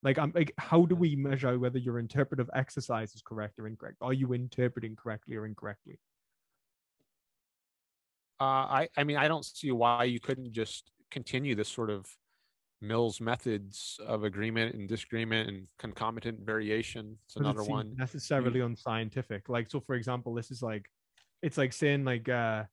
[0.03, 3.97] like, I'm like, how do we measure whether your interpretive exercise is correct or incorrect?
[4.01, 5.99] Are you interpreting correctly or incorrectly?
[8.39, 12.07] Uh, I, I mean, I don't see why you couldn't just continue this sort of
[12.79, 17.17] Mills methods of agreement and disagreement and concomitant variation.
[17.25, 19.49] It's another it one necessarily unscientific.
[19.49, 20.85] Like, so for example, this is like,
[21.41, 22.65] it's like saying like, uh,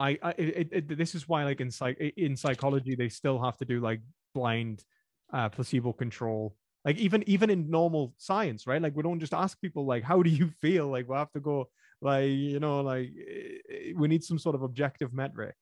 [0.00, 3.56] I, I it, it, this is why like in psych in psychology they still have
[3.58, 4.00] to do like
[4.34, 4.84] blind
[5.32, 8.82] uh, placebo control like even even in normal science right?
[8.82, 10.88] Like we don't just ask people like how do you feel?
[10.88, 11.68] Like we have to go
[12.00, 15.54] like you know like eh, we need some sort of objective metric.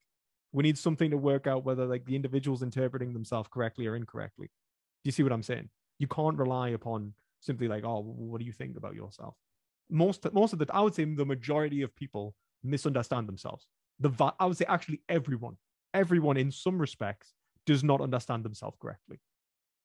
[0.53, 4.47] We need something to work out whether like the individual's interpreting themselves correctly or incorrectly.
[4.47, 5.69] Do you see what i'm saying?
[5.99, 9.35] You can't rely upon simply like oh what do you think about yourself?
[9.91, 13.67] Most most of the i would say the majority of people misunderstand themselves.
[13.99, 15.57] The i would say actually everyone
[15.93, 17.35] everyone in some respects
[17.67, 19.21] does not understand themselves correctly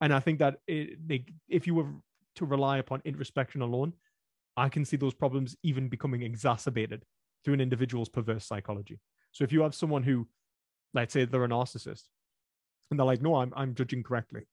[0.01, 1.87] and I think that it, they, if you were
[2.35, 3.93] to rely upon introspection alone,
[4.57, 7.03] I can see those problems even becoming exacerbated
[7.43, 8.99] through an individual's perverse psychology.
[9.31, 10.27] So if you have someone who,
[10.93, 12.03] let's say they're a narcissist,
[12.89, 14.47] and they're like, no, I'm I'm judging correctly,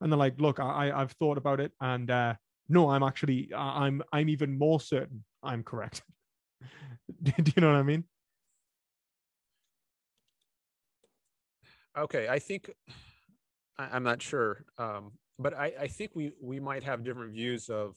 [0.00, 2.34] and they're like, look, I I've thought about it, and uh,
[2.68, 6.02] no, I'm actually I'm I'm even more certain I'm correct.
[7.22, 8.04] Do you know what I mean?
[11.96, 12.70] Okay, I think
[13.78, 17.68] I, am not sure, um, but I, I think we we might have different views
[17.68, 17.96] of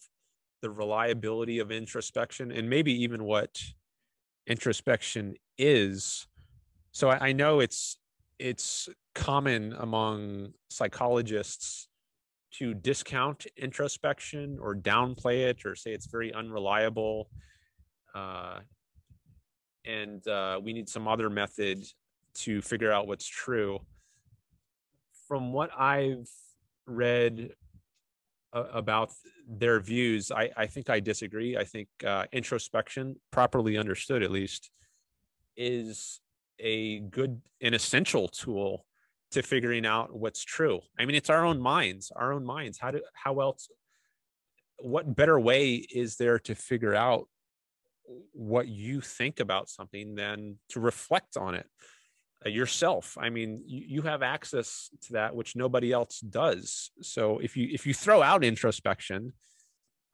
[0.61, 3.59] the reliability of introspection and maybe even what
[4.47, 6.27] introspection is.
[6.91, 7.97] So I, I know it's
[8.39, 11.87] it's common among psychologists
[12.51, 17.29] to discount introspection or downplay it or say it's very unreliable
[18.13, 18.59] uh,
[19.85, 21.83] and uh, we need some other method
[22.33, 23.79] to figure out what's true
[25.31, 26.29] from what I've
[26.85, 27.51] read
[28.51, 29.13] uh, about
[29.47, 31.55] their views, I, I think I disagree.
[31.55, 34.71] I think uh, introspection, properly understood at least,
[35.55, 36.19] is
[36.59, 38.85] a good and essential tool
[39.31, 40.81] to figuring out what's true.
[40.99, 42.77] I mean, it's our own minds, our own minds.
[42.77, 43.69] How do how else?
[44.79, 47.29] What better way is there to figure out
[48.33, 51.67] what you think about something than to reflect on it?
[52.45, 57.39] Uh, yourself i mean you, you have access to that which nobody else does so
[57.39, 59.31] if you if you throw out introspection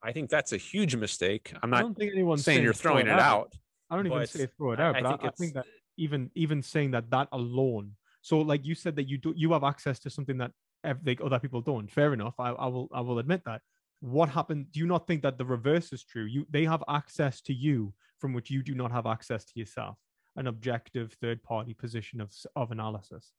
[0.03, 2.73] i think that's a huge mistake i'm not I don't think anyone's saying, saying you're
[2.73, 3.21] throwing it out.
[3.21, 3.53] out.
[3.89, 5.65] i don't even say throw it out I, but I think, I, think that
[5.97, 7.91] even even saying that that alone
[8.21, 10.51] so like you said that you do you have access to something that
[10.83, 11.91] everything other people don't.
[11.91, 12.35] Fair enough.
[12.39, 13.61] I, I will I will admit that.
[13.99, 14.71] What happened?
[14.71, 16.25] Do you not think that the reverse is true?
[16.25, 19.97] You they have access to you from which you do not have access to yourself.
[20.37, 23.31] An objective third party position of of analysis.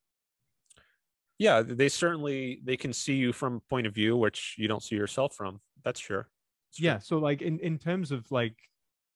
[1.39, 4.83] Yeah, they certainly they can see you from a point of view which you don't
[4.83, 5.61] see yourself from.
[5.85, 6.29] That's sure.
[6.71, 6.99] That's yeah.
[6.99, 8.57] So like in in terms of like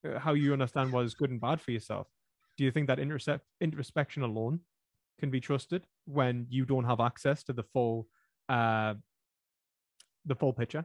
[0.09, 2.07] uh, how you understand what is good and bad for yourself,
[2.57, 4.61] do you think that intercept introspection alone
[5.19, 8.09] can be trusted when you don't have access to the full
[8.49, 8.95] uh
[10.27, 10.85] the full picture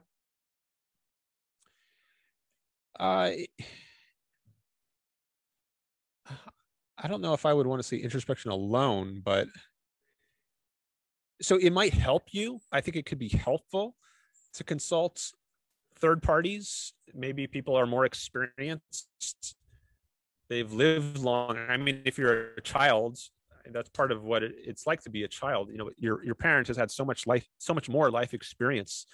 [2.99, 3.31] uh
[6.97, 9.47] i don't know if i would want to say introspection alone but
[11.41, 12.59] so it might help you.
[12.71, 13.95] I think it could be helpful
[14.55, 15.33] to consult
[15.99, 16.93] third parties.
[17.13, 19.55] Maybe people are more experienced.
[20.49, 23.19] They've lived long i mean if you're a child
[23.73, 26.69] that's part of what it's like to be a child you know your your parents
[26.69, 29.05] has had so much life so much more life experience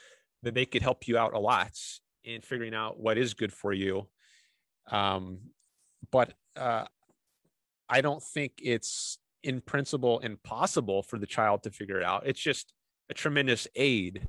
[0.44, 1.72] that they could help you out a lot
[2.24, 4.08] in figuring out what is good for you.
[4.92, 5.40] Um
[6.12, 6.86] but uh
[7.94, 12.40] i don't think it's in principle impossible for the child to figure it out it's
[12.40, 12.74] just
[13.10, 14.28] a tremendous aid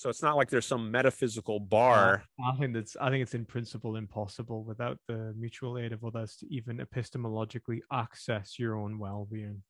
[0.00, 2.24] so it's not like there's some metaphysical bar.
[2.42, 6.36] I think that's I think it's in principle impossible without the mutual aid of others
[6.36, 9.62] to even epistemologically access your own well-being.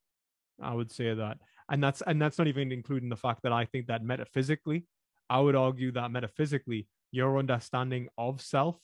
[0.62, 1.38] I would say that.
[1.68, 4.86] And that's and that's not even including the fact that I think that metaphysically,
[5.28, 8.78] I would argue that metaphysically, your understanding of self,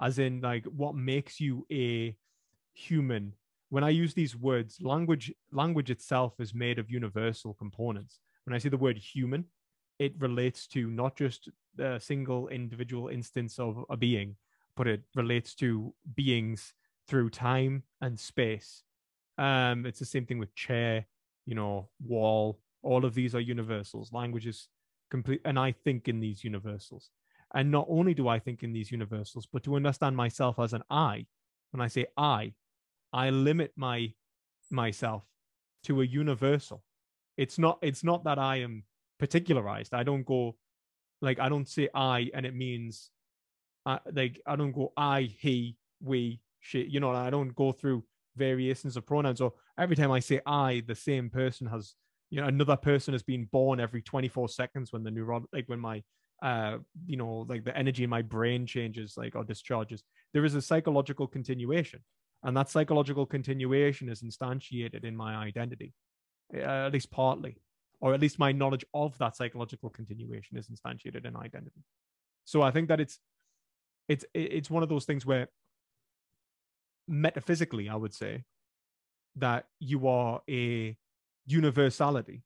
[0.00, 2.16] as in like what makes you a
[2.72, 3.34] human.
[3.68, 8.20] When I use these words, language language itself is made of universal components.
[8.44, 9.46] When I say the word human,
[9.98, 11.48] it relates to not just
[11.78, 14.36] a single individual instance of a being,
[14.76, 16.74] but it relates to beings
[17.08, 18.82] through time and space.
[19.38, 21.06] Um, it's the same thing with chair,
[21.44, 22.60] you know, wall.
[22.82, 24.12] All of these are universals.
[24.12, 24.68] Language is
[25.10, 27.10] complete, and I think in these universals.
[27.54, 30.82] And not only do I think in these universals, but to understand myself as an
[30.90, 31.26] I.
[31.70, 32.54] When I say I,
[33.16, 34.12] I limit my
[34.70, 35.24] myself
[35.84, 36.82] to a universal.
[37.38, 37.78] It's not.
[37.80, 38.84] It's not that I am
[39.18, 39.94] particularized.
[39.94, 40.56] I don't go
[41.22, 43.10] like I don't say I and it means
[43.86, 46.82] uh, like I don't go I, he, we, she.
[46.84, 48.04] You know, I don't go through
[48.36, 49.40] variations of pronouns.
[49.40, 51.94] Or every time I say I, the same person has
[52.28, 55.78] you know another person has been born every 24 seconds when the neuron like when
[55.78, 56.02] my
[56.42, 60.02] uh you know like the energy in my brain changes like or discharges
[60.34, 62.00] there is a psychological continuation
[62.42, 65.92] and that psychological continuation is instantiated in my identity
[66.54, 67.56] uh, at least partly
[68.00, 71.82] or at least my knowledge of that psychological continuation is instantiated in identity.
[72.44, 73.18] So I think that it's
[74.08, 75.48] it's it's one of those things where
[77.08, 78.44] metaphysically, I would say
[79.36, 80.96] that you are a
[81.46, 82.42] universality,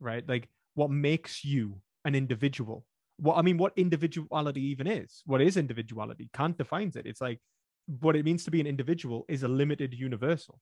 [0.00, 0.26] right?
[0.28, 2.84] Like what makes you an individual.
[3.18, 5.22] What I mean, what individuality even is?
[5.24, 6.28] What is individuality?
[6.32, 7.06] Kant defines it.
[7.06, 7.38] It's like
[7.86, 10.60] what it means to be an individual is a limited universal.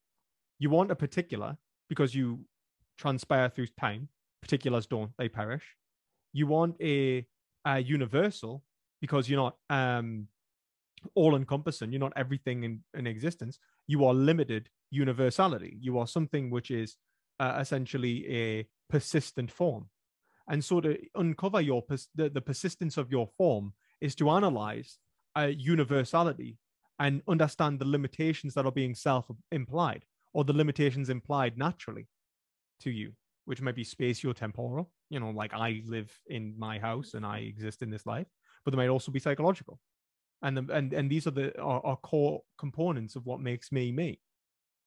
[0.59, 1.57] You want a particular
[1.89, 2.45] because you
[2.99, 4.09] transpire through time.
[4.43, 5.77] Particulars don't; they perish.
[6.33, 7.27] You want a,
[7.65, 8.63] a universal
[9.01, 10.29] because you're not um,
[11.15, 11.93] all-encompassing.
[11.93, 13.59] You're not everything in, in existence.
[13.87, 15.77] You are limited universality.
[15.81, 16.97] You are something which is
[17.39, 19.89] uh, essentially a persistent form.
[20.49, 24.99] And so to uncover your pers- the, the persistence of your form is to analyze
[25.37, 26.59] a universality
[27.01, 32.07] and understand the limitations that are being self implied or the limitations implied naturally
[32.81, 33.13] to you,
[33.47, 34.89] which might be spatio-temporal.
[35.09, 38.29] You know, like I live in my house and I exist in this life,
[38.65, 39.81] but they might also be psychological,
[40.43, 43.91] and the, and and these are the are, are core components of what makes me
[43.91, 44.21] me.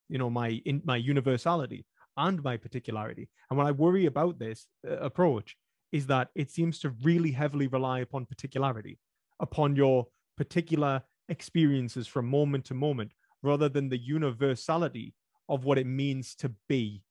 [0.08, 1.86] You know, my in my universality
[2.16, 3.28] and my particularity.
[3.50, 5.58] And what I worry about this uh, approach,
[5.92, 9.00] is that it seems to really heavily rely upon particularity,
[9.40, 10.08] upon your
[10.38, 11.02] particular
[11.34, 13.12] experiences from moment to moment,
[13.42, 15.14] rather than the universality
[15.50, 17.04] of what it means to be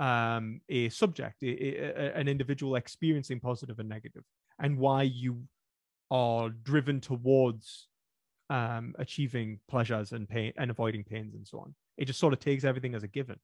[0.00, 4.24] um, a subject, a, a, an individual experiencing positive and negative,
[4.58, 5.42] and why you
[6.10, 7.88] are driven towards
[8.48, 11.74] um, achieving pleasures and pain and avoiding pains and so on.
[11.98, 13.38] It just sort of takes everything as a given.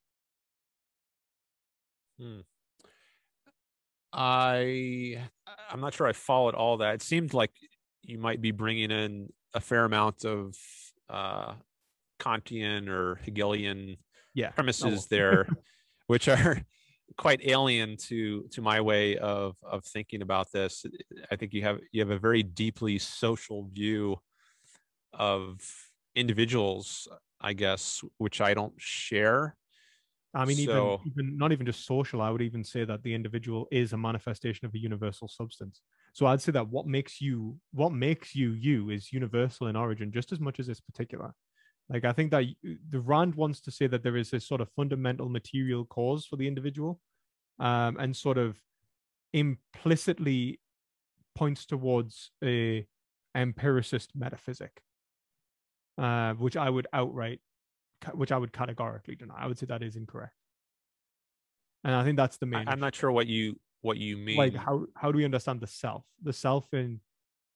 [2.19, 2.41] Hmm.
[4.13, 5.19] I
[5.69, 6.95] I'm not sure I followed all that.
[6.95, 7.51] It seemed like
[8.03, 10.55] you might be bringing in a fair amount of
[11.09, 11.53] uh,
[12.19, 13.97] Kantian or Hegelian
[14.33, 15.47] yeah, premises there.
[16.07, 16.61] which are
[17.17, 20.85] quite alien to to my way of of thinking about this
[21.31, 24.17] i think you have you have a very deeply social view
[25.13, 25.59] of
[26.15, 27.07] individuals
[27.39, 29.55] i guess which i don't share
[30.35, 32.19] I mean, So- even, even not even just social.
[32.21, 35.81] I would even say that the individual is a manifestation of a universal substance.
[36.13, 40.11] So I'd say that what makes you what makes you you is universal in origin,
[40.11, 41.33] just as much as it's particular.
[41.89, 42.45] Like I think that
[42.89, 46.35] the Rand wants to say that there is a sort of fundamental material cause for
[46.35, 46.99] the individual,
[47.59, 48.57] um, and sort of
[49.33, 50.59] implicitly
[51.35, 52.85] points towards a
[53.35, 54.81] empiricist metaphysic,
[55.97, 57.41] uh, which I would outright,
[58.13, 59.35] which I would categorically deny.
[59.35, 60.35] I would say that is incorrect,
[61.83, 62.67] and I think that's the main.
[62.67, 64.37] I, am not sure what you what you mean.
[64.37, 66.03] like how how do we understand the self?
[66.23, 67.01] The self in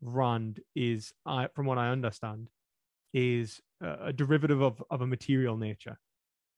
[0.02, 2.49] Rand is, I from what I understand,
[3.14, 5.98] is a a derivative of of a material nature.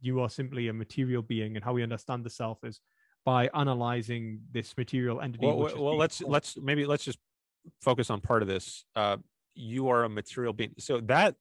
[0.02, 2.82] You are simply a material being, and how we understand the self is
[3.26, 5.46] by analyzing this material entity.
[5.46, 7.20] well, which well, is well being let's called- let's maybe let's just
[7.82, 8.86] focus on part of this.
[8.96, 9.18] Uh,
[9.56, 11.36] you are a material being, so that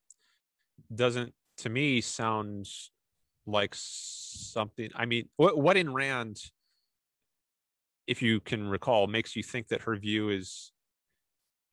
[0.94, 2.68] doesn't to me sound
[3.46, 4.90] like something.
[4.94, 6.36] I mean, what what in Rand,
[8.08, 10.72] if you can recall, makes you think that her view is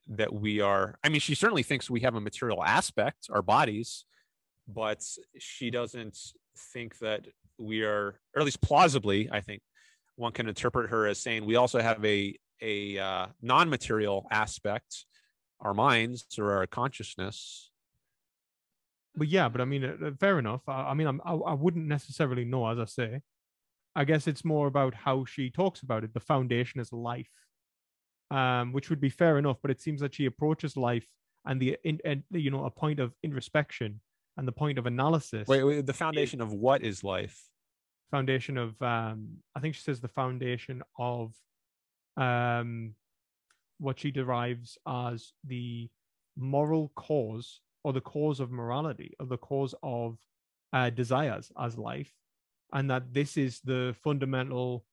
[0.07, 0.99] that we are.
[1.03, 4.05] I mean, she certainly thinks we have a material aspect, our bodies,
[4.67, 5.01] but
[5.39, 6.17] she doesn't
[6.73, 7.21] think that
[7.57, 9.61] we are, or at least plausibly, I think
[10.17, 15.05] one can interpret her as saying we also have a a uh, non-material aspect,
[15.59, 17.71] our minds or our consciousness.
[19.15, 20.61] but yeah, but I mean, uh, uh, fair enough.
[20.67, 23.21] I, I mean, I'm, I I wouldn't necessarily know, as I say.
[23.95, 26.13] I guess it's more about how she talks about it.
[26.13, 27.30] The foundation is life,
[28.31, 29.57] um, which would be fair enough.
[29.61, 31.07] But it seems that she approaches life
[31.45, 34.01] and the in, and you know a point of introspection
[34.38, 35.47] and the point of analysis.
[35.47, 37.41] Wait, wait, the foundation of what is life?
[38.11, 41.34] foundation of um i think she says the foundation of
[42.17, 42.93] um
[43.80, 45.89] what she derives as the
[46.38, 50.17] moral cause or the cause of morality or the cause of
[50.73, 52.11] uh, desires as life
[52.73, 54.85] and that this is the fundamental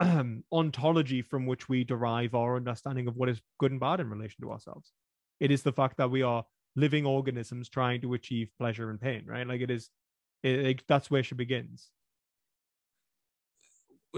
[0.00, 4.08] um, ontology from which we derive our understanding of what is good and bad in
[4.10, 4.92] relation to ourselves
[5.40, 6.44] it is the fact that we are
[6.76, 9.90] living organisms trying to achieve pleasure and pain right like it is
[10.42, 11.90] it, it- that's where she begins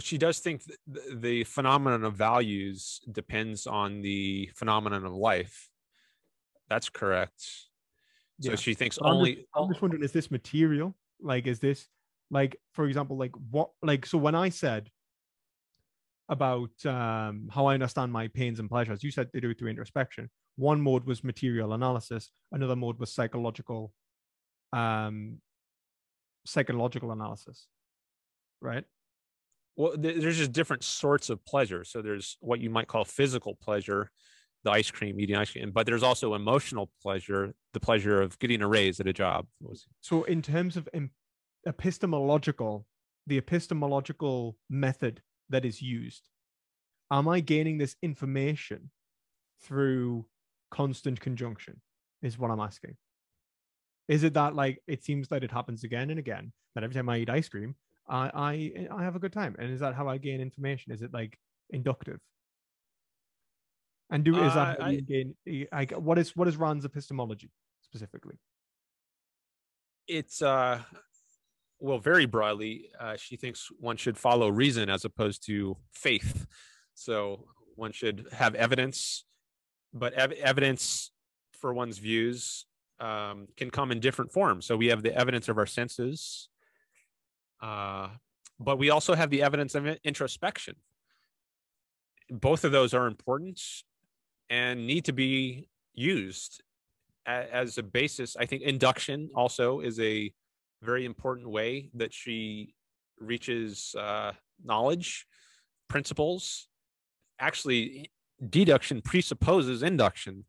[0.00, 5.68] She does think th- th- the phenomenon of values depends on the phenomenon of life.
[6.68, 7.40] That's correct.
[8.40, 8.56] So Yeah.
[8.56, 9.34] she thinks I'm only.
[9.34, 10.94] just, I'm just wondering, is this material?
[11.20, 11.88] Like, is this
[12.30, 14.88] like, for example, like what, like, so when I said
[16.28, 19.70] about um, how I understand my pains and pleasures, you said they do it through
[19.70, 20.30] introspection.
[20.56, 22.30] One mode was material analysis.
[22.52, 23.92] Another mode was psychological,
[24.72, 25.38] um,
[26.46, 27.66] psychological analysis,
[28.60, 28.84] right?
[29.76, 34.10] well there's just different sorts of pleasure so there's what you might call physical pleasure
[34.64, 38.60] the ice cream eating ice cream but there's also emotional pleasure the pleasure of getting
[38.60, 39.46] a raise at a job
[40.00, 41.12] So, in terms of em-
[41.66, 42.86] epistemological,
[43.26, 46.28] the epistemological method that is used,
[47.10, 48.90] am I gaining this information
[49.62, 50.26] through
[50.70, 51.80] constant conjunction?
[52.22, 52.96] Is what I'm asking.
[54.08, 57.08] Is it that like it seems that it happens again and again that every time
[57.08, 57.76] I eat ice cream,
[58.08, 60.92] I I I have a good time, and is that how I gain information?
[60.92, 61.38] Is it like
[61.70, 62.20] inductive?
[64.10, 65.34] And do is Uh, that how I- you gain?
[65.72, 67.50] I, what is what is Rand's epistemology
[67.82, 68.38] specifically?
[70.08, 70.82] it's uh
[71.80, 76.46] well very broadly uh, she thinks one should follow reason as opposed to faith.
[76.94, 77.46] So
[77.76, 79.24] one should have evidence
[79.92, 81.10] but ev- evidence
[81.52, 82.66] for one's views
[83.00, 84.66] um, can come in different forms.
[84.66, 86.48] So we have the evidence of our senses
[87.60, 88.08] uh,
[88.58, 90.76] but we also have the evidence of introspection.
[92.30, 93.60] Both of those are important
[94.50, 96.62] and need to be used
[97.26, 98.36] as a basis.
[98.36, 100.32] I think induction also is a
[100.82, 102.74] very important way that she
[103.18, 104.32] reaches uh,
[104.64, 105.26] knowledge
[105.88, 106.68] principles.
[107.38, 108.10] Actually
[108.48, 110.44] deduction presupposes induction.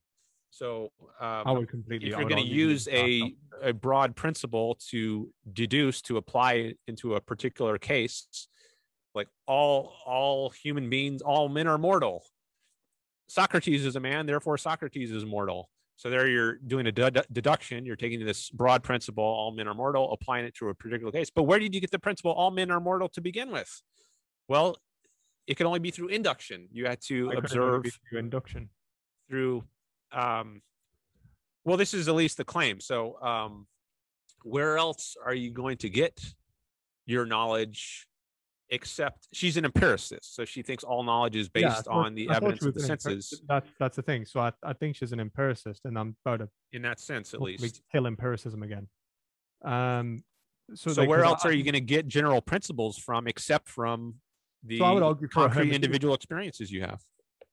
[0.49, 2.09] So um, I would completely.
[2.09, 7.15] if you're going to use a, a broad principle to deduce to apply it into
[7.15, 8.47] a particular case
[9.13, 12.23] like all all human beings all men are mortal.
[13.27, 15.69] Socrates is a man therefore socrates is mortal
[16.01, 19.75] so there you're doing a dedu- deduction you're taking this broad principle all men are
[19.75, 21.29] mortal applying it to a particular case.
[21.29, 23.83] But where did you get the principle all men are mortal to begin with?
[24.47, 24.77] Well
[25.45, 26.67] it can only be through induction.
[26.71, 28.69] You had to I observe you, induction.
[29.29, 29.63] through
[30.11, 30.63] um
[31.65, 32.79] well this is at least the claim.
[32.79, 33.67] So um
[34.41, 36.19] where else are you going to get
[37.05, 38.07] your knowledge
[38.71, 42.65] except she's an empiricist so she thinks all knowledge is based thought- on the evidence
[42.65, 44.25] of the was an empir- senses That's that's the thing.
[44.25, 47.41] So I, I think she's an empiricist, and I'm about to in that sense at
[47.41, 48.87] least kill empiricism again.
[49.63, 50.23] Um,
[50.73, 53.67] So, so like, where else I, are you going to get general principles from, except
[53.67, 54.15] from
[54.63, 57.01] the so I would argue concrete individual experiences you have?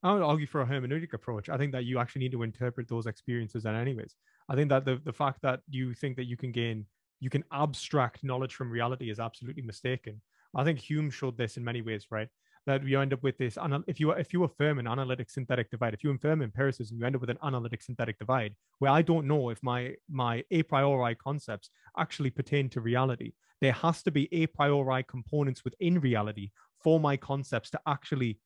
[0.01, 1.49] I would argue for a hermeneutic approach.
[1.49, 4.15] I think that you actually need to interpret those experiences and anyways.
[4.47, 6.85] I think that the, the fact that you think that you can gain,
[7.19, 10.21] you can abstract knowledge from reality is absolutely mistaken.
[10.55, 12.27] I think Hume showed this in many ways, right?
[12.65, 13.57] That you end up with this.
[13.87, 17.15] If you if you affirm an analytic synthetic divide, if you affirm empiricism, you end
[17.15, 21.15] up with an analytic synthetic divide where I don't know if my my a priori
[21.15, 23.33] concepts actually pertain to reality.
[23.61, 26.51] There has to be a priori components within reality
[26.81, 28.39] for my concepts to actually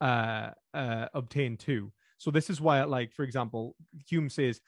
[0.00, 1.92] uh, uh, obtain too.
[2.18, 3.76] So this is why, like for example,
[4.08, 4.60] Hume says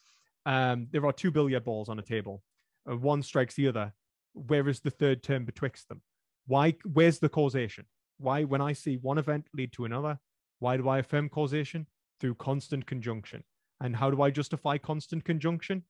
[0.46, 2.42] um, there are two billiard balls on a table.
[2.90, 3.92] Uh, one strikes the other.
[4.32, 6.02] Where is the third term betwixt them?
[6.50, 6.74] Why?
[6.96, 7.84] Where's the causation?
[8.18, 10.18] Why, when I see one event lead to another,
[10.58, 11.86] why do I affirm causation?
[12.18, 13.44] Through constant conjunction.
[13.80, 15.84] And how do I justify constant conjunction?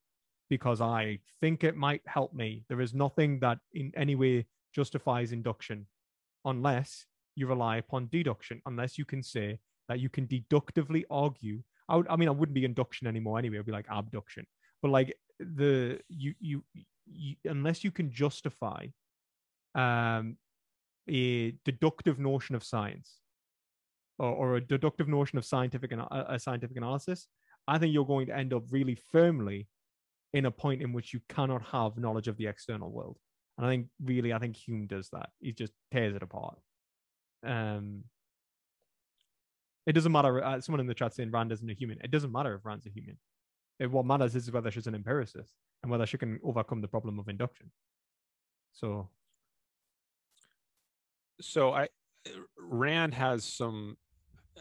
[0.50, 2.64] Because I think it might help me.
[2.68, 5.86] There is nothing that in any way justifies induction
[6.44, 7.06] unless
[7.36, 9.58] you rely upon deduction, unless you can say
[9.88, 11.62] that you can deductively argue.
[11.88, 13.56] I, would, I mean, I wouldn't be induction anymore anyway.
[13.56, 14.46] It'd be like abduction.
[14.82, 16.62] But like the you you,
[17.06, 18.88] you unless you can justify
[19.74, 20.36] um
[21.10, 23.18] a deductive notion of science
[24.18, 27.26] or, or a deductive notion of scientific a scientific analysis,
[27.66, 29.68] I think you're going to end up really firmly
[30.32, 33.18] in a point in which you cannot have knowledge of the external world.
[33.58, 35.30] And I think really, I think Hume does that.
[35.40, 36.58] He just tears it apart.
[37.44, 38.04] Um,
[39.86, 40.42] it doesn't matter.
[40.42, 42.02] Uh, someone in the chat saying Rand isn't a Humean.
[42.04, 43.16] It doesn't matter if Rand's a Humean.
[43.80, 47.18] It, what matters is whether she's an empiricist and whether she can overcome the problem
[47.18, 47.70] of induction.
[48.72, 49.08] So
[51.40, 51.88] so I
[52.58, 53.96] Rand has some
[54.56, 54.60] uh,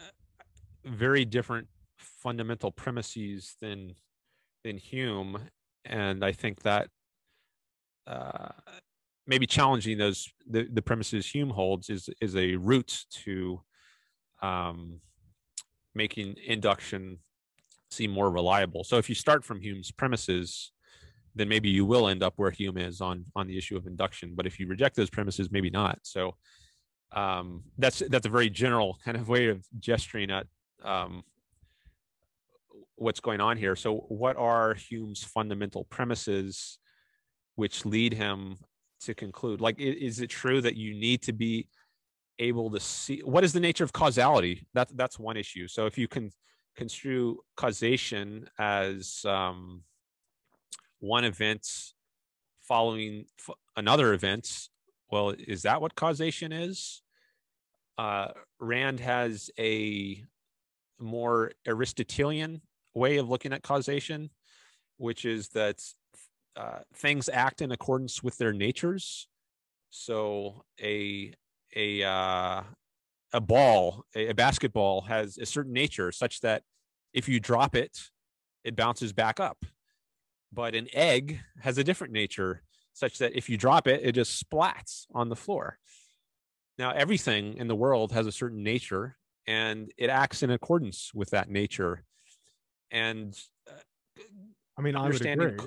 [0.84, 3.94] very different fundamental premises than
[4.64, 5.38] than Hume,
[5.84, 6.88] and I think that
[8.06, 8.48] uh,
[9.26, 13.60] maybe challenging those the, the premises Hume holds is is a route to
[14.42, 15.00] um,
[15.94, 17.18] making induction
[17.90, 18.84] seem more reliable.
[18.84, 20.72] So if you start from Hume's premises,
[21.34, 24.32] then maybe you will end up where Hume is on on the issue of induction.
[24.34, 25.98] But if you reject those premises, maybe not.
[26.02, 26.36] So
[27.12, 30.46] um, that's that's a very general kind of way of gesturing at
[30.84, 31.24] um,
[32.96, 33.74] what's going on here.
[33.74, 36.78] So, what are Hume's fundamental premises
[37.56, 38.56] which lead him
[39.02, 39.60] to conclude?
[39.60, 41.66] Like, is it true that you need to be
[42.38, 44.66] able to see what is the nature of causality?
[44.74, 45.66] That that's one issue.
[45.66, 46.30] So, if you can
[46.76, 49.82] construe causation as um,
[51.00, 51.66] one event
[52.62, 53.24] following
[53.76, 54.68] another event
[55.10, 57.02] well, is that what causation is?
[57.98, 58.28] Uh,
[58.60, 60.24] Rand has a
[60.98, 62.62] more Aristotelian
[62.94, 64.30] way of looking at causation,
[64.96, 65.82] which is that
[66.56, 69.28] uh, things act in accordance with their natures.
[69.90, 71.34] So a
[71.74, 72.62] a uh,
[73.32, 76.62] a ball, a, a basketball, has a certain nature such that
[77.12, 78.10] if you drop it,
[78.64, 79.64] it bounces back up.
[80.52, 82.62] But an egg has a different nature
[82.92, 85.78] such that if you drop it, it just splats on the floor.
[86.78, 91.30] Now, everything in the world has a certain nature and it acts in accordance with
[91.30, 92.04] that nature.
[92.90, 93.36] And
[93.68, 94.22] uh,
[94.78, 95.58] I mean, understanding,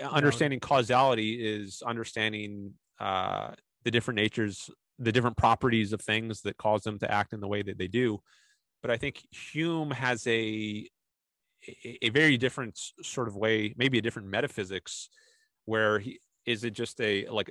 [0.00, 3.52] understanding causality is understanding uh,
[3.84, 7.48] the different natures, the different properties of things that cause them to act in the
[7.48, 8.20] way that they do.
[8.82, 10.88] But I think Hume has a
[11.68, 15.08] a, a very different sort of way, maybe a different metaphysics,
[15.64, 17.50] where he is it just a like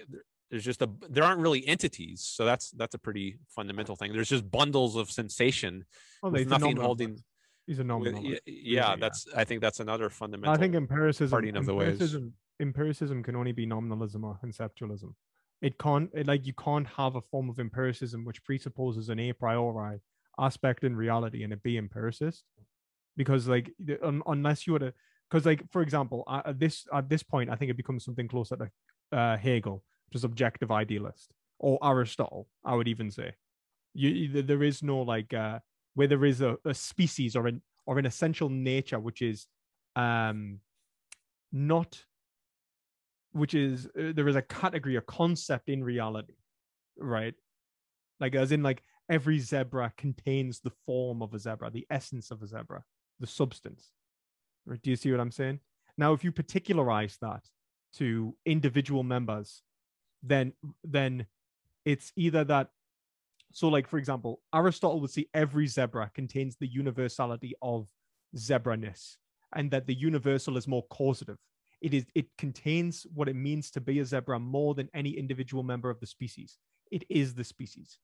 [0.49, 4.13] there's just a there aren't really entities so that's that's a pretty fundamental thing.
[4.13, 5.85] There's just bundles of sensation
[6.21, 7.19] well, with nothing holding
[7.65, 11.57] he's a nominal yeah, yeah, that's i think that's another fundamental i think empiricism parting
[11.57, 12.31] of the empiricism, ways.
[12.59, 15.13] empiricism can only be nominalism or conceptualism.
[15.61, 19.33] It can't it, like you can't have a form of empiricism which presupposes an a
[19.33, 19.99] priori
[20.39, 22.43] aspect in reality and it be empiricist.
[23.17, 23.71] Because like
[24.03, 24.93] un, unless you were to
[25.29, 28.55] because like for example at this at this point i think it becomes something closer
[28.55, 33.33] to uh, hegel just objective idealist or aristotle i would even say.
[33.97, 35.59] You, there is no like uh
[35.93, 39.47] where there is a, a species or an or an essential nature which is
[39.95, 40.59] um
[41.53, 42.03] not
[43.31, 46.33] which is uh, there is a category a concept in reality
[46.97, 47.33] right?
[48.19, 52.41] Like as in like every zebra contains the form of a zebra the essence of
[52.41, 52.83] a zebra
[53.19, 53.91] the substance
[54.67, 55.59] Do you see what I'm saying?
[55.97, 57.43] Now, if you particularize that
[57.97, 59.61] to individual members,
[60.23, 61.27] then then
[61.85, 62.69] it's either that.
[63.51, 67.87] So, like for example, Aristotle would see every zebra contains the universality of
[68.35, 69.17] zebraness,
[69.53, 71.37] and that the universal is more causative.
[71.81, 75.63] it is it contains what it means to be a zebra more than any individual
[75.63, 76.57] member of the species.
[76.91, 77.99] It is the species.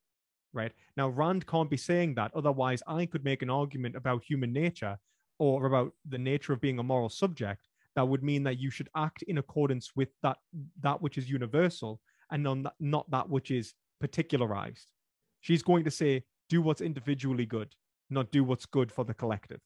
[0.53, 2.31] Right now, Rand can't be saying that.
[2.35, 4.97] Otherwise, I could make an argument about human nature
[5.41, 8.87] or about the nature of being a moral subject that would mean that you should
[8.95, 10.37] act in accordance with that
[10.81, 11.99] that which is universal
[12.29, 14.91] and not, not that which is particularized.
[15.39, 17.73] She's going to say, do what's individually good,
[18.11, 19.59] not do what's good for the collective.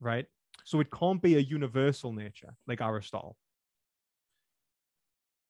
[0.00, 0.24] Right?
[0.64, 3.36] So it can't be a universal nature like Aristotle.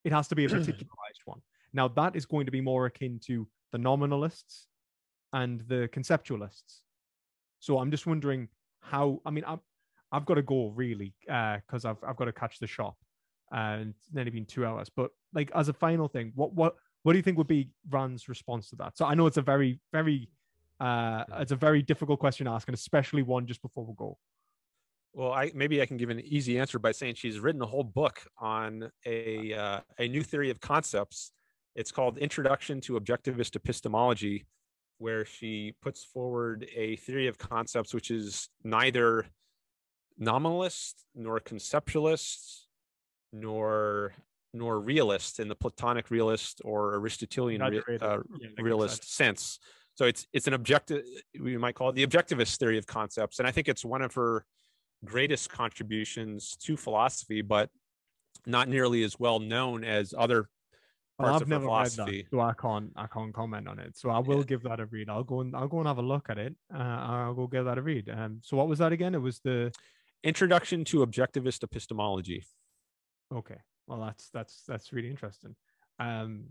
[0.03, 1.43] It has to be a particularized one.
[1.73, 4.67] Now, that is going to be more akin to the nominalists
[5.33, 6.81] and the conceptualists.
[7.61, 8.49] So I'm just wondering
[8.91, 9.61] how, I mean, I'm,
[10.13, 12.97] I've got to go really because uh, I've, I've got to catch the shop
[13.53, 14.91] and it's only been two hours.
[14.95, 18.29] But like as a final thing, what, what, what do you think would be Rand's
[18.29, 18.97] response to that?
[18.97, 20.29] So I know it's a very, very,
[20.81, 24.19] uh, it's a very difficult question to ask, and especially one just before we go.
[25.13, 27.83] Well, I maybe I can give an easy answer by saying she's written a whole
[27.83, 31.33] book on a uh, a new theory of concepts.
[31.75, 34.47] It's called Introduction to Objectivist Epistemology,
[35.01, 39.27] where she puts forward a theory of concepts which is neither
[40.19, 42.67] nominalist nor conceptualist
[43.33, 44.13] nor
[44.53, 49.59] nor realist in the Platonic realist or Aristotelian re, uh, yeah, realist sense.
[49.95, 51.05] So it's it's an objective
[51.41, 54.15] we might call it the objectivist theory of concepts, and I think it's one of
[54.15, 54.45] her
[55.05, 57.71] greatest contributions to philosophy, but
[58.47, 60.49] not nearly as well known as other
[61.21, 61.67] well, I've never.
[61.67, 63.97] Read that, so I can't I can't comment on it.
[63.97, 64.45] So I will yeah.
[64.45, 65.09] give that a read.
[65.09, 66.55] I'll go and I'll go and have a look at it.
[66.73, 68.09] Uh, I'll go give that a read.
[68.11, 69.15] Um, so what was that again?
[69.15, 69.73] It was the
[70.23, 72.45] Introduction to Objectivist Epistemology.
[73.35, 75.55] Okay, well that's that's that's really interesting.
[75.99, 76.47] Um,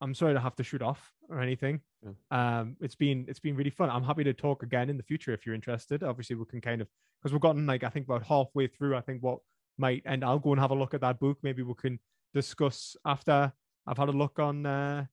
[0.00, 1.80] I'm sorry to have to shoot off or anything.
[2.02, 2.60] Yeah.
[2.60, 3.90] Um, it's been it's been really fun.
[3.90, 6.02] I'm happy to talk again in the future if you're interested.
[6.02, 6.88] Obviously, we can kind of
[7.20, 8.96] because we've gotten like I think about halfway through.
[8.96, 9.38] I think what
[9.78, 11.38] might and I'll go and have a look at that book.
[11.42, 11.98] Maybe we can
[12.34, 13.52] discuss after
[13.86, 15.04] I've had a look on uh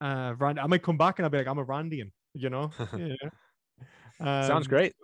[0.00, 0.60] uh Rand.
[0.60, 2.70] I might come back and I'll be like, I'm a Randian, you know.
[2.96, 3.14] yeah.
[4.20, 4.94] Um, Sounds great.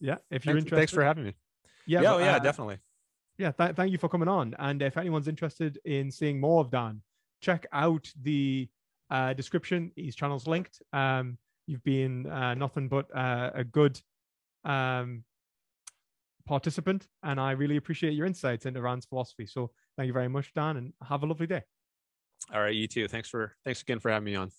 [0.00, 0.76] Yeah, if you're thanks, interested.
[0.76, 1.34] Thanks for having me.
[1.86, 2.78] Yeah, yeah, but, yeah, uh, definitely.
[3.38, 4.54] Yeah, th- thank you for coming on.
[4.58, 7.02] And if anyone's interested in seeing more of Dan,
[7.40, 8.68] check out the
[9.10, 9.92] uh, description.
[9.96, 10.80] His channel's linked.
[10.92, 14.00] Um, you've been uh, nothing but uh, a good
[14.64, 15.24] um,
[16.46, 19.46] participant, and I really appreciate your insights into Rand's philosophy.
[19.46, 21.62] So thank you very much, Dan, and have a lovely day.
[22.52, 23.08] All right, you too.
[23.08, 24.50] Thanks for thanks again for having me on.